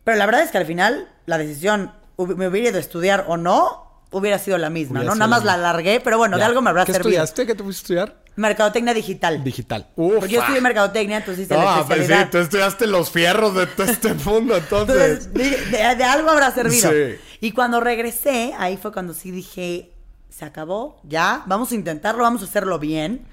Pero 0.03 0.17
la 0.17 0.25
verdad 0.25 0.41
es 0.43 0.51
que 0.51 0.57
al 0.57 0.65
final 0.65 1.07
la 1.25 1.37
decisión, 1.37 1.91
me 2.17 2.47
hubiera 2.47 2.69
ido 2.69 2.77
a 2.77 2.81
estudiar 2.81 3.25
o 3.27 3.37
no, 3.37 4.03
hubiera 4.11 4.39
sido 4.39 4.57
la 4.57 4.69
misma, 4.69 4.99
Hubiera 4.99 5.13
¿no? 5.13 5.15
Nada 5.19 5.29
más 5.29 5.43
la 5.43 5.53
alargué, 5.53 6.01
pero 6.03 6.17
bueno, 6.17 6.37
de 6.37 6.43
algo 6.43 6.61
me 6.61 6.69
habrá 6.71 6.85
¿Qué 6.85 6.93
servido. 6.93 7.09
estudiaste? 7.23 7.45
¿Qué 7.47 7.55
te 7.55 7.63
fuiste 7.63 7.81
a 7.81 7.83
estudiar? 8.03 8.21
Mercadotecnia 8.35 8.93
digital. 8.93 9.43
Digital. 9.43 9.87
Uf, 9.95 10.15
Porque 10.19 10.33
yo 10.33 10.39
estudié 10.41 10.61
mercadotecnia, 10.61 11.17
entonces 11.17 11.45
hice 11.45 11.53
la 11.53 11.61
Ah, 11.61 11.83
pues 11.85 11.87
sí, 11.87 11.93
especialidad. 12.03 12.29
tú 12.31 12.37
estudiaste 12.39 12.87
los 12.87 13.11
fierros 13.11 13.53
de 13.55 13.67
todo 13.67 13.85
este 13.87 14.13
mundo, 14.25 14.57
entonces. 14.57 15.31
De- 15.33 15.95
de 15.95 16.03
algo 16.03 16.29
habrá 16.29 16.51
servido. 16.51 16.89
Sí. 16.89 17.19
Y 17.41 17.51
cuando 17.51 17.79
regresé, 17.79 18.53
ahí 18.57 18.77
fue 18.77 18.91
cuando 18.91 19.13
sí 19.13 19.31
dije, 19.31 19.91
se 20.31 20.45
acabó, 20.45 20.99
ya, 21.03 21.43
vamos 21.45 21.71
a 21.71 21.75
intentarlo, 21.75 22.23
vamos 22.23 22.41
a 22.41 22.45
hacerlo 22.45 22.79
bien. 22.79 23.27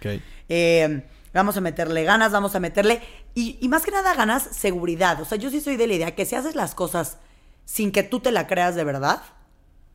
Eh, 0.51 1.07
vamos 1.33 1.57
a 1.57 1.61
meterle 1.61 2.05
ganas, 2.05 2.33
vamos 2.33 2.55
a 2.55 2.61
meterle, 2.61 3.01
y, 3.35 3.57
y 3.61 3.69
más 3.69 3.85
que 3.85 3.91
nada 3.91 4.15
ganas, 4.15 4.43
seguridad. 4.43 5.21
O 5.23 5.25
sea, 5.25 5.39
yo 5.39 5.49
sí 5.49 5.61
soy 5.61 5.77
de 5.77 5.87
la 5.87 5.95
idea 5.95 6.15
que 6.15 6.27
si 6.27 6.35
haces 6.35 6.55
las 6.55 6.75
cosas 6.75 7.19
sin 7.65 7.93
que 7.93 8.03
tú 8.03 8.21
te 8.21 8.33
la 8.33 8.47
creas 8.47 8.75
de 8.75 8.85
verdad, 8.85 9.23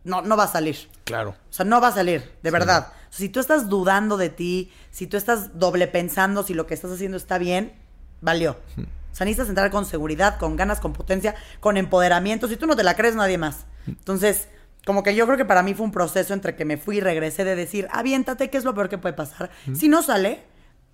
no, 0.04 0.22
no 0.22 0.38
va 0.38 0.46
a 0.46 0.48
salir. 0.48 0.90
Claro. 1.04 1.32
O 1.50 1.54
sea, 1.54 1.66
no 1.66 1.82
va 1.82 1.90
a 1.90 1.94
salir, 1.94 2.34
de 2.42 2.52
verdad. 2.52 2.88
O 2.90 3.12
sea, 3.12 3.20
si 3.20 3.30
tú 3.30 3.40
estás 3.40 3.70
dudando 3.70 4.18
de 4.18 4.30
ti, 4.30 4.72
si 4.92 5.08
tú 5.08 5.18
estás 5.18 5.60
doble 5.60 5.88
pensando 5.88 6.44
si 6.44 6.54
lo 6.54 6.66
que 6.68 6.74
estás 6.74 6.92
haciendo 6.92 7.18
está 7.18 7.38
bien, 7.38 7.74
valió. 8.22 8.58
O 8.78 9.16
sea, 9.16 9.26
necesitas 9.26 9.50
entrar 9.50 9.70
con 9.70 9.86
seguridad, 9.86 10.40
con 10.40 10.56
ganas, 10.56 10.80
con 10.80 10.94
potencia, 10.94 11.36
con 11.60 11.78
empoderamiento. 11.78 12.48
Si 12.48 12.58
tú 12.58 12.66
no 12.66 12.76
te 12.76 12.84
la 12.84 12.96
crees, 12.96 13.16
nadie 13.16 13.38
más. 13.38 13.66
Entonces, 13.86 14.48
como 14.86 15.04
que 15.04 15.16
yo 15.16 15.26
creo 15.26 15.38
que 15.38 15.46
para 15.46 15.64
mí 15.64 15.74
fue 15.74 15.86
un 15.86 15.92
proceso 15.92 16.34
entre 16.34 16.56
que 16.56 16.66
me 16.66 16.78
fui 16.78 16.98
y 16.98 17.02
regresé 17.02 17.44
de 17.46 17.56
decir, 17.56 17.88
aviéntate, 17.92 18.50
¿qué 18.50 18.58
es 18.58 18.64
lo 18.64 18.74
peor 18.74 18.90
que 18.90 18.98
puede 18.98 19.14
pasar? 19.14 19.50
Si 19.76 19.88
no 19.88 20.04
sale, 20.04 20.44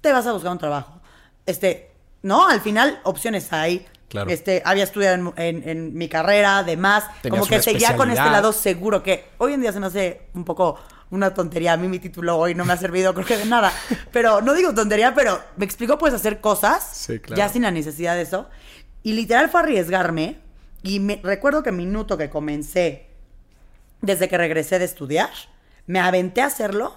te 0.02 0.12
vas 0.14 0.28
a 0.28 0.32
buscar 0.34 0.52
un 0.52 0.58
trabajo. 0.60 1.00
Este, 1.46 1.92
no, 2.22 2.48
al 2.48 2.62
final 2.62 3.00
opciones 3.04 3.52
hay. 3.52 3.86
Claro. 4.10 4.30
Este, 4.32 4.62
había 4.66 4.84
estudiado 4.84 5.16
en, 5.16 5.34
en- 5.64 5.70
en 5.70 5.94
mi 5.96 6.10
carrera, 6.10 6.60
además, 6.60 7.04
Tenías 7.22 7.42
como 7.42 7.50
que 7.50 7.62
seguía 7.62 7.96
con 7.96 8.10
este 8.10 8.24
lado 8.26 8.52
seguro 8.54 9.04
que 9.04 9.26
hoy 9.38 9.54
en 9.54 9.62
día 9.62 9.72
se 9.72 9.80
me 9.80 9.86
hace 9.88 10.22
un 10.34 10.46
poco 10.46 10.80
una 11.12 11.32
tontería. 11.34 11.74
A 11.74 11.78
mí 11.78 11.88
mi 11.88 12.00
título 12.00 12.36
hoy 12.38 12.56
no 12.56 12.66
me 12.66 12.74
ha 12.74 12.78
servido, 12.78 13.14
creo 13.16 13.26
que 13.26 13.38
de 13.38 13.46
nada. 13.46 13.72
Pero 14.12 14.42
no 14.42 14.54
digo 14.56 14.74
tontería, 14.74 15.14
pero 15.14 15.40
me 15.58 15.66
explicó, 15.66 15.98
puedes 16.00 16.16
hacer 16.16 16.42
cosas 16.42 16.90
Sí, 16.92 17.20
claro. 17.20 17.38
ya 17.38 17.50
sin 17.50 17.62
la 17.62 17.70
necesidad 17.72 18.16
de 18.16 18.24
eso. 18.24 18.50
Y 19.04 19.14
literal 19.14 19.50
fue 19.50 19.60
arriesgarme. 19.62 20.40
Y 20.82 21.00
me, 21.00 21.20
recuerdo 21.24 21.62
que 21.62 21.72
minuto 21.72 22.18
que 22.18 22.30
comencé, 22.32 23.09
desde 24.02 24.28
que 24.28 24.38
regresé 24.38 24.80
de 24.80 24.86
estudiar, 24.86 25.30
me 25.86 26.00
aventé 26.00 26.42
a 26.42 26.46
hacerlo, 26.46 26.96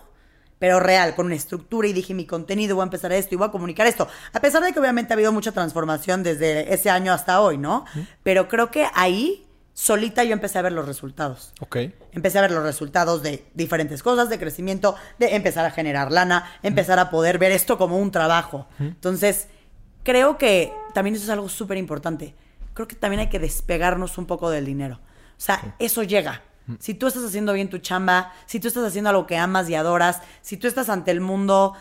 pero 0.58 0.78
real, 0.78 1.14
con 1.16 1.26
una 1.26 1.34
estructura 1.34 1.88
y 1.88 1.92
dije 1.92 2.14
mi 2.14 2.24
contenido, 2.24 2.76
voy 2.76 2.82
a 2.82 2.84
empezar 2.84 3.10
esto 3.12 3.34
y 3.34 3.38
voy 3.38 3.48
a 3.48 3.50
comunicar 3.50 3.86
esto. 3.86 4.06
A 4.32 4.40
pesar 4.40 4.62
de 4.62 4.72
que 4.72 4.78
obviamente 4.78 5.12
ha 5.12 5.16
habido 5.16 5.32
mucha 5.32 5.50
transformación 5.50 6.22
desde 6.22 6.72
ese 6.72 6.88
año 6.88 7.12
hasta 7.12 7.40
hoy, 7.40 7.58
¿no? 7.58 7.84
Pero 8.22 8.48
creo 8.48 8.70
que 8.70 8.86
ahí, 8.94 9.44
solita 9.74 10.22
yo 10.22 10.32
empecé 10.32 10.58
a 10.58 10.62
ver 10.62 10.72
los 10.72 10.86
resultados. 10.86 11.52
Ok. 11.60 11.78
Empecé 12.12 12.38
a 12.38 12.42
ver 12.42 12.52
los 12.52 12.62
resultados 12.62 13.22
de 13.22 13.44
diferentes 13.54 14.04
cosas, 14.04 14.28
de 14.28 14.38
crecimiento, 14.38 14.94
de 15.18 15.34
empezar 15.34 15.64
a 15.64 15.72
generar 15.72 16.12
lana, 16.12 16.48
empezar 16.62 17.00
a 17.00 17.10
poder 17.10 17.38
ver 17.38 17.50
esto 17.50 17.76
como 17.76 17.98
un 17.98 18.12
trabajo. 18.12 18.68
Entonces, 18.78 19.48
creo 20.04 20.38
que 20.38 20.72
también 20.94 21.16
eso 21.16 21.24
es 21.24 21.30
algo 21.30 21.48
súper 21.48 21.76
importante. 21.76 22.36
Creo 22.74 22.86
que 22.86 22.94
también 22.94 23.20
hay 23.20 23.28
que 23.28 23.38
despegarnos 23.40 24.16
un 24.16 24.26
poco 24.26 24.48
del 24.50 24.64
dinero. 24.64 25.00
O 25.36 25.40
sea, 25.44 25.74
eso 25.80 26.04
llega. 26.04 26.42
Si 26.78 26.94
tú 26.94 27.06
estás 27.06 27.24
haciendo 27.24 27.52
bien 27.52 27.68
tu 27.68 27.78
chamba, 27.78 28.32
si 28.46 28.60
tú 28.60 28.68
estás 28.68 28.84
haciendo 28.84 29.10
algo 29.10 29.26
que 29.26 29.36
amas 29.36 29.68
y 29.68 29.74
adoras, 29.74 30.20
si 30.42 30.56
tú 30.56 30.68
estás 30.68 30.88
ante 30.88 31.10
el 31.10 31.20
mundo 31.20 31.74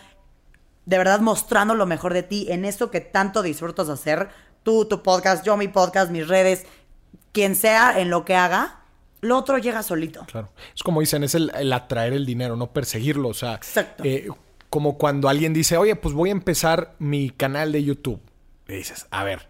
de 0.85 0.97
verdad 0.97 1.19
mostrando 1.19 1.75
lo 1.75 1.85
mejor 1.85 2.13
de 2.13 2.23
ti 2.23 2.47
en 2.49 2.65
eso 2.65 2.89
que 2.91 2.99
tanto 2.99 3.43
disfrutas 3.43 3.89
hacer, 3.89 4.29
tú, 4.63 4.85
tu 4.85 5.03
podcast, 5.03 5.45
yo 5.45 5.55
mi 5.57 5.67
podcast, 5.67 6.11
mis 6.11 6.27
redes, 6.27 6.65
quien 7.31 7.55
sea 7.55 7.99
en 7.99 8.09
lo 8.09 8.25
que 8.25 8.35
haga, 8.35 8.79
lo 9.21 9.37
otro 9.37 9.59
llega 9.59 9.83
solito. 9.83 10.25
Claro. 10.25 10.51
Es 10.75 10.81
como 10.83 10.99
dicen, 10.99 11.23
es 11.23 11.35
el, 11.35 11.51
el 11.55 11.71
atraer 11.71 12.13
el 12.13 12.25
dinero, 12.25 12.55
no 12.55 12.73
perseguirlo. 12.73 13.29
O 13.29 13.33
sea, 13.33 13.55
Exacto. 13.55 14.03
eh, 14.03 14.27
como 14.71 14.97
cuando 14.97 15.29
alguien 15.29 15.53
dice, 15.53 15.77
oye, 15.77 15.95
pues 15.95 16.15
voy 16.15 16.29
a 16.29 16.31
empezar 16.31 16.95
mi 16.97 17.29
canal 17.29 17.71
de 17.71 17.83
YouTube. 17.83 18.19
Y 18.67 18.73
dices, 18.73 19.05
a 19.11 19.23
ver, 19.23 19.47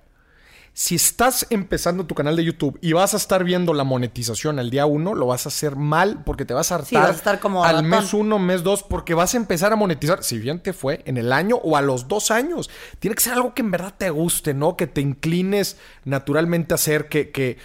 si 0.73 0.95
estás 0.95 1.45
empezando 1.49 2.05
tu 2.05 2.15
canal 2.15 2.35
de 2.37 2.45
YouTube 2.45 2.79
y 2.81 2.93
vas 2.93 3.13
a 3.13 3.17
estar 3.17 3.43
viendo 3.43 3.73
la 3.73 3.83
monetización 3.83 4.57
al 4.57 4.69
día 4.69 4.85
uno, 4.85 5.13
lo 5.15 5.27
vas 5.27 5.45
a 5.45 5.49
hacer 5.49 5.75
mal 5.75 6.23
porque 6.23 6.45
te 6.45 6.53
vas 6.53 6.71
a 6.71 6.75
hartar 6.75 6.87
Sí, 6.89 6.95
vas 6.95 7.09
a 7.09 7.11
estar 7.11 7.39
como 7.41 7.63
al 7.65 7.75
ratón. 7.75 7.89
mes 7.89 8.13
uno, 8.13 8.39
mes 8.39 8.63
dos, 8.63 8.81
porque 8.83 9.13
vas 9.13 9.33
a 9.33 9.37
empezar 9.37 9.73
a 9.73 9.75
monetizar, 9.75 10.23
si 10.23 10.39
bien 10.39 10.61
te 10.63 10.71
fue 10.71 11.01
en 11.05 11.17
el 11.17 11.33
año 11.33 11.57
o 11.57 11.75
a 11.75 11.81
los 11.81 12.07
dos 12.07 12.31
años. 12.31 12.69
Tiene 12.99 13.15
que 13.15 13.21
ser 13.23 13.33
algo 13.33 13.53
que 13.53 13.61
en 13.63 13.71
verdad 13.71 13.93
te 13.97 14.09
guste, 14.09 14.53
¿no? 14.53 14.77
Que 14.77 14.87
te 14.87 15.01
inclines 15.01 15.75
naturalmente 16.05 16.73
a 16.73 16.75
hacer, 16.75 17.09
que, 17.09 17.31
que, 17.31 17.57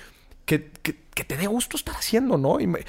que, 0.45 0.59
te 1.25 1.37
dé 1.37 1.47
gusto 1.47 1.77
estar 1.77 1.95
haciendo, 1.95 2.37
¿no? 2.39 2.59
Y, 2.61 2.67
me- 2.67 2.85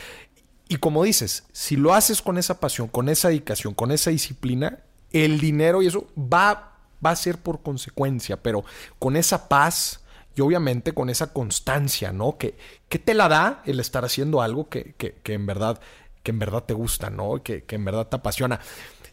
y 0.67 0.77
como 0.77 1.03
dices, 1.03 1.43
si 1.53 1.75
lo 1.75 1.93
haces 1.93 2.21
con 2.23 2.37
esa 2.39 2.59
pasión, 2.59 2.87
con 2.87 3.07
esa 3.07 3.29
dedicación, 3.29 3.73
con 3.75 3.91
esa 3.91 4.09
disciplina, 4.09 4.79
el 5.11 5.39
dinero 5.39 5.81
y 5.81 5.87
eso 5.87 6.07
va, 6.17 6.73
va 7.05 7.11
a 7.11 7.15
ser 7.15 7.37
por 7.37 7.61
consecuencia, 7.61 8.41
pero 8.41 8.65
con 8.99 9.15
esa 9.15 9.47
paz 9.47 10.01
y 10.37 10.41
obviamente 10.41 10.93
con 10.93 11.09
esa 11.09 11.33
constancia, 11.33 12.13
¿no? 12.13 12.37
Que, 12.37 12.55
que 12.87 12.99
te 12.99 13.13
la 13.15 13.27
da 13.27 13.63
el 13.65 13.79
estar 13.81 14.05
haciendo 14.05 14.41
algo 14.41 14.69
que, 14.69 14.93
que- 14.97 15.15
que 15.23 15.33
en 15.33 15.45
verdad 15.47 15.81
que 16.23 16.31
en 16.31 16.39
verdad 16.39 16.63
te 16.63 16.73
gusta, 16.73 17.09
¿no? 17.09 17.41
Que, 17.41 17.63
que 17.63 17.75
en 17.75 17.85
verdad 17.85 18.07
te 18.07 18.17
apasiona. 18.17 18.59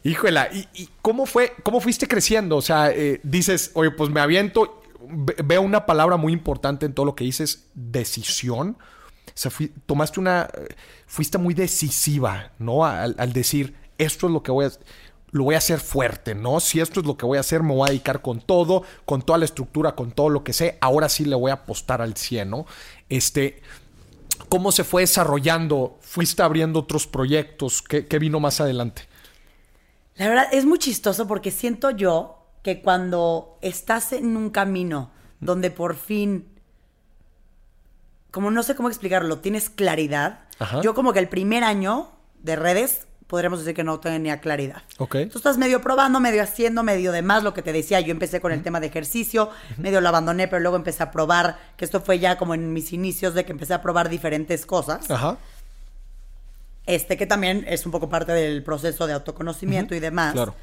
Híjola, 0.03 0.49
¿y, 0.53 0.69
y 0.75 0.89
cómo 1.01 1.27
fue, 1.27 1.53
cómo 1.63 1.81
fuiste 1.81 2.07
creciendo? 2.09 2.57
O 2.57 2.63
sea, 2.63 2.91
eh, 2.91 3.21
dices, 3.23 3.71
oye, 3.75 3.91
pues 3.93 4.11
me 4.11 4.21
aviento, 4.21 4.83
ve- 5.09 5.37
veo 5.45 5.63
una 5.63 5.87
palabra 5.87 6.17
muy 6.17 6.33
importante 6.33 6.85
en 6.87 6.93
todo 6.93 7.07
lo 7.07 7.15
que 7.15 7.25
dices, 7.25 7.69
decisión. 7.75 8.77
O 9.29 9.33
sea, 9.33 9.51
fui- 9.51 9.73
tomaste 9.87 10.21
una, 10.21 10.49
eh, 10.53 10.75
fuiste 11.07 11.39
muy 11.39 11.55
decisiva, 11.55 12.51
¿no? 12.59 12.85
Al, 12.85 13.15
al 13.19 13.33
decir, 13.33 13.75
esto 13.97 14.27
es 14.27 14.33
lo 14.33 14.43
que 14.43 14.51
voy 14.53 14.67
a, 14.67 14.71
lo 15.35 15.43
voy 15.43 15.57
a 15.57 15.59
hacer 15.59 15.81
fuerte, 15.81 16.37
¿no? 16.37 16.61
Si 16.61 16.79
esto 16.79 17.01
es 17.01 17.07
lo 17.07 17.17
que 17.17 17.27
voy 17.27 17.39
a 17.39 17.41
hacer, 17.41 17.65
me 17.65 17.75
voy 17.75 17.89
a 17.89 17.91
dedicar 17.91 18.23
con 18.23 18.41
todo, 18.41 18.85
con 19.05 19.21
toda 19.21 19.37
la 19.37 19.45
estructura, 19.45 19.97
con 19.97 20.13
todo 20.13 20.29
lo 20.29 20.45
que 20.45 20.53
sé, 20.53 20.79
ahora 20.81 21.09
sí 21.09 21.25
le 21.25 21.35
voy 21.35 21.51
a 21.51 21.55
apostar 21.55 22.01
al 22.01 22.17
100, 22.17 22.49
¿no? 22.49 22.67
Este, 23.09 23.61
¿cómo 24.49 24.71
se 24.71 24.85
fue 24.85 25.03
desarrollando? 25.03 25.99
¿Fuiste 26.03 26.41
abriendo 26.41 26.79
otros 26.79 27.09
proyectos? 27.09 27.83
¿Qué, 27.83 28.07
qué 28.07 28.21
vino 28.21 28.39
más 28.39 28.61
adelante? 28.61 29.09
La 30.15 30.29
verdad 30.29 30.47
es 30.53 30.67
muy 30.67 30.79
chistoso 30.79 31.27
porque 31.27 31.51
siento 31.51 31.91
yo 31.91 32.47
que 32.63 32.81
cuando 32.81 33.59
estás 33.61 34.13
en 34.13 34.37
un 34.37 34.51
camino 34.51 35.11
donde 35.41 35.73
por 35.73 35.97
fin, 35.97 36.47
como 38.31 38.53
no 38.53 38.63
sé 38.63 38.77
cómo 38.77 38.89
explicarlo, 38.89 39.41
tienes 39.41 39.69
claridad. 39.69 40.45
Ajá. 40.61 40.81
Yo 40.81 40.95
como 40.95 41.13
que 41.13 41.19
el 41.19 41.29
primer 41.29 41.65
año 41.65 42.13
de 42.39 42.55
redes 42.55 43.09
podríamos 43.27 43.61
decir 43.61 43.75
que 43.75 43.85
no 43.85 44.01
tenía 44.01 44.41
claridad. 44.41 44.83
Ok. 44.99 45.17
Tú 45.31 45.39
estás 45.39 45.59
medio 45.59 45.81
probando, 45.81 46.21
medio 46.21 46.43
haciendo, 46.43 46.83
medio 46.83 47.13
demás, 47.13 47.43
lo 47.43 47.55
que 47.55 47.63
te 47.63 47.73
decía. 47.73 48.01
Yo 48.01 48.11
empecé 48.11 48.41
con 48.41 48.53
el 48.53 48.63
tema 48.63 48.81
de 48.81 48.87
ejercicio, 48.87 49.51
medio 49.79 50.01
lo 50.01 50.09
abandoné, 50.09 50.49
pero 50.49 50.61
luego 50.61 50.77
empecé 50.77 51.03
a 51.03 51.11
probar, 51.11 51.59
que 51.77 51.85
esto 51.85 52.01
fue 52.01 52.19
ya 52.19 52.37
como 52.37 52.55
en 52.55 52.73
mis 52.73 52.93
inicios 52.93 53.35
de 53.35 53.45
que 53.45 53.53
empecé 53.53 53.75
a 53.75 53.83
probar 53.83 54.09
diferentes 54.09 54.67
cosas. 54.67 55.11
Ajá. 55.11 55.39
Este 56.87 57.17
que 57.17 57.27
también 57.27 57.65
es 57.67 57.87
un 57.87 57.93
poco 57.93 58.09
parte 58.11 58.33
del 58.33 58.63
proceso 58.63 59.07
de 59.07 59.15
autoconocimiento 59.15 59.95
y 59.95 60.01
demás. 60.01 60.35
Claro. 60.35 60.55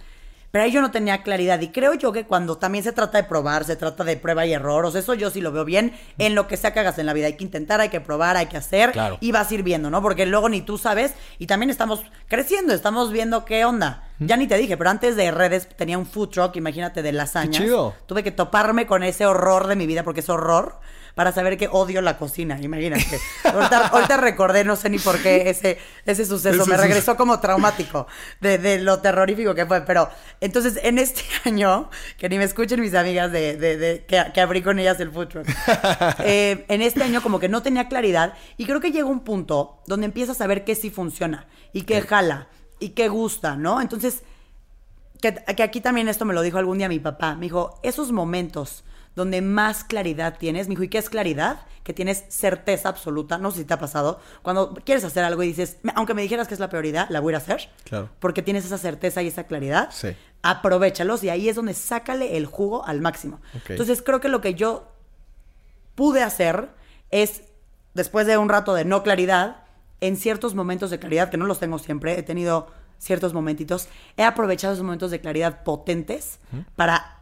Pero 0.51 0.65
ahí 0.65 0.71
yo 0.71 0.81
no 0.81 0.91
tenía 0.91 1.23
claridad 1.23 1.59
y 1.61 1.69
creo 1.69 1.93
yo 1.93 2.11
que 2.11 2.25
cuando 2.25 2.57
también 2.57 2.83
se 2.83 2.91
trata 2.91 3.17
de 3.17 3.23
probar, 3.23 3.63
se 3.63 3.77
trata 3.77 4.03
de 4.03 4.17
prueba 4.17 4.45
y 4.45 4.51
error, 4.53 4.85
o 4.85 4.91
sea, 4.91 4.99
eso 4.99 5.13
yo 5.13 5.29
sí 5.29 5.39
lo 5.39 5.51
veo 5.53 5.63
bien 5.63 5.93
en 6.17 6.35
lo 6.35 6.47
que 6.47 6.57
sea 6.57 6.73
que 6.73 6.81
hagas 6.81 6.97
en 6.99 7.05
la 7.05 7.13
vida. 7.13 7.27
Hay 7.27 7.37
que 7.37 7.43
intentar, 7.45 7.79
hay 7.79 7.87
que 7.89 8.01
probar, 8.01 8.35
hay 8.35 8.47
que 8.47 8.57
hacer 8.57 8.91
Claro. 8.91 9.17
y 9.21 9.31
vas 9.31 9.49
a 9.49 9.53
ir 9.53 9.63
viendo, 9.63 9.89
¿no? 9.89 10.01
Porque 10.01 10.25
luego 10.25 10.49
ni 10.49 10.61
tú 10.61 10.77
sabes 10.77 11.13
y 11.39 11.47
también 11.47 11.69
estamos 11.69 12.01
creciendo, 12.27 12.73
estamos 12.73 13.11
viendo 13.11 13.45
qué 13.45 13.63
onda. 13.65 14.03
Ya 14.19 14.37
ni 14.37 14.45
te 14.45 14.55
dije, 14.57 14.77
pero 14.77 14.89
antes 14.91 15.15
de 15.15 15.31
redes 15.31 15.67
tenía 15.69 15.97
un 15.97 16.05
food 16.05 16.29
truck, 16.29 16.55
imagínate, 16.55 17.01
de 17.01 17.11
lasañas. 17.11 17.55
chido. 17.63 17.95
Tuve 18.05 18.21
que 18.21 18.31
toparme 18.31 18.85
con 18.85 19.03
ese 19.03 19.25
horror 19.25 19.67
de 19.67 19.75
mi 19.75 19.87
vida 19.87 20.03
porque 20.03 20.19
es 20.19 20.29
horror 20.29 20.79
para 21.15 21.31
saber 21.31 21.57
que 21.57 21.67
odio 21.71 22.01
la 22.01 22.17
cocina, 22.17 22.59
imagínate. 22.61 23.19
ahorita, 23.43 23.87
ahorita 23.87 24.17
recordé, 24.17 24.63
no 24.63 24.75
sé 24.75 24.89
ni 24.89 24.97
por 24.99 25.21
qué 25.21 25.49
ese, 25.49 25.77
ese 26.05 26.25
suceso 26.25 26.65
me 26.65 26.77
regresó 26.77 27.15
como 27.17 27.39
traumático 27.39 28.07
de, 28.39 28.57
de 28.57 28.79
lo 28.79 28.99
terrorífico 28.99 29.53
que 29.55 29.65
fue. 29.65 29.81
Pero 29.81 30.09
entonces 30.39 30.79
en 30.83 30.99
este 30.99 31.21
año, 31.45 31.89
que 32.17 32.29
ni 32.29 32.37
me 32.37 32.43
escuchen 32.45 32.79
mis 32.81 32.93
amigas 32.95 33.31
de, 33.31 33.57
de- 33.57 33.77
de- 33.77 34.05
que, 34.05 34.23
que 34.33 34.41
abrí 34.41 34.61
con 34.61 34.79
ellas 34.79 34.99
el 34.99 35.11
food 35.11 35.27
truck, 35.27 35.47
eh, 36.19 36.65
en 36.67 36.81
este 36.81 37.03
año 37.03 37.21
como 37.21 37.39
que 37.39 37.49
no 37.49 37.61
tenía 37.61 37.87
claridad 37.87 38.33
y 38.57 38.65
creo 38.65 38.79
que 38.79 38.91
llega 38.91 39.05
un 39.07 39.21
punto 39.21 39.81
donde 39.87 40.05
empiezas 40.05 40.39
a 40.41 40.47
ver 40.47 40.63
qué 40.63 40.75
sí 40.75 40.89
funciona 40.89 41.47
y 41.73 41.81
qué 41.83 42.01
jala 42.01 42.47
y 42.79 42.89
qué 42.89 43.07
gusta, 43.09 43.55
¿no? 43.57 43.79
Entonces, 43.81 44.23
que, 45.21 45.35
que 45.55 45.63
aquí 45.63 45.81
también 45.81 46.07
esto 46.07 46.25
me 46.25 46.33
lo 46.33 46.41
dijo 46.41 46.57
algún 46.57 46.79
día 46.79 46.89
mi 46.89 46.99
papá. 46.99 47.35
Me 47.35 47.41
dijo, 47.43 47.79
esos 47.83 48.11
momentos 48.11 48.83
donde 49.15 49.41
más 49.41 49.83
claridad 49.83 50.37
tienes, 50.37 50.67
me 50.67 50.71
dijo, 50.71 50.83
¿y 50.83 50.87
qué 50.89 50.97
es 50.97 51.09
claridad? 51.09 51.61
Que 51.83 51.93
tienes 51.93 52.23
certeza 52.29 52.89
absoluta, 52.89 53.37
no 53.37 53.51
sé 53.51 53.59
si 53.59 53.65
te 53.65 53.73
ha 53.73 53.79
pasado, 53.79 54.19
cuando 54.41 54.73
quieres 54.85 55.03
hacer 55.03 55.23
algo 55.23 55.41
y 55.43 55.47
dices, 55.47 55.77
"Me- 55.83 55.91
aunque 55.95 56.13
me 56.13 56.21
dijeras 56.21 56.47
que 56.47 56.53
es 56.53 56.59
la 56.59 56.69
prioridad, 56.69 57.07
la 57.09 57.19
voy 57.19 57.31
a 57.31 57.33
ir 57.33 57.35
a 57.35 57.37
hacer. 57.39 57.69
Claro. 57.83 58.09
Porque 58.19 58.41
tienes 58.41 58.65
esa 58.65 58.77
certeza 58.77 59.21
y 59.21 59.27
esa 59.27 59.43
claridad. 59.47 59.89
Sí. 59.91 60.09
Aprovechalos 60.43 61.23
y 61.23 61.29
ahí 61.29 61.49
es 61.49 61.55
donde 61.55 61.73
sácale 61.73 62.37
el 62.37 62.45
jugo 62.45 62.85
al 62.85 63.01
máximo. 63.01 63.41
Entonces 63.69 64.01
creo 64.01 64.19
que 64.21 64.29
lo 64.29 64.41
que 64.41 64.53
yo 64.55 64.87
pude 65.95 66.23
hacer 66.23 66.69
es, 67.09 67.41
después 67.93 68.25
de 68.27 68.37
un 68.37 68.49
rato 68.49 68.73
de 68.73 68.85
no 68.85 69.03
claridad, 69.03 69.63
en 69.99 70.17
ciertos 70.17 70.55
momentos 70.55 70.89
de 70.89 70.99
claridad, 70.99 71.29
que 71.29 71.37
no 71.37 71.45
los 71.45 71.59
tengo 71.59 71.77
siempre, 71.79 72.17
he 72.17 72.23
tenido 72.23 72.67
ciertos 72.97 73.33
momentitos, 73.33 73.87
he 74.17 74.23
aprovechado 74.23 74.73
esos 74.73 74.83
momentos 74.85 75.11
de 75.11 75.19
claridad 75.21 75.63
potentes 75.63 76.39
para 76.75 77.17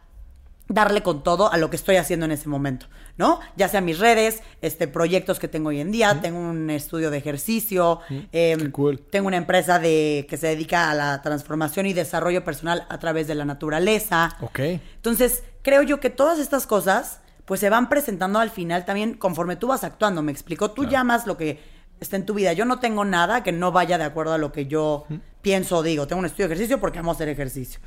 darle 0.69 1.01
con 1.03 1.23
todo 1.23 1.51
a 1.51 1.57
lo 1.57 1.69
que 1.69 1.75
estoy 1.75 1.97
haciendo 1.97 2.25
en 2.25 2.31
ese 2.31 2.47
momento, 2.47 2.85
¿no? 3.17 3.39
Ya 3.57 3.67
sea 3.67 3.81
mis 3.81 3.99
redes, 3.99 4.41
este, 4.61 4.87
proyectos 4.87 5.39
que 5.39 5.47
tengo 5.47 5.69
hoy 5.69 5.81
en 5.81 5.91
día, 5.91 6.19
tengo 6.21 6.39
un 6.39 6.69
estudio 6.69 7.09
de 7.09 7.17
ejercicio, 7.17 7.99
em, 8.31 8.59
Qué 8.59 8.71
cool. 8.71 8.99
tengo 8.99 9.27
una 9.27 9.37
empresa 9.37 9.79
de, 9.79 10.27
que 10.29 10.37
se 10.37 10.47
dedica 10.47 10.91
a 10.91 10.93
la 10.93 11.21
transformación 11.21 11.87
y 11.87 11.93
desarrollo 11.93 12.43
personal 12.43 12.85
a 12.87 12.99
través 12.99 13.27
de 13.27 13.35
la 13.35 13.45
naturaleza. 13.45 14.37
Ok. 14.41 14.59
Entonces, 14.59 15.43
creo 15.63 15.81
yo 15.81 15.99
que 15.99 16.11
todas 16.11 16.39
estas 16.39 16.67
cosas, 16.67 17.19
pues 17.45 17.59
se 17.59 17.69
van 17.71 17.89
presentando 17.89 18.37
al 18.37 18.51
final 18.51 18.85
también 18.85 19.15
conforme 19.15 19.55
tú 19.55 19.67
vas 19.67 19.83
actuando. 19.83 20.21
Me 20.21 20.31
explico. 20.31 20.69
Tú 20.69 20.85
llamas 20.85 21.25
lo 21.25 21.35
que 21.35 21.59
está 21.99 22.15
en 22.15 22.25
tu 22.27 22.35
vida. 22.35 22.53
Yo 22.53 22.65
no 22.65 22.79
tengo 22.79 23.05
nada 23.05 23.41
que 23.41 23.51
no 23.51 23.71
vaya 23.71 23.97
de 23.97 24.03
acuerdo 24.03 24.33
a 24.33 24.37
lo 24.37 24.51
que 24.51 24.67
yo 24.67 25.05
pienso 25.41 25.77
o 25.77 25.83
digo. 25.83 26.05
Tengo 26.05 26.19
un 26.19 26.27
estudio 26.27 26.47
de 26.47 26.53
ejercicio 26.53 26.79
porque 26.79 26.99
amo 26.99 27.11
hacer 27.11 27.27
ejercicio. 27.27 27.79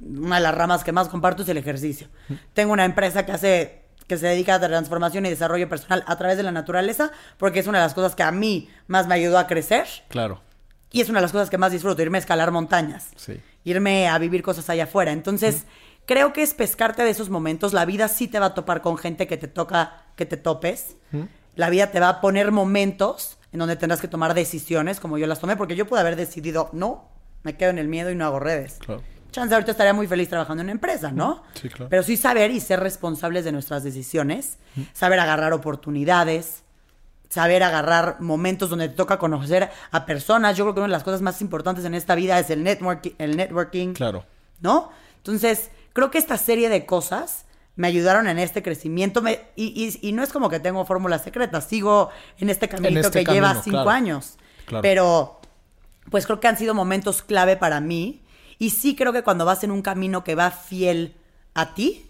Una 0.00 0.36
de 0.36 0.42
las 0.42 0.54
ramas 0.54 0.84
que 0.84 0.92
más 0.92 1.08
comparto 1.08 1.42
es 1.42 1.48
el 1.48 1.56
ejercicio. 1.56 2.08
Tengo 2.54 2.72
una 2.72 2.84
empresa 2.84 3.26
que 3.26 3.32
hace 3.32 3.82
que 4.06 4.16
se 4.16 4.26
dedica 4.26 4.54
a 4.54 4.60
transformación 4.60 5.26
y 5.26 5.28
desarrollo 5.28 5.68
personal 5.68 6.02
a 6.06 6.16
través 6.16 6.38
de 6.38 6.42
la 6.42 6.50
naturaleza, 6.50 7.10
porque 7.36 7.58
es 7.60 7.66
una 7.66 7.78
de 7.78 7.84
las 7.84 7.92
cosas 7.92 8.14
que 8.14 8.22
a 8.22 8.30
mí 8.32 8.70
más 8.86 9.06
me 9.06 9.14
ayudó 9.14 9.38
a 9.38 9.46
crecer 9.46 9.86
Claro. 10.08 10.40
y 10.90 11.02
es 11.02 11.10
una 11.10 11.18
de 11.18 11.22
las 11.22 11.32
cosas 11.32 11.50
que 11.50 11.58
más 11.58 11.72
disfruto, 11.72 12.00
irme 12.00 12.16
a 12.16 12.20
escalar 12.20 12.50
montañas 12.50 13.08
Sí. 13.16 13.38
irme 13.64 14.08
a 14.08 14.16
vivir 14.18 14.42
cosas 14.42 14.70
allá 14.70 14.84
afuera. 14.84 15.12
Entonces, 15.12 15.64
creo 16.06 16.32
que 16.32 16.42
es 16.42 16.54
pescarte 16.54 17.04
de 17.04 17.10
esos 17.10 17.28
momentos. 17.28 17.74
La 17.74 17.84
vida 17.84 18.08
sí 18.08 18.28
te 18.28 18.38
va 18.38 18.46
a 18.46 18.54
topar 18.54 18.80
con 18.80 18.96
gente 18.96 19.26
que 19.26 19.36
te 19.36 19.46
toca 19.46 20.04
que 20.16 20.24
te 20.24 20.38
topes. 20.38 20.96
La 21.54 21.68
vida 21.68 21.90
te 21.90 22.00
va 22.00 22.08
a 22.08 22.20
poner 22.22 22.50
momentos 22.50 23.36
en 23.52 23.58
donde 23.58 23.76
tendrás 23.76 24.00
que 24.00 24.08
tomar 24.08 24.32
decisiones, 24.32 25.00
como 25.00 25.18
yo 25.18 25.26
las 25.26 25.38
tomé, 25.40 25.56
porque 25.56 25.76
yo 25.76 25.86
pude 25.86 26.00
haber 26.00 26.16
decidido, 26.16 26.70
no, 26.72 27.10
me 27.42 27.56
quedo 27.58 27.68
en 27.70 27.78
el 27.78 27.88
miedo 27.88 28.10
y 28.10 28.14
no 28.14 28.24
hago 28.24 28.40
redes. 28.40 28.78
Claro. 28.78 29.02
Chance 29.30 29.54
ahorita 29.54 29.72
estaría 29.72 29.92
muy 29.92 30.06
feliz 30.06 30.28
trabajando 30.28 30.62
en 30.62 30.66
una 30.66 30.72
empresa, 30.72 31.10
¿no? 31.12 31.42
Sí, 31.54 31.68
claro. 31.68 31.88
Pero 31.90 32.02
sí 32.02 32.16
saber 32.16 32.50
y 32.50 32.60
ser 32.60 32.80
responsables 32.80 33.44
de 33.44 33.52
nuestras 33.52 33.84
decisiones, 33.84 34.58
saber 34.94 35.20
agarrar 35.20 35.52
oportunidades, 35.52 36.62
saber 37.28 37.62
agarrar 37.62 38.20
momentos 38.20 38.70
donde 38.70 38.88
te 38.88 38.94
toca 38.94 39.18
conocer 39.18 39.68
a 39.90 40.06
personas. 40.06 40.56
Yo 40.56 40.64
creo 40.64 40.74
que 40.74 40.80
una 40.80 40.86
de 40.86 40.92
las 40.92 41.02
cosas 41.04 41.20
más 41.20 41.40
importantes 41.42 41.84
en 41.84 41.94
esta 41.94 42.14
vida 42.14 42.38
es 42.38 42.48
el 42.50 42.62
networking, 42.64 43.10
el 43.18 43.36
networking, 43.36 43.92
Claro. 43.92 44.24
¿no? 44.60 44.90
Entonces, 45.18 45.70
creo 45.92 46.10
que 46.10 46.16
esta 46.18 46.38
serie 46.38 46.68
de 46.70 46.86
cosas 46.86 47.44
me 47.76 47.86
ayudaron 47.86 48.28
en 48.28 48.38
este 48.38 48.62
crecimiento 48.62 49.20
me- 49.22 49.42
y, 49.56 49.66
y- 50.00 50.08
y 50.08 50.12
no 50.12 50.22
es 50.22 50.32
como 50.32 50.48
que 50.48 50.58
tengo 50.58 50.84
fórmulas 50.86 51.22
secretas, 51.22 51.64
sigo 51.66 52.08
en 52.38 52.48
este 52.50 52.68
caminito 52.68 53.08
este 53.08 53.24
que 53.24 53.32
lleva 53.32 53.54
cinco 53.62 53.70
claro. 53.82 53.90
años. 53.90 54.36
Claro. 54.64 54.82
Pero, 54.82 55.40
pues 56.10 56.24
creo 56.26 56.40
que 56.40 56.48
han 56.48 56.56
sido 56.56 56.74
momentos 56.74 57.22
clave 57.22 57.56
para 57.56 57.80
mí 57.80 58.22
y 58.58 58.70
sí 58.70 58.96
creo 58.96 59.12
que 59.12 59.22
cuando 59.22 59.44
vas 59.44 59.62
en 59.64 59.70
un 59.70 59.82
camino 59.82 60.24
que 60.24 60.34
va 60.34 60.50
fiel 60.50 61.14
a 61.54 61.74
ti, 61.74 62.04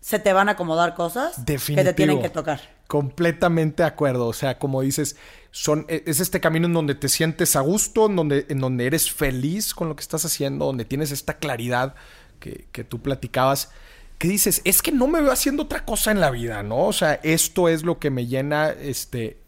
se 0.00 0.18
te 0.18 0.32
van 0.32 0.48
a 0.48 0.52
acomodar 0.52 0.94
cosas 0.94 1.44
Definitivo. 1.44 1.84
que 1.84 1.90
te 1.90 1.94
tienen 1.94 2.22
que 2.22 2.30
tocar. 2.30 2.60
Completamente 2.86 3.82
de 3.82 3.88
acuerdo. 3.88 4.26
O 4.26 4.32
sea, 4.32 4.58
como 4.58 4.80
dices, 4.82 5.16
son, 5.50 5.84
e- 5.88 6.02
es 6.06 6.20
este 6.20 6.40
camino 6.40 6.66
en 6.66 6.72
donde 6.72 6.94
te 6.94 7.08
sientes 7.08 7.54
a 7.54 7.60
gusto, 7.60 8.06
en 8.06 8.16
donde, 8.16 8.46
en 8.48 8.58
donde 8.60 8.86
eres 8.86 9.10
feliz 9.12 9.74
con 9.74 9.88
lo 9.88 9.96
que 9.96 10.00
estás 10.02 10.24
haciendo, 10.24 10.64
donde 10.64 10.84
tienes 10.84 11.12
esta 11.12 11.34
claridad 11.38 11.94
que, 12.40 12.66
que 12.72 12.82
tú 12.82 13.00
platicabas. 13.00 13.70
Que 14.18 14.28
dices, 14.28 14.60
es 14.64 14.82
que 14.82 14.92
no 14.92 15.06
me 15.06 15.20
veo 15.20 15.32
haciendo 15.32 15.62
otra 15.64 15.84
cosa 15.84 16.10
en 16.10 16.20
la 16.20 16.30
vida, 16.30 16.62
¿no? 16.62 16.86
O 16.86 16.92
sea, 16.92 17.14
esto 17.22 17.68
es 17.68 17.84
lo 17.84 17.98
que 17.98 18.10
me 18.10 18.26
llena, 18.26 18.70
este. 18.70 19.38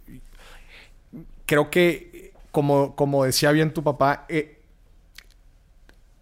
Creo 1.46 1.70
que, 1.70 2.32
como, 2.52 2.94
como 2.94 3.24
decía 3.24 3.52
bien 3.52 3.74
tu 3.74 3.82
papá, 3.82 4.24
eh, 4.28 4.60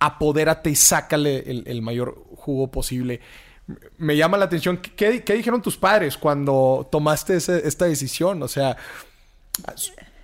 apodérate 0.00 0.70
y 0.70 0.74
sácale 0.76 1.38
el, 1.50 1.62
el 1.66 1.82
mayor 1.82 2.24
jugo 2.36 2.70
posible. 2.70 3.20
Me 3.98 4.16
llama 4.16 4.36
la 4.38 4.46
atención, 4.46 4.78
¿qué, 4.78 5.22
qué 5.22 5.34
dijeron 5.34 5.62
tus 5.62 5.76
padres 5.76 6.16
cuando 6.16 6.88
tomaste 6.90 7.36
ese- 7.36 7.66
esta 7.68 7.84
decisión? 7.84 8.42
O 8.42 8.48
sea, 8.48 8.76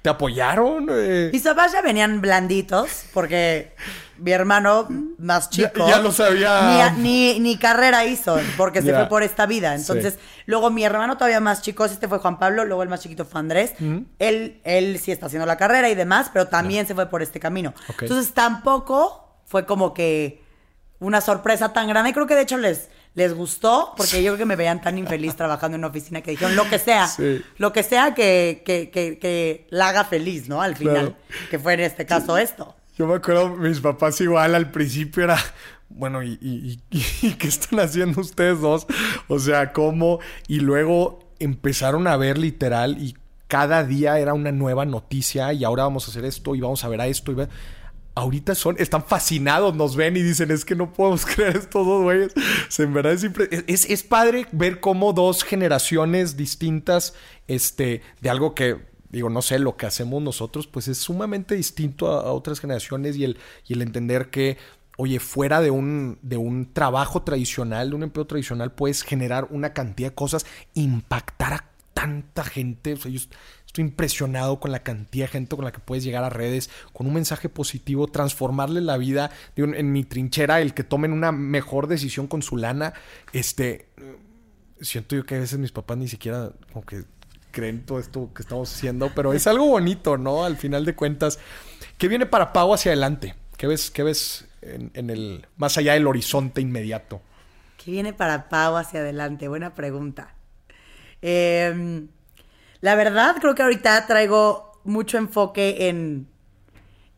¿te 0.03 0.09
apoyaron? 0.09 0.89
Eh, 0.91 1.31
Mis 1.33 1.43
papás 1.43 1.73
ya 1.73 1.83
venían 1.83 2.21
blanditos 2.21 3.05
porque 3.13 3.75
mi 4.19 4.31
hermano 4.33 4.89
más 5.19 5.51
chico 5.51 5.87
ya 5.89 5.99
lo 6.01 6.11
sabía. 6.11 6.91
ni, 6.97 7.03
ni- 7.35 7.41
ni 7.41 7.59
carrera 7.59 8.05
hizo 8.05 8.39
porque 8.57 8.83
se 8.83 8.93
fue 8.95 9.07
por 9.09 9.23
esta 9.23 9.47
vida. 9.47 9.75
Entonces, 9.75 10.15
Sí. 10.15 10.21
luego 10.47 10.71
mi 10.71 10.85
hermano 10.85 11.17
todavía 11.17 11.39
más 11.41 11.63
chico, 11.63 11.85
este 11.85 12.09
fue 12.09 12.19
Juan 12.19 12.39
Pablo, 12.39 12.65
luego 12.65 12.83
el 12.83 12.89
más 12.89 13.01
chiquito 13.01 13.25
fue 13.25 13.41
Andrés. 13.41 13.75
él, 14.19 14.61
él 14.65 14.99
sí 14.99 15.13
está 15.13 15.27
haciendo 15.27 15.47
la 15.47 15.57
carrera 15.57 15.89
y 15.91 15.95
demás, 15.95 16.31
pero 16.33 16.49
también 16.49 16.87
se 16.87 16.95
fue 16.95 17.07
por 17.07 17.23
este 17.23 17.39
camino. 17.41 17.75
Entonces, 18.01 18.33
tampoco 18.33 19.26
fue 19.47 19.65
como 19.65 19.95
que 19.95 20.43
una 20.99 21.21
sorpresa 21.23 21.73
tan 21.73 21.89
grande. 21.89 22.13
Creo 22.13 22.27
que 22.27 22.35
de 22.35 22.43
hecho 22.43 22.59
les, 22.59 22.91
les 23.15 23.33
gustó, 23.35 23.95
porque 23.97 24.23
yo 24.23 24.33
creo 24.33 24.39
que 24.39 24.45
me 24.45 24.57
veían 24.57 24.81
tan 24.83 24.99
infeliz 24.99 25.35
trabajando 25.37 25.77
en 25.77 25.81
una 25.81 25.89
oficina 25.89 26.21
que 26.21 26.33
dijeron 26.33 26.55
lo 26.57 26.69
que 26.69 26.79
sea, 26.79 27.07
Sí. 27.07 27.43
lo 27.59 27.73
que 27.73 27.83
sea 27.83 28.15
que, 28.15 28.63
que, 28.67 28.91
que, 28.91 29.19
que 29.19 29.67
la 29.71 29.89
haga 29.89 30.05
feliz, 30.05 30.49
¿no? 30.49 30.61
Al 30.63 30.77
final, 30.77 30.95
Claro. 30.95 31.49
que 31.51 31.59
fue 31.59 31.75
en 31.75 31.81
este 31.81 32.05
caso 32.07 32.37
esto. 32.37 32.75
Yo 32.99 33.07
me 33.07 33.15
acuerdo, 33.15 33.51
mis 33.57 33.81
papás 33.81 34.21
igual 34.23 34.55
al 34.55 34.71
principio 34.71 35.25
era, 35.25 35.37
bueno, 35.91 36.23
¿y, 36.23 36.39
y- 36.41 36.81
y- 36.91 37.05
y 37.29 37.33
qué 37.35 37.49
están 37.49 37.79
haciendo 37.81 38.21
ustedes 38.23 38.61
dos? 38.61 38.87
O 39.29 39.39
sea, 39.39 39.73
¿cómo? 39.73 40.19
Y 40.49 40.61
luego 40.61 41.19
empezaron 41.39 42.07
a 42.07 42.17
ver 42.17 42.39
literal 42.39 42.97
y 42.99 43.15
cada 43.49 43.85
día 43.85 44.19
era 44.19 44.33
una 44.33 44.51
nueva 44.51 44.87
noticia 44.87 45.53
y 45.53 45.63
ahora 45.63 45.83
vamos 45.85 46.09
a 46.09 46.11
hacer 46.11 46.25
esto 46.25 46.55
y 46.55 46.61
vamos 46.63 46.83
a 46.85 46.89
ver 46.89 47.03
a 47.03 47.07
esto 47.07 47.31
y 47.33 47.35
ver. 47.35 47.49
Ahorita 48.17 48.55
son, 48.55 48.77
están 48.79 49.05
fascinados, 49.05 49.75
nos 49.77 49.95
ven 49.95 50.17
y 50.17 50.23
dicen, 50.23 50.51
es 50.51 50.65
que 50.65 50.75
no 50.75 50.91
podemos 50.91 51.27
creer 51.35 51.59
estos 51.59 51.87
dos 51.87 52.03
güeyes. 52.03 52.33
En 52.79 52.95
verdad 52.95 53.13
es, 53.13 53.25
es, 53.67 53.85
es- 53.91 54.03
padre 54.03 54.47
ver 54.53 54.81
cómo 54.81 55.13
dos 55.13 55.45
generaciones 55.45 56.35
distintas, 56.37 57.13
este, 57.47 58.01
de 58.23 58.31
algo 58.31 58.55
que, 58.55 58.87
digo, 59.11 59.29
no 59.29 59.43
sé, 59.43 59.59
lo 59.59 59.77
que 59.77 59.85
hacemos 59.85 60.23
nosotros, 60.23 60.67
pues 60.67 60.89
es 60.89 60.97
sumamente 60.97 61.55
distinto 61.57 62.09
a, 62.09 62.33
otras 62.33 62.59
generaciones 62.59 63.17
y 63.17 63.25
el, 63.25 63.37
y 63.67 63.75
el 63.75 63.83
entender 63.83 64.31
que 64.31 64.57
oye, 64.97 65.21
fuera 65.21 65.61
de 65.61 65.71
un, 65.71 66.19
de 66.23 66.39
un 66.39 66.73
trabajo 66.73 67.23
tradicional, 67.23 67.91
de 67.91 67.97
un 67.97 68.03
empleo 68.05 68.27
tradicional, 68.27 68.73
puedes 68.73 69.03
generar 69.03 69.47
una 69.51 69.75
cantidad 69.75 70.09
de 70.09 70.15
cosas, 70.15 70.47
impactar 70.73 71.53
a 71.53 71.65
tanta 71.93 72.45
gente. 72.45 72.95
O 72.95 72.97
sea, 72.97 73.11
estoy 73.77 73.85
impresionado 73.85 74.59
con 74.59 74.73
la 74.73 74.83
cantidad 74.83 75.27
de 75.27 75.33
gente 75.33 75.55
con 75.55 75.65
la 75.67 75.73
que 75.73 75.81
puedes 75.81 76.03
llegar 76.03 76.25
a 76.25 76.31
redes, 76.31 76.71
con 76.95 77.07
un 77.07 77.13
mensaje 77.13 77.51
positivo, 77.51 78.07
transformarle 78.07 78.81
la 78.81 78.97
vida. 78.97 79.31
En 79.57 79.93
mi 79.93 80.03
trinchera, 80.03 80.63
el 80.63 80.73
que 80.73 80.83
tomen 80.83 81.13
una 81.13 81.31
mejor 81.31 81.87
decisión 81.87 82.27
con 82.27 82.43
su 82.43 82.57
lana, 82.57 82.95
este, 83.35 83.89
siento 84.81 85.15
yo 85.15 85.27
que 85.27 85.35
a 85.35 85.41
veces 85.41 85.59
mis 85.59 85.73
papás 85.73 85.99
ni 85.99 86.09
siquiera 86.09 86.53
como 86.73 86.87
que 86.87 87.05
creen 87.51 87.85
todo 87.85 87.99
esto 87.99 88.31
que 88.35 88.43
estamos 88.43 88.75
haciendo, 88.75 89.11
pero 89.15 89.35
es 89.35 89.47
algo 89.47 89.67
bonito, 89.67 90.17
¿no? 90.17 90.45
Al 90.45 90.57
final 90.57 90.87
de 90.87 90.95
cuentas, 90.95 91.39
¿qué 91.99 92.09
viene 92.09 92.25
para 92.25 92.55
Pau 92.55 92.73
hacia 92.73 92.93
adelante? 92.93 93.35
¿Qué 93.59 93.67
ves, 93.67 93.91
qué 93.91 94.03
ves 94.03 94.47
en, 94.63 95.11
el 95.11 95.47
más 95.59 95.77
allá 95.77 95.93
del 95.93 96.07
horizonte 96.07 96.63
inmediato? 96.63 97.21
¿Qué 97.77 97.91
viene 97.91 98.15
para 98.15 98.49
Pau 98.49 98.77
hacia 98.77 99.01
adelante? 99.01 99.49
Buena 99.49 99.75
pregunta. 99.75 100.35
Em, 101.21 102.09
la 102.81 102.95
verdad, 102.95 103.37
creo 103.41 103.55
que 103.55 103.63
ahorita 103.63 104.07
traigo 104.07 104.81
mucho 104.85 105.19
enfoque 105.19 105.89
en, 105.89 106.29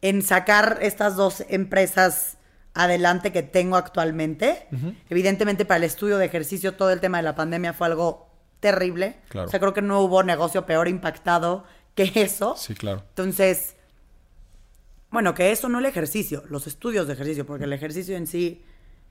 en 0.03 0.23
sacar 0.23 0.79
estas 0.83 1.17
dos 1.17 1.45
empresas 1.49 2.39
adelante 2.75 3.33
que 3.33 3.43
tengo 3.43 3.77
actualmente. 3.77 4.69
Evidentemente, 5.11 5.65
para 5.65 5.79
el 5.79 5.85
estudio 5.85 6.17
de 6.19 6.27
ejercicio, 6.27 6.75
todo 6.75 6.91
el 6.91 7.01
tema 7.01 7.19
de 7.19 7.25
la 7.25 7.35
pandemia 7.35 7.73
fue 7.73 7.89
algo 7.89 8.29
terrible. 8.61 9.17
O 9.35 9.49
sea, 9.49 9.59
creo 9.61 9.75
que 9.75 9.83
no 9.83 10.01
hubo 10.01 10.23
negocio 10.23 10.65
peor 10.65 10.89
impactado 10.89 11.65
que 11.95 12.11
eso. 12.15 12.55
Sí, 12.57 12.75
claro. 12.75 13.03
Entonces, 13.09 13.75
bueno, 15.11 15.35
que 15.35 15.51
eso 15.51 15.69
no 15.69 15.79
el 15.79 15.87
ejercicio, 15.87 16.45
los 16.49 16.67
estudios 16.67 17.07
de 17.07 17.15
ejercicio, 17.15 17.47
porque 17.47 17.65
el 17.65 17.73
ejercicio 17.73 18.17
en 18.17 18.27
sí. 18.27 18.63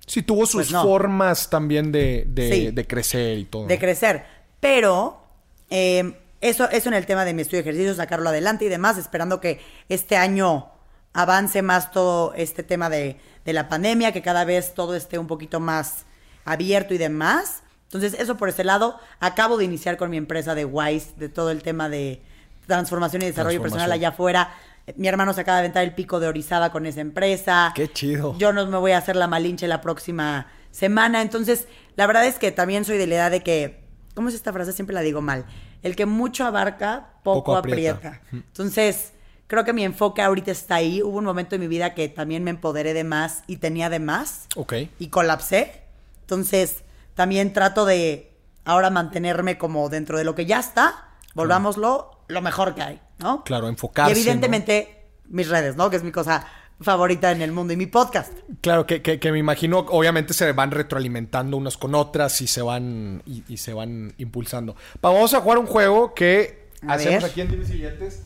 Sí, 0.06 0.22
tuvo 0.22 0.46
sus 0.46 0.70
pues 0.70 0.82
formas 0.82 1.50
también 1.50 1.92
de, 1.92 2.26
de, 2.28 2.88
crecer 2.88 3.38
y 3.38 3.46
todo. 3.46 3.66
De 3.66 3.78
crecer. 3.78 4.24
Pero 4.62 5.22
eh, 5.70 6.14
eso, 6.42 6.70
eso 6.70 6.90
en 6.90 6.96
el 6.96 7.06
tema 7.06 7.26
de 7.26 7.34
mi 7.34 7.42
estudio 7.42 7.64
de 7.64 7.70
ejercicio, 7.70 7.96
sacarlo 7.96 8.30
adelante 8.30 8.66
y 8.66 8.70
demás, 8.70 8.98
esperando 8.98 9.40
que 9.42 9.60
este 9.90 10.18
año 10.18 10.72
avance 11.14 11.62
más 11.62 11.92
todo 11.92 12.34
este 12.36 12.64
tema 12.64 12.90
de, 12.90 13.20
de 13.44 13.54
la 13.54 13.70
pandemia, 13.70 14.12
que 14.12 14.22
cada 14.22 14.46
vez 14.46 14.74
todo 14.74 14.96
esté 14.96 15.18
un 15.18 15.28
poquito 15.28 15.60
más 15.60 16.06
abierto 16.46 16.94
y 16.94 16.98
demás. 16.98 17.64
Entonces, 17.84 18.16
eso 18.20 18.38
por 18.38 18.50
ese 18.50 18.64
lado. 18.64 19.00
Acabo 19.20 19.58
de 19.58 19.66
iniciar 19.66 19.98
con 19.98 20.10
mi 20.10 20.18
empresa 20.18 20.56
de 20.56 20.66
Wise, 20.66 21.14
de 21.18 21.30
todo 21.30 21.52
el 21.52 21.64
tema 21.64 21.90
de 21.90 22.22
transformación 22.66 23.22
y 23.22 23.26
desarrollo 23.26 23.62
personal 23.62 23.92
allá 23.92 24.10
afuera. 24.10 24.54
Mi 24.96 25.08
hermano 25.08 25.34
se 25.34 25.42
acaba 25.42 25.58
de 25.58 25.62
aventar 25.62 25.84
el 25.84 25.94
pico 25.94 26.20
de 26.20 26.28
Orizaba 26.28 26.72
con 26.72 26.86
esa 26.86 27.02
empresa. 27.02 27.72
Qué 27.76 27.92
chido. 27.92 28.38
Yo 28.38 28.54
no 28.54 28.66
me 28.68 28.78
voy 28.78 28.92
a 28.92 28.98
hacer 28.98 29.16
la 29.16 29.28
malinche 29.28 29.68
la 29.68 29.82
próxima 29.82 30.48
semana. 30.72 31.22
Entonces, 31.22 31.68
la 31.96 32.08
verdad 32.08 32.26
es 32.26 32.36
que 32.36 32.52
también 32.52 32.86
soy 32.86 32.98
de 32.98 33.08
la 33.08 33.16
edad 33.16 33.32
de 33.32 33.42
que, 33.42 33.84
¿cómo 34.14 34.30
es 34.30 34.36
esta 34.36 34.54
frase? 34.54 34.74
Siempre 34.74 34.94
la 34.94 35.02
digo 35.02 35.22
mal. 35.22 35.46
El 35.84 35.96
que 35.96 36.06
mucho 36.06 36.46
abarca, 36.46 37.14
poco, 37.24 37.56
aprieta. 37.56 38.22
Entonces, 38.32 39.14
creo 39.48 39.64
que 39.64 39.74
mi 39.74 39.84
enfoque 39.84 40.22
ahorita 40.22 40.52
está 40.52 40.76
ahí. 40.76 41.02
Hubo 41.02 41.18
un 41.18 41.26
momento 41.26 41.56
en 41.56 41.62
mi 41.62 41.68
vida 41.68 41.94
que 41.94 42.10
también 42.10 42.44
me 42.44 42.52
empoderé 42.52 42.94
de 42.94 43.04
más 43.04 43.44
y 43.48 43.58
tenía 43.58 43.90
de 43.90 44.00
más. 44.00 44.48
Ok. 44.56 44.74
Y 45.00 45.08
colapsé. 45.08 45.84
Entonces, 46.22 46.84
también 47.16 47.54
trato 47.54 47.86
de 47.86 48.32
ahora 48.66 48.90
mantenerme 48.90 49.58
como 49.58 49.90
dentro 49.90 50.18
de 50.18 50.24
lo 50.24 50.36
que 50.36 50.46
ya 50.46 50.60
está. 50.60 51.06
Volvámoslo 51.34 52.12
lo 52.28 52.42
mejor 52.42 52.76
que 52.76 52.82
hay, 52.82 53.02
¿no? 53.20 53.44
Claro, 53.44 53.68
enfocarse. 53.68 54.12
Y 54.12 54.22
evidentemente 54.22 55.06
mis 55.26 55.48
redes, 55.50 55.76
¿no? 55.76 55.90
Que 55.90 55.98
es 55.98 56.04
mi 56.04 56.12
cosa 56.12 56.46
favorita 56.80 57.32
en 57.32 57.42
el 57.42 57.52
mundo 57.52 57.74
y 57.74 57.78
mi 57.78 57.88
podcast. 57.88 58.34
Claro, 58.62 58.86
que, 58.86 59.02
que, 59.02 59.32
me 59.32 59.40
imagino, 59.40 59.80
obviamente 59.80 60.34
se 60.34 60.52
van 60.52 60.72
retroalimentando 60.72 61.58
unas 61.58 61.78
con 61.78 61.96
otras 61.96 62.42
y 62.42 62.48
se 62.48 62.62
van, 62.62 63.24
y, 63.26 63.58
se 63.58 63.74
van 63.74 64.14
impulsando. 64.18 64.76
Vamos 65.02 65.34
a 65.34 65.42
jugar 65.42 65.58
un 65.58 65.66
juego 65.66 66.14
que 66.14 66.68
hacemos 66.88 67.24
aquí 67.24 67.42
en 67.42 67.50
Dimes 67.50 67.70
Billetes. 67.70 68.22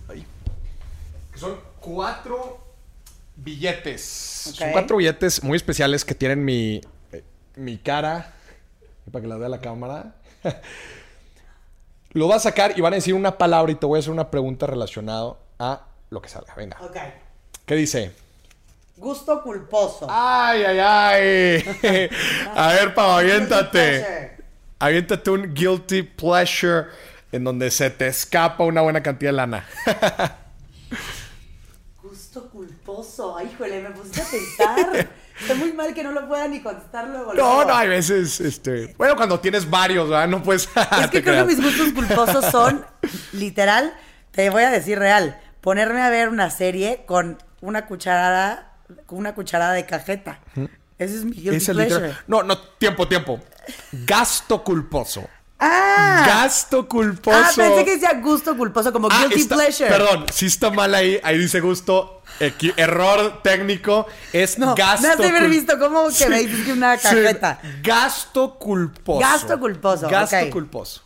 Que 1.31 1.39
son 1.39 1.57
cuatro 1.79 2.59
billetes. 3.37 4.01
Son 4.01 4.71
cuatro 4.71 4.97
billetes 4.97 5.43
muy 5.43 5.55
especiales 5.55 6.03
que 6.03 6.15
tienen 6.15 6.43
mi, 6.43 6.81
eh, 7.11 7.23
mi 7.55 7.77
cara. 7.77 8.33
Para 9.11 9.21
que 9.21 9.27
la 9.27 9.37
vea 9.37 9.49
la 9.49 9.61
cámara. 9.61 10.15
Lo 12.13 12.27
va 12.27 12.35
a 12.35 12.39
sacar 12.39 12.77
y 12.77 12.81
van 12.81 12.93
a 12.93 12.97
decir 12.97 13.13
una 13.13 13.37
palabra 13.37 13.71
y 13.71 13.75
te 13.75 13.85
voy 13.85 13.97
a 13.97 13.99
hacer 13.99 14.11
una 14.11 14.29
pregunta 14.29 14.67
relacionada 14.67 15.37
a 15.59 15.87
lo 16.09 16.21
que 16.21 16.27
salga. 16.27 16.53
Venga. 16.55 16.77
Ok. 16.81 16.97
¿Qué 17.65 17.75
dice? 17.75 18.11
Gusto 19.01 19.41
culposo. 19.41 20.05
Ay, 20.07 20.63
ay, 20.63 20.79
ay. 20.79 22.09
a 22.55 22.67
ver, 22.67 22.93
Pau, 22.93 23.09
aviéntate. 23.17 24.37
Aviéntate 24.77 25.31
un 25.31 25.55
guilty 25.55 26.03
pleasure 26.03 26.85
en 27.31 27.43
donde 27.43 27.71
se 27.71 27.89
te 27.89 28.05
escapa 28.05 28.63
una 28.63 28.81
buena 28.81 29.01
cantidad 29.01 29.31
de 29.31 29.37
lana. 29.37 29.65
Gusto 32.03 32.47
culposo. 32.51 33.35
Ay, 33.35 33.49
híjole, 33.51 33.81
me 33.81 33.89
puse 33.89 34.21
a 34.21 34.25
pensar. 34.25 35.09
Está 35.39 35.55
muy 35.55 35.73
mal 35.73 35.95
que 35.95 36.03
no 36.03 36.11
lo 36.11 36.27
pueda 36.27 36.47
ni 36.47 36.61
contestar 36.61 37.07
luego. 37.07 37.33
No, 37.33 37.65
no, 37.65 37.73
hay 37.73 37.87
veces, 37.87 38.39
este... 38.39 38.93
Bueno, 38.99 39.15
cuando 39.15 39.39
tienes 39.39 39.67
varios, 39.67 40.09
¿verdad? 40.09 40.27
No 40.27 40.43
puedes... 40.43 40.69
Es 41.01 41.09
que 41.09 41.23
creo 41.23 41.47
que 41.47 41.55
mis 41.55 41.63
gustos 41.63 41.91
culposos 41.91 42.45
son, 42.51 42.85
literal, 43.33 43.95
te 44.29 44.51
voy 44.51 44.61
a 44.61 44.69
decir 44.69 44.99
real, 44.99 45.41
ponerme 45.59 46.03
a 46.03 46.11
ver 46.11 46.29
una 46.29 46.51
serie 46.51 47.03
con 47.07 47.39
una 47.61 47.87
cucharada, 47.87 48.70
con 49.05 49.17
una 49.17 49.33
cucharada 49.33 49.73
de 49.73 49.85
cajeta. 49.85 50.39
Ese 50.97 51.17
es 51.17 51.25
mi 51.25 51.35
guilty 51.35 51.65
pleasure. 51.65 52.15
No, 52.27 52.43
no, 52.43 52.57
tiempo, 52.57 53.07
tiempo. 53.07 53.39
Gasto 53.91 54.63
culposo. 54.63 55.27
Ah. 55.63 56.23
Gasto 56.25 56.87
culposo. 56.87 57.37
Ah, 57.37 57.51
pensé 57.55 57.85
que 57.85 57.91
decía 57.91 58.19
gusto 58.19 58.57
culposo, 58.57 58.91
como 58.91 59.09
ah, 59.11 59.27
guilty 59.27 59.47
pleasure. 59.47 59.89
Perdón, 59.89 60.25
si 60.33 60.47
está 60.47 60.71
mal 60.71 60.93
ahí. 60.95 61.19
Ahí 61.23 61.37
dice 61.37 61.59
gusto. 61.59 62.23
error 62.77 63.41
técnico. 63.43 64.07
Es 64.33 64.57
no, 64.57 64.73
gasto. 64.73 65.05
No 65.05 65.13
has 65.13 65.19
de 65.19 65.27
haber 65.27 65.49
visto 65.49 65.77
cómo 65.77 66.07
que 66.09 66.27
me 66.27 66.39
dices 66.39 66.65
que 66.65 66.73
una 66.73 66.97
cajeta. 66.97 67.59
Gasto 67.83 68.57
culposo. 68.57 69.19
Gasto 69.19 69.59
culposo. 69.59 70.09
Gasto 70.09 70.49
culposo. 70.49 71.01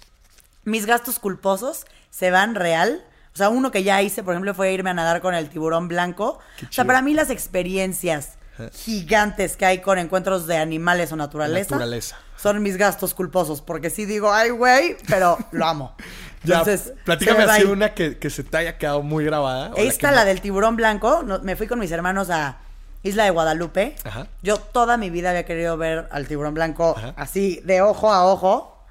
Mis 0.64 0.86
gastos 0.86 1.20
culposos 1.20 1.86
se 2.10 2.32
van 2.32 2.56
real. 2.56 3.04
O 3.36 3.38
sea, 3.38 3.50
uno 3.50 3.70
que 3.70 3.84
ya 3.84 4.02
hice, 4.02 4.24
por 4.24 4.34
ejemplo, 4.34 4.56
fue 4.56 4.74
irme 4.74 4.90
a 4.90 4.94
nadar 4.94 5.22
con 5.22 5.36
el 5.36 5.50
tiburón 5.50 5.88
blanco. 5.88 6.40
O 6.64 6.72
sea, 6.72 6.86
para 6.86 7.02
mí 7.02 7.14
las 7.14 7.30
experiencias 7.30 8.38
gigantes 8.74 9.58
que 9.58 9.66
hay 9.66 9.82
con 9.82 10.00
encuentros 10.00 10.48
de 10.48 10.58
animales 10.58 11.12
o 11.12 11.18
naturaleza. 11.18 11.76
Naturaleza 11.76 12.18
son 12.38 12.62
mis 12.62 12.78
gastos 12.78 13.14
culposos, 13.14 13.62
porque 13.62 13.90
sí 13.90 14.06
digo, 14.06 14.32
ay, 14.32 14.52
güey, 14.52 14.98
pero 15.08 15.38
lo 15.52 15.66
amo. 15.66 15.96
Entonces, 16.44 16.94
platícame 17.04 17.44
así 17.44 17.64
una 17.64 17.96
que, 17.96 18.30
se 18.30 18.44
te 18.44 18.58
haya 18.58 18.78
quedado 18.78 19.02
muy 19.02 19.26
grabada. 19.26 19.72
Esta, 19.78 20.12
la, 20.12 20.26
del 20.26 20.42
tiburón 20.42 20.76
blanco, 20.76 21.24
me 21.42 21.56
fui 21.56 21.66
con 21.66 21.80
mis 21.80 21.92
hermanos 21.92 22.30
a 22.30 22.60
Isla 23.02 23.24
de 23.24 23.32
Guadalupe. 23.32 23.96
Yo 24.44 24.58
toda 24.58 24.98
mi 24.98 25.10
vida 25.10 25.32
había 25.32 25.44
querido 25.46 25.76
ver 25.76 26.08
al 26.12 26.28
tiburón 26.28 26.54
blanco 26.54 26.96
así, 27.16 27.62
de 27.64 27.82
ojo 27.82 28.14
a 28.14 28.28
ojo. 28.28 28.86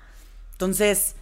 Entonces, 0.52 1.14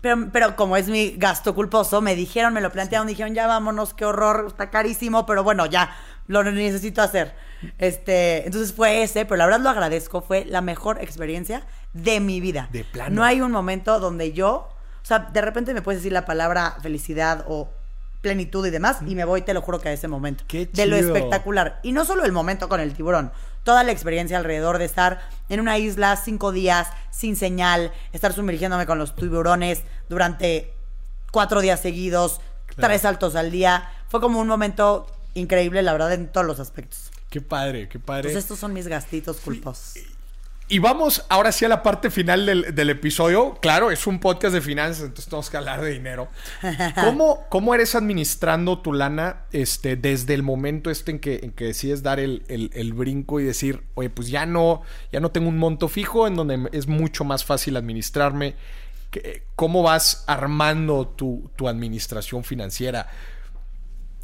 pero, 0.00 0.28
pero 0.32 0.56
como 0.56 0.76
es 0.76 0.88
mi 0.88 1.10
gasto 1.16 1.54
culposo, 1.54 2.00
me 2.00 2.14
dijeron, 2.14 2.52
me 2.52 2.60
lo 2.60 2.70
plantearon, 2.70 3.06
dijeron, 3.06 3.34
ya 3.34 3.46
vámonos, 3.46 3.94
qué 3.94 4.04
horror, 4.04 4.46
está 4.48 4.70
carísimo, 4.70 5.26
pero 5.26 5.44
bueno, 5.44 5.66
ya, 5.66 5.94
lo 6.26 6.44
necesito 6.44 7.02
hacer. 7.02 7.34
Este, 7.78 8.46
entonces 8.46 8.72
fue 8.72 9.02
ese, 9.02 9.24
pero 9.24 9.36
la 9.36 9.46
verdad 9.46 9.60
lo 9.60 9.70
agradezco, 9.70 10.20
fue 10.20 10.44
la 10.44 10.60
mejor 10.60 11.00
experiencia 11.00 11.66
de 11.92 12.20
mi 12.20 12.40
vida. 12.40 12.68
De 12.72 12.84
plano. 12.84 13.16
No 13.16 13.24
hay 13.24 13.40
un 13.40 13.50
momento 13.50 13.98
donde 13.98 14.32
yo, 14.32 14.68
o 15.02 15.04
sea, 15.04 15.18
de 15.18 15.40
repente 15.40 15.74
me 15.74 15.82
puedes 15.82 16.00
decir 16.00 16.12
la 16.12 16.24
palabra 16.24 16.76
felicidad 16.82 17.44
o 17.48 17.70
plenitud 18.20 18.66
y 18.66 18.70
demás, 18.70 18.98
y 19.06 19.14
me 19.14 19.24
voy, 19.24 19.42
te 19.42 19.54
lo 19.54 19.62
juro 19.62 19.80
que 19.80 19.88
a 19.88 19.92
ese 19.92 20.08
momento. 20.08 20.44
Qué 20.46 20.66
De 20.66 20.86
lo 20.86 20.96
espectacular. 20.96 21.80
Y 21.82 21.92
no 21.92 22.04
solo 22.04 22.24
el 22.24 22.32
momento 22.32 22.68
con 22.68 22.80
el 22.80 22.92
tiburón, 22.94 23.32
toda 23.68 23.84
la 23.84 23.92
experiencia 23.92 24.38
alrededor 24.38 24.78
de 24.78 24.86
estar 24.86 25.20
en 25.50 25.60
una 25.60 25.76
isla 25.76 26.16
cinco 26.16 26.52
días, 26.52 26.88
sin 27.10 27.36
señal, 27.36 27.92
estar 28.14 28.32
sumergiéndome 28.32 28.86
con 28.86 28.98
los 28.98 29.14
tiburones 29.14 29.82
durante 30.08 30.72
cuatro 31.32 31.60
días 31.60 31.78
seguidos, 31.78 32.40
tres 32.76 33.02
saltos 33.02 33.36
al 33.36 33.50
día. 33.50 33.92
Fue 34.08 34.22
como 34.22 34.40
un 34.40 34.48
momento 34.48 35.06
increíble, 35.34 35.82
la 35.82 35.92
verdad, 35.92 36.14
en 36.14 36.28
todos 36.28 36.46
los 36.46 36.60
aspectos. 36.60 37.10
Qué 37.28 37.42
padre, 37.42 37.90
qué 37.90 37.98
padre. 37.98 38.22
Pues 38.22 38.36
estos 38.36 38.58
son 38.58 38.72
mis 38.72 38.88
gastitos 38.88 39.36
culposos. 39.36 39.96
Y 40.70 40.80
vamos 40.80 41.24
ahora 41.30 41.50
sí 41.50 41.64
a 41.64 41.68
la 41.68 41.82
parte 41.82 42.10
final 42.10 42.44
del, 42.44 42.90
episodio. 42.90 43.58
Claro, 43.62 43.90
es 43.90 44.06
un 44.06 44.20
podcast 44.20 44.52
de 44.52 44.60
finanzas, 44.60 45.04
entonces 45.04 45.24
tenemos 45.26 45.48
que 45.48 45.56
hablar 45.56 45.80
de 45.80 45.90
dinero. 45.90 46.28
¿Cómo, 47.02 47.46
cómo 47.48 47.74
eres 47.74 47.94
administrando 47.94 48.78
tu 48.80 48.92
lana 48.92 49.44
este, 49.52 49.96
desde 49.96 50.34
el 50.34 50.42
momento 50.42 50.90
este 50.90 51.12
en 51.12 51.20
que, 51.20 51.40
en 51.42 51.52
que 51.52 51.64
decides 51.64 52.02
dar 52.02 52.20
el, 52.20 52.92
brinco 52.94 53.40
y 53.40 53.44
decir, 53.44 53.82
oye, 53.94 54.10
pues 54.10 54.28
ya 54.28 54.44
no, 54.44 54.82
ya 55.10 55.20
no 55.20 55.30
tengo 55.30 55.48
un 55.48 55.56
monto 55.56 55.88
fijo 55.88 56.26
en 56.26 56.36
donde 56.36 56.68
es 56.72 56.86
mucho 56.86 57.24
más 57.24 57.46
fácil 57.46 57.76
administrarme? 57.76 58.54
¿Cómo 59.56 59.82
vas 59.82 60.24
armando 60.26 61.06
tu, 61.08 61.50
tu 61.56 61.66
administración 61.66 62.44
financiera? 62.44 63.08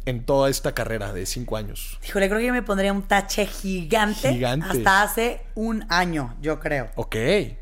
En 0.05 0.23
toda 0.25 0.49
esta 0.49 0.73
carrera 0.73 1.13
de 1.13 1.25
cinco 1.25 1.57
años? 1.57 1.99
Híjole, 2.07 2.27
creo 2.27 2.39
que 2.39 2.45
yo 2.47 2.53
me 2.53 2.61
pondría 2.63 2.91
un 2.93 3.03
tache 3.03 3.45
gigante, 3.45 4.31
Gigante. 4.33 4.67
hasta 4.69 5.01
hace 5.03 5.41
un 5.55 5.85
año, 5.89 6.35
yo 6.41 6.59
creo. 6.59 6.89
Ok. 6.95 7.15
Eh, 7.15 7.57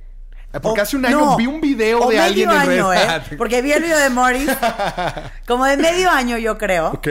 Porque 0.61 0.81
O- 0.81 0.83
hace 0.83 0.95
un 0.97 1.05
año 1.05 1.19
no, 1.19 1.37
vi 1.37 1.47
un 1.47 1.59
video 1.61 1.99
de 2.01 2.05
medio 2.07 2.21
alguien 2.23 2.51
en 2.51 2.57
año. 2.57 2.93
¿eh? 2.93 3.21
Porque 3.37 3.61
vi 3.61 3.71
el 3.71 3.81
video 3.81 3.97
de 3.97 4.09
Morris. 4.09 4.49
como 5.47 5.65
de 5.65 5.77
medio 5.77 6.09
año, 6.11 6.37
yo 6.37 6.57
creo. 6.57 6.89
Ok. 6.91 7.07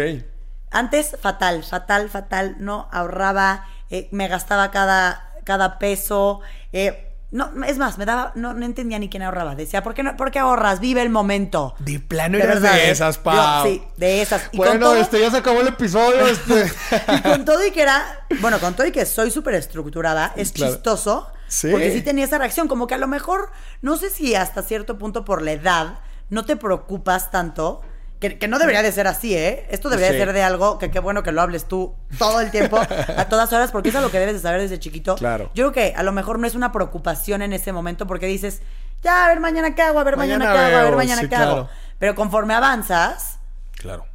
Antes, 0.70 1.16
fatal, 1.20 1.62
fatal, 1.64 2.09
fatal. 2.09 2.57
No 2.61 2.89
ahorraba, 2.93 3.66
eh, 3.91 4.09
me 4.12 4.28
gastaba 4.28 4.70
cada, 4.70 5.33
cada 5.45 5.78
peso. 5.78 6.41
eh, 6.72 7.11
no, 7.33 7.51
es 7.64 7.78
más, 7.78 7.99
me 7.99 8.05
daba, 8.05 8.30
no, 8.37 8.53
no 8.55 8.64
entendía 8.64 8.99
ni 9.01 9.09
quién 9.09 9.22
ahorraba. 9.24 9.55
Decía, 9.57 9.83
¿por 9.83 9.95
qué, 9.95 10.03
no, 10.05 10.16
¿por 10.16 10.30
qué 10.30 10.39
ahorras? 10.39 10.78
Vive 10.80 11.03
el 11.03 11.09
momento. 11.11 11.74
De 11.80 11.99
plano 11.99 12.39
De 12.39 12.47
verdad, 12.47 12.74
de 12.74 12.89
¿eh? 12.89 12.91
esas, 12.91 13.18
pa. 13.18 13.62
sí, 13.64 13.83
de 13.97 14.22
esas. 14.22 14.49
Y 14.53 14.59
bueno, 14.59 14.78
todo- 14.78 14.95
este 14.97 15.18
ya 15.20 15.30
se 15.30 15.39
acabó 15.39 15.61
el 15.62 15.68
episodio. 15.68 16.26
Este. 16.28 16.70
y 17.16 17.22
con 17.22 17.45
todo 17.45 17.66
y 17.66 17.70
que 17.72 17.83
era, 17.83 18.26
bueno, 18.41 18.61
con 18.61 18.74
todo 18.74 18.87
y 18.87 18.93
que 18.93 19.05
soy 19.07 19.30
súper 19.33 19.55
estructurada, 19.55 20.33
es 20.37 20.53
Claro. 20.53 20.74
chistoso. 20.74 21.28
Sí. 21.49 21.68
Porque 21.70 21.91
sí 21.93 22.03
tenía 22.03 22.24
esa 22.24 22.39
reacción, 22.39 22.68
como 22.68 22.87
que 22.87 22.95
a 22.95 22.99
lo 22.99 23.09
mejor, 23.09 23.51
no 23.83 23.97
sé 23.97 24.09
si 24.11 24.35
hasta 24.35 24.62
cierto 24.62 24.97
punto 24.99 25.24
por 25.24 25.43
la 25.43 25.53
edad, 25.53 25.99
no 26.30 26.45
te 26.45 26.57
preocupas 26.57 27.30
tanto. 27.30 27.83
Que, 28.22 28.38
que 28.38 28.46
no 28.46 28.60
debería 28.60 28.82
de 28.82 28.92
ser 28.92 29.08
así, 29.08 29.36
¿eh? 29.36 29.66
Esto 29.70 29.90
debería 29.90 30.12
Sí. 30.12 30.16
ser 30.18 30.32
de 30.32 30.42
algo 30.44 30.78
que 30.78 30.92
qué 30.92 31.00
bueno 31.00 31.24
que 31.24 31.32
lo 31.32 31.42
hables 31.42 31.64
tú 31.66 31.92
todo 32.18 32.40
el 32.40 32.52
tiempo, 32.52 32.78
a 32.78 33.24
todas 33.28 33.52
horas, 33.52 33.72
porque 33.72 33.88
es 33.88 33.96
algo 33.96 34.12
que 34.12 34.20
debes 34.20 34.34
de 34.36 34.40
saber 34.40 34.60
desde 34.60 34.78
chiquito. 34.78 35.16
Claro. 35.16 35.50
Yo 35.54 35.70
creo 35.70 35.72
que 35.72 35.94
a 35.96 36.04
lo 36.04 36.12
mejor 36.12 36.38
no 36.38 36.46
es 36.46 36.54
una 36.54 36.70
preocupación 36.70 37.42
en 37.42 37.52
ese 37.52 37.72
momento 37.72 38.06
porque 38.06 38.26
dices, 38.26 38.62
ya, 39.02 39.24
a 39.24 39.28
ver 39.28 39.40
mañana 39.40 39.74
qué 39.74 39.82
hago, 39.82 39.98
a 39.98 40.04
ver 40.04 40.16
mañana, 40.16 40.44
Mañana 40.44 40.54
qué 40.68 40.72
hago, 40.72 40.78
a 40.78 40.84
ver 40.90 40.96
mañana 40.96 41.20
sí, 41.22 41.28
qué 41.28 41.34
claro. 41.34 41.50
hago. 41.52 41.68
Pero 41.98 42.14
conforme 42.14 42.54
avanzas, 42.54 43.40
Claro. 43.72 44.06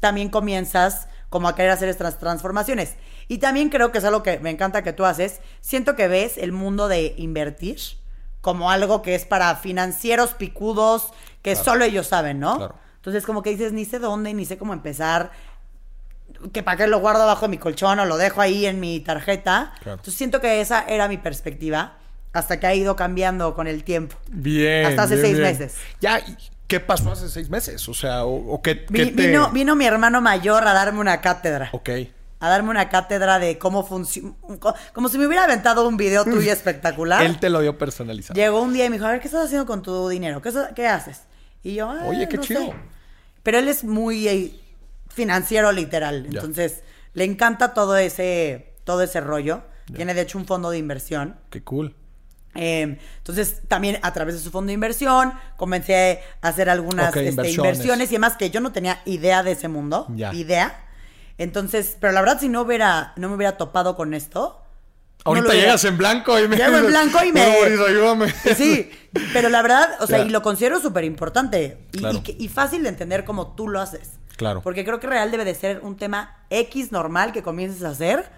también 0.00 0.28
comienzas 0.28 1.08
como 1.28 1.48
a 1.48 1.56
querer 1.56 1.72
hacer 1.72 1.88
estas 1.88 2.16
transformaciones. 2.20 2.94
Y 3.26 3.38
también 3.38 3.70
creo 3.70 3.90
que 3.90 3.98
es 3.98 4.04
algo 4.04 4.22
que 4.22 4.38
me 4.38 4.50
encanta 4.50 4.82
que 4.82 4.92
tú 4.92 5.04
haces. 5.04 5.40
Siento 5.60 5.96
que 5.96 6.06
ves 6.06 6.38
el 6.38 6.52
mundo 6.52 6.86
de 6.86 7.14
invertir 7.18 7.78
como 8.40 8.70
algo 8.70 9.02
que 9.02 9.16
es 9.16 9.24
para 9.26 9.54
financieros 9.56 10.34
picudos 10.34 11.12
que 11.42 11.56
solo 11.56 11.84
ellos 11.84 12.06
saben, 12.06 12.38
¿no? 12.38 12.56
Claro. 12.56 12.74
Entonces 13.08 13.26
como 13.26 13.42
que 13.42 13.50
dices, 13.50 13.72
ni 13.72 13.84
sé 13.84 13.98
dónde, 13.98 14.34
ni 14.34 14.44
sé 14.44 14.58
cómo 14.58 14.72
empezar. 14.72 15.30
Que 16.52 16.62
para 16.62 16.76
qué 16.76 16.86
lo 16.86 17.00
guardo 17.00 17.22
abajo 17.22 17.42
de 17.46 17.48
mi 17.48 17.58
colchón 17.58 17.98
o 18.00 18.04
lo 18.04 18.16
dejo 18.16 18.40
ahí 18.40 18.66
en 18.66 18.80
mi 18.80 19.00
tarjeta. 19.00 19.72
Claro. 19.82 19.92
Entonces 19.98 20.14
siento 20.14 20.40
que 20.40 20.60
esa 20.60 20.84
era 20.86 21.08
mi 21.08 21.16
perspectiva 21.16 21.94
hasta 22.32 22.60
que 22.60 22.66
ha 22.66 22.74
ido 22.74 22.94
cambiando 22.96 23.54
con 23.54 23.66
el 23.66 23.82
tiempo. 23.82 24.16
Bien. 24.30 24.86
Hasta 24.86 25.02
hace 25.04 25.14
bien, 25.14 25.26
seis 25.26 25.38
bien. 25.38 25.48
meses. 25.50 25.74
Ya, 26.00 26.20
¿y 26.20 26.36
¿qué 26.66 26.80
pasó 26.80 27.10
hace 27.12 27.28
seis 27.30 27.48
meses? 27.48 27.88
O 27.88 27.94
sea, 27.94 28.24
o, 28.24 28.52
o 28.54 28.62
qué, 28.62 28.86
Vi- 28.90 29.06
qué 29.06 29.06
te- 29.12 29.26
vino, 29.28 29.50
vino 29.50 29.74
mi 29.74 29.86
hermano 29.86 30.20
mayor 30.20 30.68
a 30.68 30.74
darme 30.74 31.00
una 31.00 31.20
cátedra. 31.20 31.70
Ok. 31.72 31.88
a 32.40 32.48
darme 32.48 32.70
una 32.70 32.88
cátedra 32.88 33.38
de 33.40 33.58
cómo 33.58 33.84
funciona. 33.84 34.34
Como 34.92 35.08
si 35.08 35.18
me 35.18 35.26
hubiera 35.26 35.42
aventado 35.44 35.88
un 35.88 35.96
video 35.96 36.24
tuyo 36.24 36.52
espectacular. 36.52 37.24
Él 37.24 37.40
te 37.40 37.48
lo 37.50 37.60
dio 37.62 37.76
personalizado. 37.78 38.38
Llegó 38.38 38.60
un 38.60 38.74
día 38.74 38.84
y 38.84 38.90
me 38.90 38.96
dijo, 38.96 39.06
a 39.06 39.12
ver, 39.12 39.20
¿qué 39.20 39.26
estás 39.26 39.46
haciendo 39.46 39.66
con 39.66 39.82
tu 39.82 40.08
dinero? 40.08 40.40
¿Qué, 40.42 40.52
so- 40.52 40.68
qué 40.76 40.86
haces? 40.86 41.22
Y 41.64 41.74
yo, 41.74 41.90
"Ah, 41.90 42.04
Oye, 42.06 42.28
qué 42.28 42.36
no 42.36 42.42
chido. 42.44 42.60
sé". 42.60 42.74
Pero 43.48 43.60
él 43.60 43.68
es 43.68 43.82
muy 43.82 44.28
eh, 44.28 44.60
financiero 45.08 45.72
literal. 45.72 46.26
Entonces, 46.26 46.82
le 47.14 47.24
encanta 47.24 47.72
todo 47.72 47.96
ese, 47.96 48.74
todo 48.84 49.00
ese 49.00 49.22
rollo. 49.22 49.62
Tiene, 49.96 50.12
de 50.12 50.20
hecho, 50.20 50.36
un 50.36 50.44
fondo 50.44 50.68
de 50.68 50.76
inversión. 50.76 51.34
Qué 51.48 51.64
cool. 51.64 51.96
Eh, 52.54 52.98
entonces, 53.16 53.62
también 53.66 54.00
a 54.02 54.12
través 54.12 54.34
de 54.34 54.40
su 54.42 54.50
fondo 54.50 54.66
de 54.66 54.74
inversión, 54.74 55.32
comencé 55.56 56.20
a 56.42 56.48
hacer 56.48 56.68
algunas 56.68 57.16
este, 57.16 57.48
inversiones. 57.48 58.10
y 58.10 58.12
demás 58.16 58.36
que 58.36 58.50
yo 58.50 58.60
no 58.60 58.70
tenía 58.70 59.00
idea 59.06 59.42
de 59.42 59.52
ese 59.52 59.68
mundo. 59.68 60.06
Idea. 60.34 60.84
Entonces, 61.38 61.96
pero 61.98 62.12
la 62.12 62.20
verdad, 62.20 62.40
si 62.40 62.50
no 62.50 62.60
hubiera, 62.60 63.14
no 63.16 63.30
me 63.30 63.36
hubiera 63.36 63.56
topado 63.56 63.96
con 63.96 64.12
esto. 64.12 64.60
No 65.24 65.30
Ahorita 65.30 65.48
hubiera- 65.48 65.60
llegas 65.66 65.84
en 65.84 65.98
blanco 65.98 66.38
y 66.38 66.48
me 66.48 66.56
Llego 66.56 66.76
en 66.78 66.86
blanco 66.86 67.18
y 67.24 67.32
me- 67.32 67.40
No, 67.46 67.58
Boris, 67.58 67.80
ayúdame. 67.88 68.34
Sí, 68.56 68.90
pero 69.32 69.48
la 69.48 69.62
verdad, 69.62 69.88
o 70.00 70.06
sea, 70.06 70.18
Ya. 70.18 70.24
y 70.24 70.30
lo 70.30 70.42
considero 70.42 70.80
súper 70.80 71.04
importante 71.04 71.78
y, 71.92 71.98
Claro. 71.98 72.22
y 72.24 72.44
y 72.44 72.48
fácil 72.48 72.82
de 72.82 72.88
entender 72.90 73.24
como 73.24 73.54
tú 73.54 73.68
lo 73.68 73.80
haces. 73.80 74.12
Claro. 74.36 74.62
Porque 74.62 74.84
creo 74.84 75.00
que 75.00 75.06
real 75.08 75.30
debe 75.30 75.44
de 75.44 75.54
ser 75.54 75.80
un 75.82 75.96
tema 75.96 76.44
X 76.50 76.92
normal 76.92 77.32
que 77.32 77.42
comiences 77.42 77.82
a 77.82 77.90
hacer. 77.90 78.30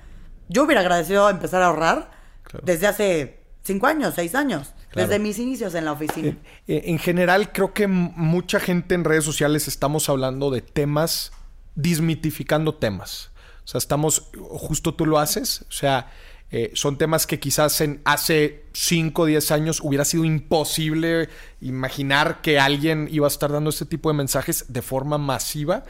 Yo 0.48 0.64
hubiera 0.64 0.80
agradecido 0.80 1.28
empezar 1.30 1.62
a 1.62 1.66
ahorrar 1.66 2.10
Claro. 2.44 2.64
desde 2.64 2.86
hace 2.86 3.40
cinco 3.62 3.86
años, 3.86 4.14
seis 4.16 4.34
años, 4.34 4.72
Claro. 4.90 5.06
desde 5.08 5.20
mis 5.22 5.38
inicios 5.38 5.74
en 5.74 5.84
la 5.84 5.92
oficina. 5.92 6.36
Eh, 6.66 6.82
En 6.86 6.98
general, 6.98 7.52
creo 7.52 7.74
que 7.74 7.86
mucha 7.86 8.58
gente 8.58 8.94
en 8.94 9.04
redes 9.04 9.24
sociales 9.24 9.68
estamos 9.68 10.08
hablando 10.08 10.50
de 10.50 10.62
temas, 10.62 11.30
desmitificando 11.74 12.74
temas. 12.74 13.30
O 13.64 13.68
sea, 13.68 13.78
estamos, 13.78 14.30
justo 14.48 14.94
tú 14.94 15.06
lo 15.06 15.18
haces, 15.18 15.62
o 15.68 15.72
sea, 15.72 16.10
eh, 16.52 16.72
son 16.74 16.98
temas 16.98 17.26
que 17.26 17.38
quizás 17.38 17.80
en 17.80 18.00
hace 18.04 18.64
5 18.72 19.22
o 19.22 19.26
10 19.26 19.50
años 19.52 19.80
hubiera 19.82 20.04
sido 20.04 20.24
imposible 20.24 21.28
imaginar 21.60 22.40
que 22.40 22.58
alguien 22.58 23.08
iba 23.10 23.26
a 23.26 23.28
estar 23.28 23.52
dando 23.52 23.70
este 23.70 23.86
tipo 23.86 24.10
de 24.10 24.16
mensajes 24.16 24.64
de 24.68 24.82
forma 24.82 25.16
masiva. 25.16 25.84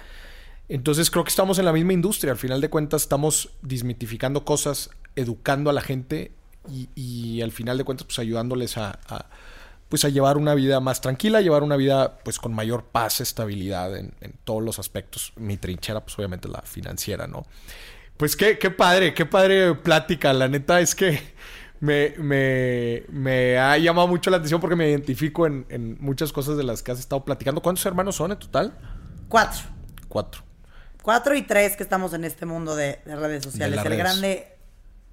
Entonces 0.69 1.11
creo 1.11 1.25
que 1.25 1.31
estamos 1.31 1.59
en 1.59 1.65
la 1.65 1.73
misma 1.73 1.95
industria. 1.95 2.33
Al 2.33 2.39
final 2.39 2.61
de 2.61 2.69
cuentas 2.69 3.03
estamos 3.03 3.51
desmitificando 3.63 4.45
cosas, 4.45 4.91
educando 5.17 5.71
a 5.71 5.73
la 5.73 5.81
gente 5.81 6.33
y, 6.95 7.41
al 7.41 7.53
final 7.53 7.79
de 7.79 7.85
cuentas 7.85 8.07
pues 8.07 8.19
ayudándoles 8.19 8.77
a, 8.77 8.99
a, 9.09 9.31
pues 9.89 10.05
a 10.05 10.11
llevar 10.11 10.37
una 10.37 10.55
vida 10.55 10.79
más 10.79 11.01
tranquila, 11.01 11.41
llevar 11.41 11.63
una 11.63 11.77
vida 11.77 12.19
pues 12.23 12.39
con 12.39 12.53
mayor 12.53 12.85
paz, 12.85 13.23
estabilidad 13.23 13.97
en, 13.97 14.13
en 14.21 14.35
todos 14.45 14.63
los 14.63 14.79
aspectos. 14.79 15.33
Mi 15.37 15.57
trinchera 15.57 16.05
pues 16.05 16.19
obviamente 16.19 16.49
la 16.49 16.61
financiera, 16.61 17.27
¿no? 17.27 17.47
Pues 18.21 18.37
qué, 18.37 18.59
qué 18.59 18.71
padre, 18.71 19.15
qué 19.15 19.25
padre 19.25 19.75
plática. 19.77 20.35
La 20.35 20.47
neta 20.47 20.79
es 20.79 20.95
que 20.95 21.19
me, 21.81 22.13
me, 22.19 23.03
me 23.09 23.57
ha 23.59 23.79
llamado 23.79 24.07
mucho 24.09 24.31
la 24.31 24.37
atención 24.37 24.61
porque 24.61 24.77
me 24.77 24.91
identifico 24.91 25.47
en, 25.47 25.65
en 25.71 25.97
muchas 26.01 26.31
cosas 26.31 26.59
de 26.59 26.63
las 26.65 26.83
que 26.83 26.93
has 26.93 26.99
estado 27.01 27.25
platicando. 27.25 27.63
¿Cuántos 27.63 27.87
hermanos 27.87 28.17
son 28.17 28.33
en 28.33 28.39
total? 28.39 28.77
Cuatro. 29.27 29.63
Cuatro. 30.09 30.43
Cuatro 31.03 31.35
y 31.35 31.41
tres 31.41 31.77
que 31.79 31.83
estamos 31.83 32.13
en 32.13 32.25
este 32.25 32.45
mundo 32.45 32.77
de, 32.77 33.01
de 33.07 33.17
redes 33.17 33.43
sociales. 33.43 33.77
las 33.77 33.87
El 33.87 33.93
redes. 33.93 34.05
grande 34.05 34.49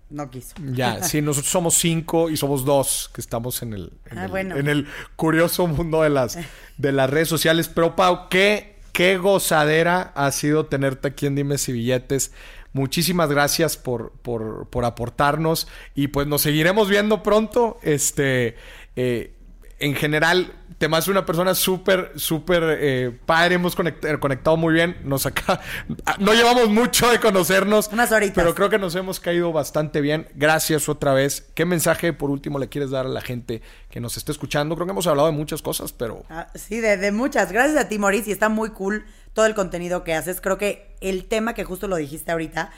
no 0.09 0.29
quiso. 0.29 0.53
Ya, 0.73 1.01
sí, 1.03 1.21
nosotros 1.21 1.49
somos 1.49 1.75
cinco 1.75 2.29
y 2.29 2.35
somos 2.35 2.65
dos 2.65 3.09
que 3.13 3.21
estamos 3.21 3.61
en 3.61 3.71
el, 3.71 3.93
en, 4.11 4.17
Ah, 4.17 4.25
el, 4.25 4.29
bueno. 4.31 4.57
en 4.57 4.67
el 4.67 4.85
curioso 5.15 5.65
mundo 5.65 6.01
de 6.01 6.09
las, 6.09 6.37
de 6.77 6.91
las 6.91 7.09
redes 7.09 7.29
sociales. 7.29 7.69
Pero 7.69 7.95
Pau, 7.95 8.27
qué, 8.29 8.75
qué 8.91 9.17
gozadera 9.17 10.11
ha 10.13 10.29
sido 10.33 10.65
tenerte 10.65 11.07
aquí 11.07 11.25
en 11.25 11.35
Dimes 11.35 11.69
y 11.69 11.71
Billetes. 11.71 12.33
Muchísimas 12.77 13.31
gracias 13.31 13.75
por, 13.75 14.11
por, 14.21 14.67
por 14.69 14.85
aportarnos 14.85 15.67
y 15.95 16.09
pues 16.09 16.27
nos 16.27 16.43
seguiremos 16.43 16.89
viendo 16.89 17.23
pronto. 17.23 17.79
Este, 17.81 18.55
eh, 18.95 19.33
en 19.79 19.95
general, 19.95 20.53
te 20.77 20.87
más 20.87 21.07
una 21.07 21.25
persona 21.25 21.55
súper, 21.55 22.11
súper 22.15 22.77
eh, 22.79 23.17
padre. 23.25 23.55
Hemos 23.55 23.75
conect- 23.75 24.19
conectado 24.19 24.57
muy 24.57 24.73
bien. 24.73 24.97
Nos 25.03 25.25
acá, 25.25 25.59
no 26.19 26.33
llevamos 26.33 26.69
mucho 26.69 27.09
de 27.09 27.19
conocernos. 27.19 27.89
Unas 27.91 28.11
horitas. 28.11 28.35
Pero 28.35 28.53
creo 28.53 28.69
que 28.69 28.77
nos 28.77 28.93
hemos 28.95 29.19
caído 29.19 29.51
bastante 29.51 30.01
bien. 30.01 30.27
Gracias 30.35 30.87
otra 30.87 31.13
vez. 31.13 31.49
¿Qué 31.55 31.65
mensaje 31.65 32.13
por 32.13 32.29
último 32.29 32.59
le 32.59 32.69
quieres 32.69 32.91
dar 32.91 33.05
a 33.05 33.09
la 33.09 33.21
gente 33.21 33.61
que 33.89 33.99
nos 33.99 34.17
está 34.17 34.31
escuchando? 34.31 34.75
Creo 34.75 34.85
que 34.85 34.91
hemos 34.91 35.07
hablado 35.07 35.27
de 35.29 35.33
muchas 35.35 35.61
cosas, 35.61 35.91
pero 35.93 36.23
Ah, 36.29 36.47
sí, 36.53 36.79
de, 36.79 36.97
de 36.97 37.11
muchas. 37.11 37.51
Gracias 37.51 37.77
a 37.83 37.87
ti, 37.89 37.97
Maurice. 37.97 38.29
Y 38.29 38.33
está 38.33 38.49
muy 38.49 38.69
cool 38.69 39.05
todo 39.33 39.45
el 39.47 39.55
contenido 39.55 40.03
que 40.03 40.13
haces. 40.13 40.41
Creo 40.41 40.57
que 40.57 40.95
el 41.01 41.25
tema 41.25 41.53
que 41.55 41.63
justo 41.63 41.87
lo 41.87 41.95
dijiste 41.95 42.31
ahorita, 42.31 42.71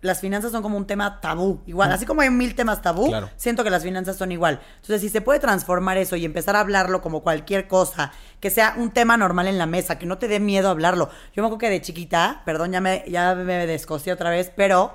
las 0.00 0.20
finanzas 0.20 0.52
son 0.52 0.62
como 0.62 0.76
un 0.76 0.86
tema 0.86 1.20
tabú. 1.20 1.60
Igual, 1.66 1.90
así 1.92 2.06
como 2.06 2.20
hay 2.20 2.30
mil 2.30 2.54
temas 2.54 2.82
tabú, 2.82 3.08
Claro. 3.08 3.30
siento 3.36 3.64
que 3.64 3.70
las 3.70 3.82
finanzas 3.82 4.16
son 4.16 4.30
igual. 4.30 4.60
Entonces, 4.76 5.00
si 5.00 5.08
se 5.08 5.20
puede 5.20 5.40
transformar 5.40 5.96
eso 5.98 6.14
y 6.16 6.24
empezar 6.24 6.54
a 6.56 6.60
hablarlo 6.60 7.00
como 7.00 7.22
cualquier 7.22 7.66
cosa, 7.66 8.12
que 8.40 8.50
sea 8.50 8.74
un 8.76 8.90
tema 8.92 9.16
normal 9.16 9.48
en 9.48 9.58
la 9.58 9.66
mesa, 9.66 9.98
que 9.98 10.06
no 10.06 10.18
te 10.18 10.28
dé 10.28 10.38
miedo 10.38 10.68
hablarlo. 10.70 11.08
Yo 11.34 11.42
me 11.42 11.46
acuerdo 11.48 11.58
que 11.58 11.70
de 11.70 11.80
chiquita, 11.80 12.42
perdón, 12.44 12.70
ya 12.72 12.80
me, 12.80 13.04
ya 13.08 13.34
me 13.34 13.66
descosí 13.66 14.10
otra 14.10 14.30
vez, 14.30 14.52
pero 14.54 14.92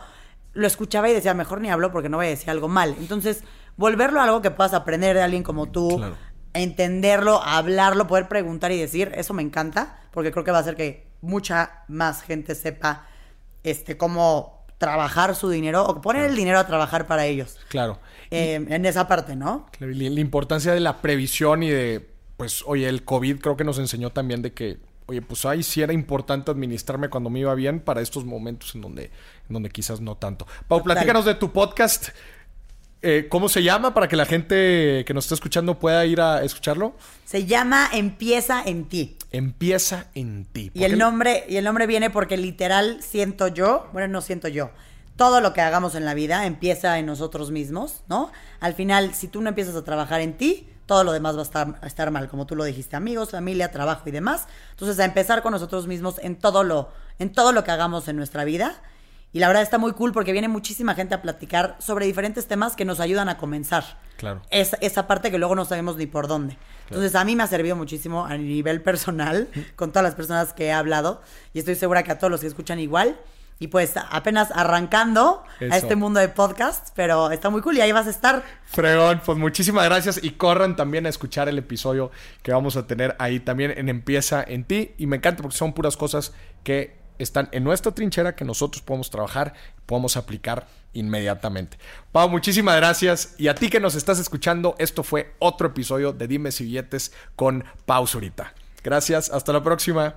lo 0.53 0.67
escuchaba 0.67 1.09
y 1.09 1.13
decía, 1.13 1.33
mejor 1.33 1.59
ni 1.59 1.69
hablo 1.69 1.91
porque 1.91 2.07
no 2.09 2.17
voy 2.17 2.27
a 2.27 2.29
decir 2.29 2.49
algo 2.49 2.67
mal. 2.69 2.95
Entonces, 2.99 3.43
volverlo 3.75 4.21
a 4.21 4.23
algo 4.23 4.41
que 4.41 4.51
puedas 4.51 4.73
aprender 4.73 5.15
de 5.15 5.21
alguien 5.23 5.43
como 5.43 5.69
tú, 5.69 5.97
Claro. 5.97 6.15
entenderlo, 6.53 7.41
hablarlo, 7.43 8.07
poder 8.07 8.27
preguntar 8.27 8.71
y 8.71 8.79
decir, 8.79 9.11
eso 9.15 9.33
me 9.33 9.41
encanta, 9.41 9.97
porque 10.11 10.31
creo 10.31 10.43
que 10.43 10.51
va 10.51 10.59
a 10.59 10.61
hacer 10.61 10.75
que 10.75 11.07
mucha 11.21 11.83
más 11.87 12.21
gente 12.21 12.55
sepa 12.55 13.05
este 13.63 13.97
cómo 13.97 14.62
trabajar 14.83 15.33
su 15.33 15.49
dinero 15.49 15.85
o 15.85 16.01
poner 16.01 16.25
el 16.25 16.35
dinero 16.35 16.59
a 16.59 16.67
trabajar 16.67 17.07
para 17.07 17.25
ellos. 17.25 17.57
claro. 17.69 17.99
Eh, 18.31 18.55
en 18.55 18.85
esa 18.87 19.07
parte, 19.07 19.35
¿no? 19.35 19.67
Claro, 19.77 19.93
y 19.93 20.09
La 20.09 20.19
importancia 20.19 20.73
de 20.73 20.79
la 20.79 21.01
previsión 21.01 21.61
y 21.61 21.69
de, 21.69 22.09
pues, 22.35 22.63
oye, 22.65 22.89
el 22.89 23.03
COVID 23.03 23.39
creo 23.39 23.55
que 23.55 23.63
nos 23.63 23.77
enseñó 23.77 24.09
también 24.09 24.41
de 24.41 24.53
que, 24.53 24.79
oye, 25.05 25.21
pues 25.21 25.45
ahí 25.45 25.61
sí 25.61 25.83
era 25.83 25.93
importante 25.93 26.49
administrarme 26.49 27.09
cuando 27.09 27.29
me 27.29 27.41
iba 27.41 27.53
bien 27.53 27.79
para 27.79 28.01
estos 28.01 28.25
momentos 28.25 28.73
en 28.73 28.81
donde, 28.81 29.03
en 29.03 29.53
donde 29.53 29.69
quizás 29.69 30.01
no 30.01 30.15
tanto. 30.15 30.47
Pau, 30.67 30.81
platícanos 30.81 31.25
de 31.25 31.35
tu 31.35 31.51
podcast. 31.51 32.09
Eh, 33.05 33.27
¿Cómo 33.27 33.49
se 33.49 33.61
llama 33.61 33.93
para 33.93 34.07
que 34.07 34.15
la 34.15 34.25
gente 34.25 35.03
que 35.05 35.13
nos 35.13 35.25
está 35.25 35.35
escuchando 35.35 35.77
pueda 35.77 36.05
ir 36.05 36.21
a 36.21 36.41
escucharlo? 36.41 36.95
Se 37.25 37.45
llama 37.45 37.89
Empieza 37.91 38.63
en 38.63 38.85
ti. 38.85 39.17
Empieza 39.29 40.05
en 40.15 40.45
ti. 40.45 40.71
Y 40.73 40.85
el 40.85 40.97
nombre, 40.97 41.43
y 41.49 41.57
el 41.57 41.65
nombre 41.65 41.85
viene 41.85 42.09
porque 42.09 42.37
literal 42.37 43.03
siento 43.03 43.49
yo, 43.49 43.89
bueno, 43.91 44.07
no 44.07 44.21
siento 44.21 44.47
yo. 44.47 44.71
Todo 45.17 45.41
lo 45.41 45.51
que 45.51 45.59
hagamos 45.59 45.95
en 45.95 46.05
la 46.05 46.13
vida 46.13 46.45
empieza 46.45 46.97
en 46.97 47.05
nosotros 47.05 47.51
mismos, 47.51 48.03
¿no? 48.07 48.31
Al 48.61 48.73
final, 48.73 49.13
si 49.13 49.27
tú 49.27 49.41
no 49.41 49.49
empiezas 49.49 49.75
a 49.75 49.83
trabajar 49.83 50.21
en 50.21 50.37
ti, 50.37 50.69
todo 50.85 51.03
lo 51.03 51.11
demás 51.11 51.35
va 51.35 51.41
a 51.41 51.43
estar, 51.43 51.79
a 51.81 51.87
estar 51.87 52.09
mal, 52.09 52.29
como 52.29 52.45
tú 52.45 52.55
lo 52.55 52.63
dijiste, 52.63 52.95
amigos, 52.95 53.31
familia, 53.31 53.69
trabajo 53.69 54.03
y 54.07 54.11
demás. 54.11 54.47
Entonces, 54.71 54.97
a 55.01 55.03
empezar 55.03 55.43
con 55.43 55.51
nosotros 55.51 55.87
mismos 55.87 56.19
en 56.23 56.37
todo 56.37 56.63
lo, 56.63 56.89
en 57.19 57.33
todo 57.33 57.51
lo 57.51 57.65
que 57.65 57.71
hagamos 57.71 58.07
en 58.07 58.15
nuestra 58.15 58.45
vida. 58.45 58.81
Y 59.33 59.39
la 59.39 59.47
verdad 59.47 59.63
está 59.63 59.79
muy 59.79 59.93
cool 59.93 60.13
porque 60.13 60.31
viene 60.31 60.47
muchísima 60.47 60.93
gente 60.93 61.15
a 61.15 61.21
platicar 61.23 61.75
sobre 61.79 62.05
diferentes 62.05 62.47
temas 62.47 62.75
que 62.75 62.85
nos 62.85 62.99
ayudan 62.99 63.29
a 63.29 63.37
comenzar. 63.37 63.97
Claro. 64.17 64.43
Es, 64.51 64.77
esa 64.79 65.07
parte 65.07 65.31
que 65.31 65.39
luego 65.39 65.55
no 65.55 65.65
sabemos 65.65 65.97
ni 65.97 66.05
por 66.05 66.27
dónde. 66.27 66.55
Entonces, 66.85 67.15
a 67.15 67.25
mí 67.25 67.35
me 67.35 67.41
ha 67.41 67.47
servido 67.47 67.75
muchísimo 67.75 68.25
a 68.27 68.37
nivel 68.37 68.81
personal 68.81 69.49
con 69.75 69.91
todas 69.91 70.03
las 70.03 70.13
personas 70.13 70.53
que 70.53 70.65
he 70.65 70.71
hablado. 70.71 71.21
Y 71.51 71.59
estoy 71.59 71.73
segura 71.73 72.03
que 72.03 72.11
a 72.11 72.19
todos 72.19 72.29
los 72.29 72.41
que 72.41 72.47
escuchan 72.47 72.79
igual. 72.79 73.19
Y 73.59 73.67
pues 73.67 73.93
apenas 73.95 74.51
arrancando 74.51 75.43
Eso. 75.59 75.73
a 75.73 75.77
este 75.77 75.95
mundo 75.95 76.19
de 76.19 76.27
podcast, 76.27 76.89
pero 76.95 77.31
está 77.31 77.49
muy 77.49 77.61
cool 77.61 77.77
y 77.77 77.81
ahí 77.81 77.91
vas 77.91 78.07
a 78.07 78.09
estar. 78.09 78.43
Fregón, 78.65 79.21
pues 79.25 79.37
muchísimas 79.37 79.85
gracias 79.85 80.19
y 80.21 80.31
corran 80.31 80.75
también 80.75 81.05
a 81.05 81.09
escuchar 81.09 81.47
el 81.47 81.57
episodio 81.57 82.11
que 82.41 82.51
vamos 82.51 82.75
a 82.75 82.87
tener 82.87 83.15
ahí 83.19 83.39
también 83.39 83.71
en 83.77 83.89
Empieza 83.89 84.43
en 84.45 84.65
ti 84.65 84.93
y 84.97 85.07
me 85.07 85.17
encanta 85.17 85.43
porque 85.43 85.55
son 85.55 85.73
puras 85.73 85.95
cosas 85.95 86.33
que 86.63 87.02
están 87.23 87.49
en 87.51 87.63
nuestra 87.63 87.91
trinchera 87.93 88.35
que 88.35 88.45
nosotros 88.45 88.81
podemos 88.81 89.09
trabajar, 89.09 89.53
podemos 89.85 90.17
aplicar 90.17 90.67
inmediatamente. 90.93 91.77
Pau, 92.11 92.29
muchísimas 92.29 92.75
gracias 92.75 93.35
y 93.37 93.47
a 93.47 93.55
ti 93.55 93.69
que 93.69 93.79
nos 93.79 93.95
estás 93.95 94.19
escuchando, 94.19 94.75
esto 94.77 95.03
fue 95.03 95.33
otro 95.39 95.67
episodio 95.67 96.13
de 96.13 96.27
Dime 96.27 96.51
si 96.51 96.65
billetes 96.65 97.11
con 97.35 97.63
Pau 97.85 98.05
Zurita. 98.05 98.53
Gracias, 98.83 99.29
hasta 99.29 99.53
la 99.53 99.63
próxima. 99.63 100.15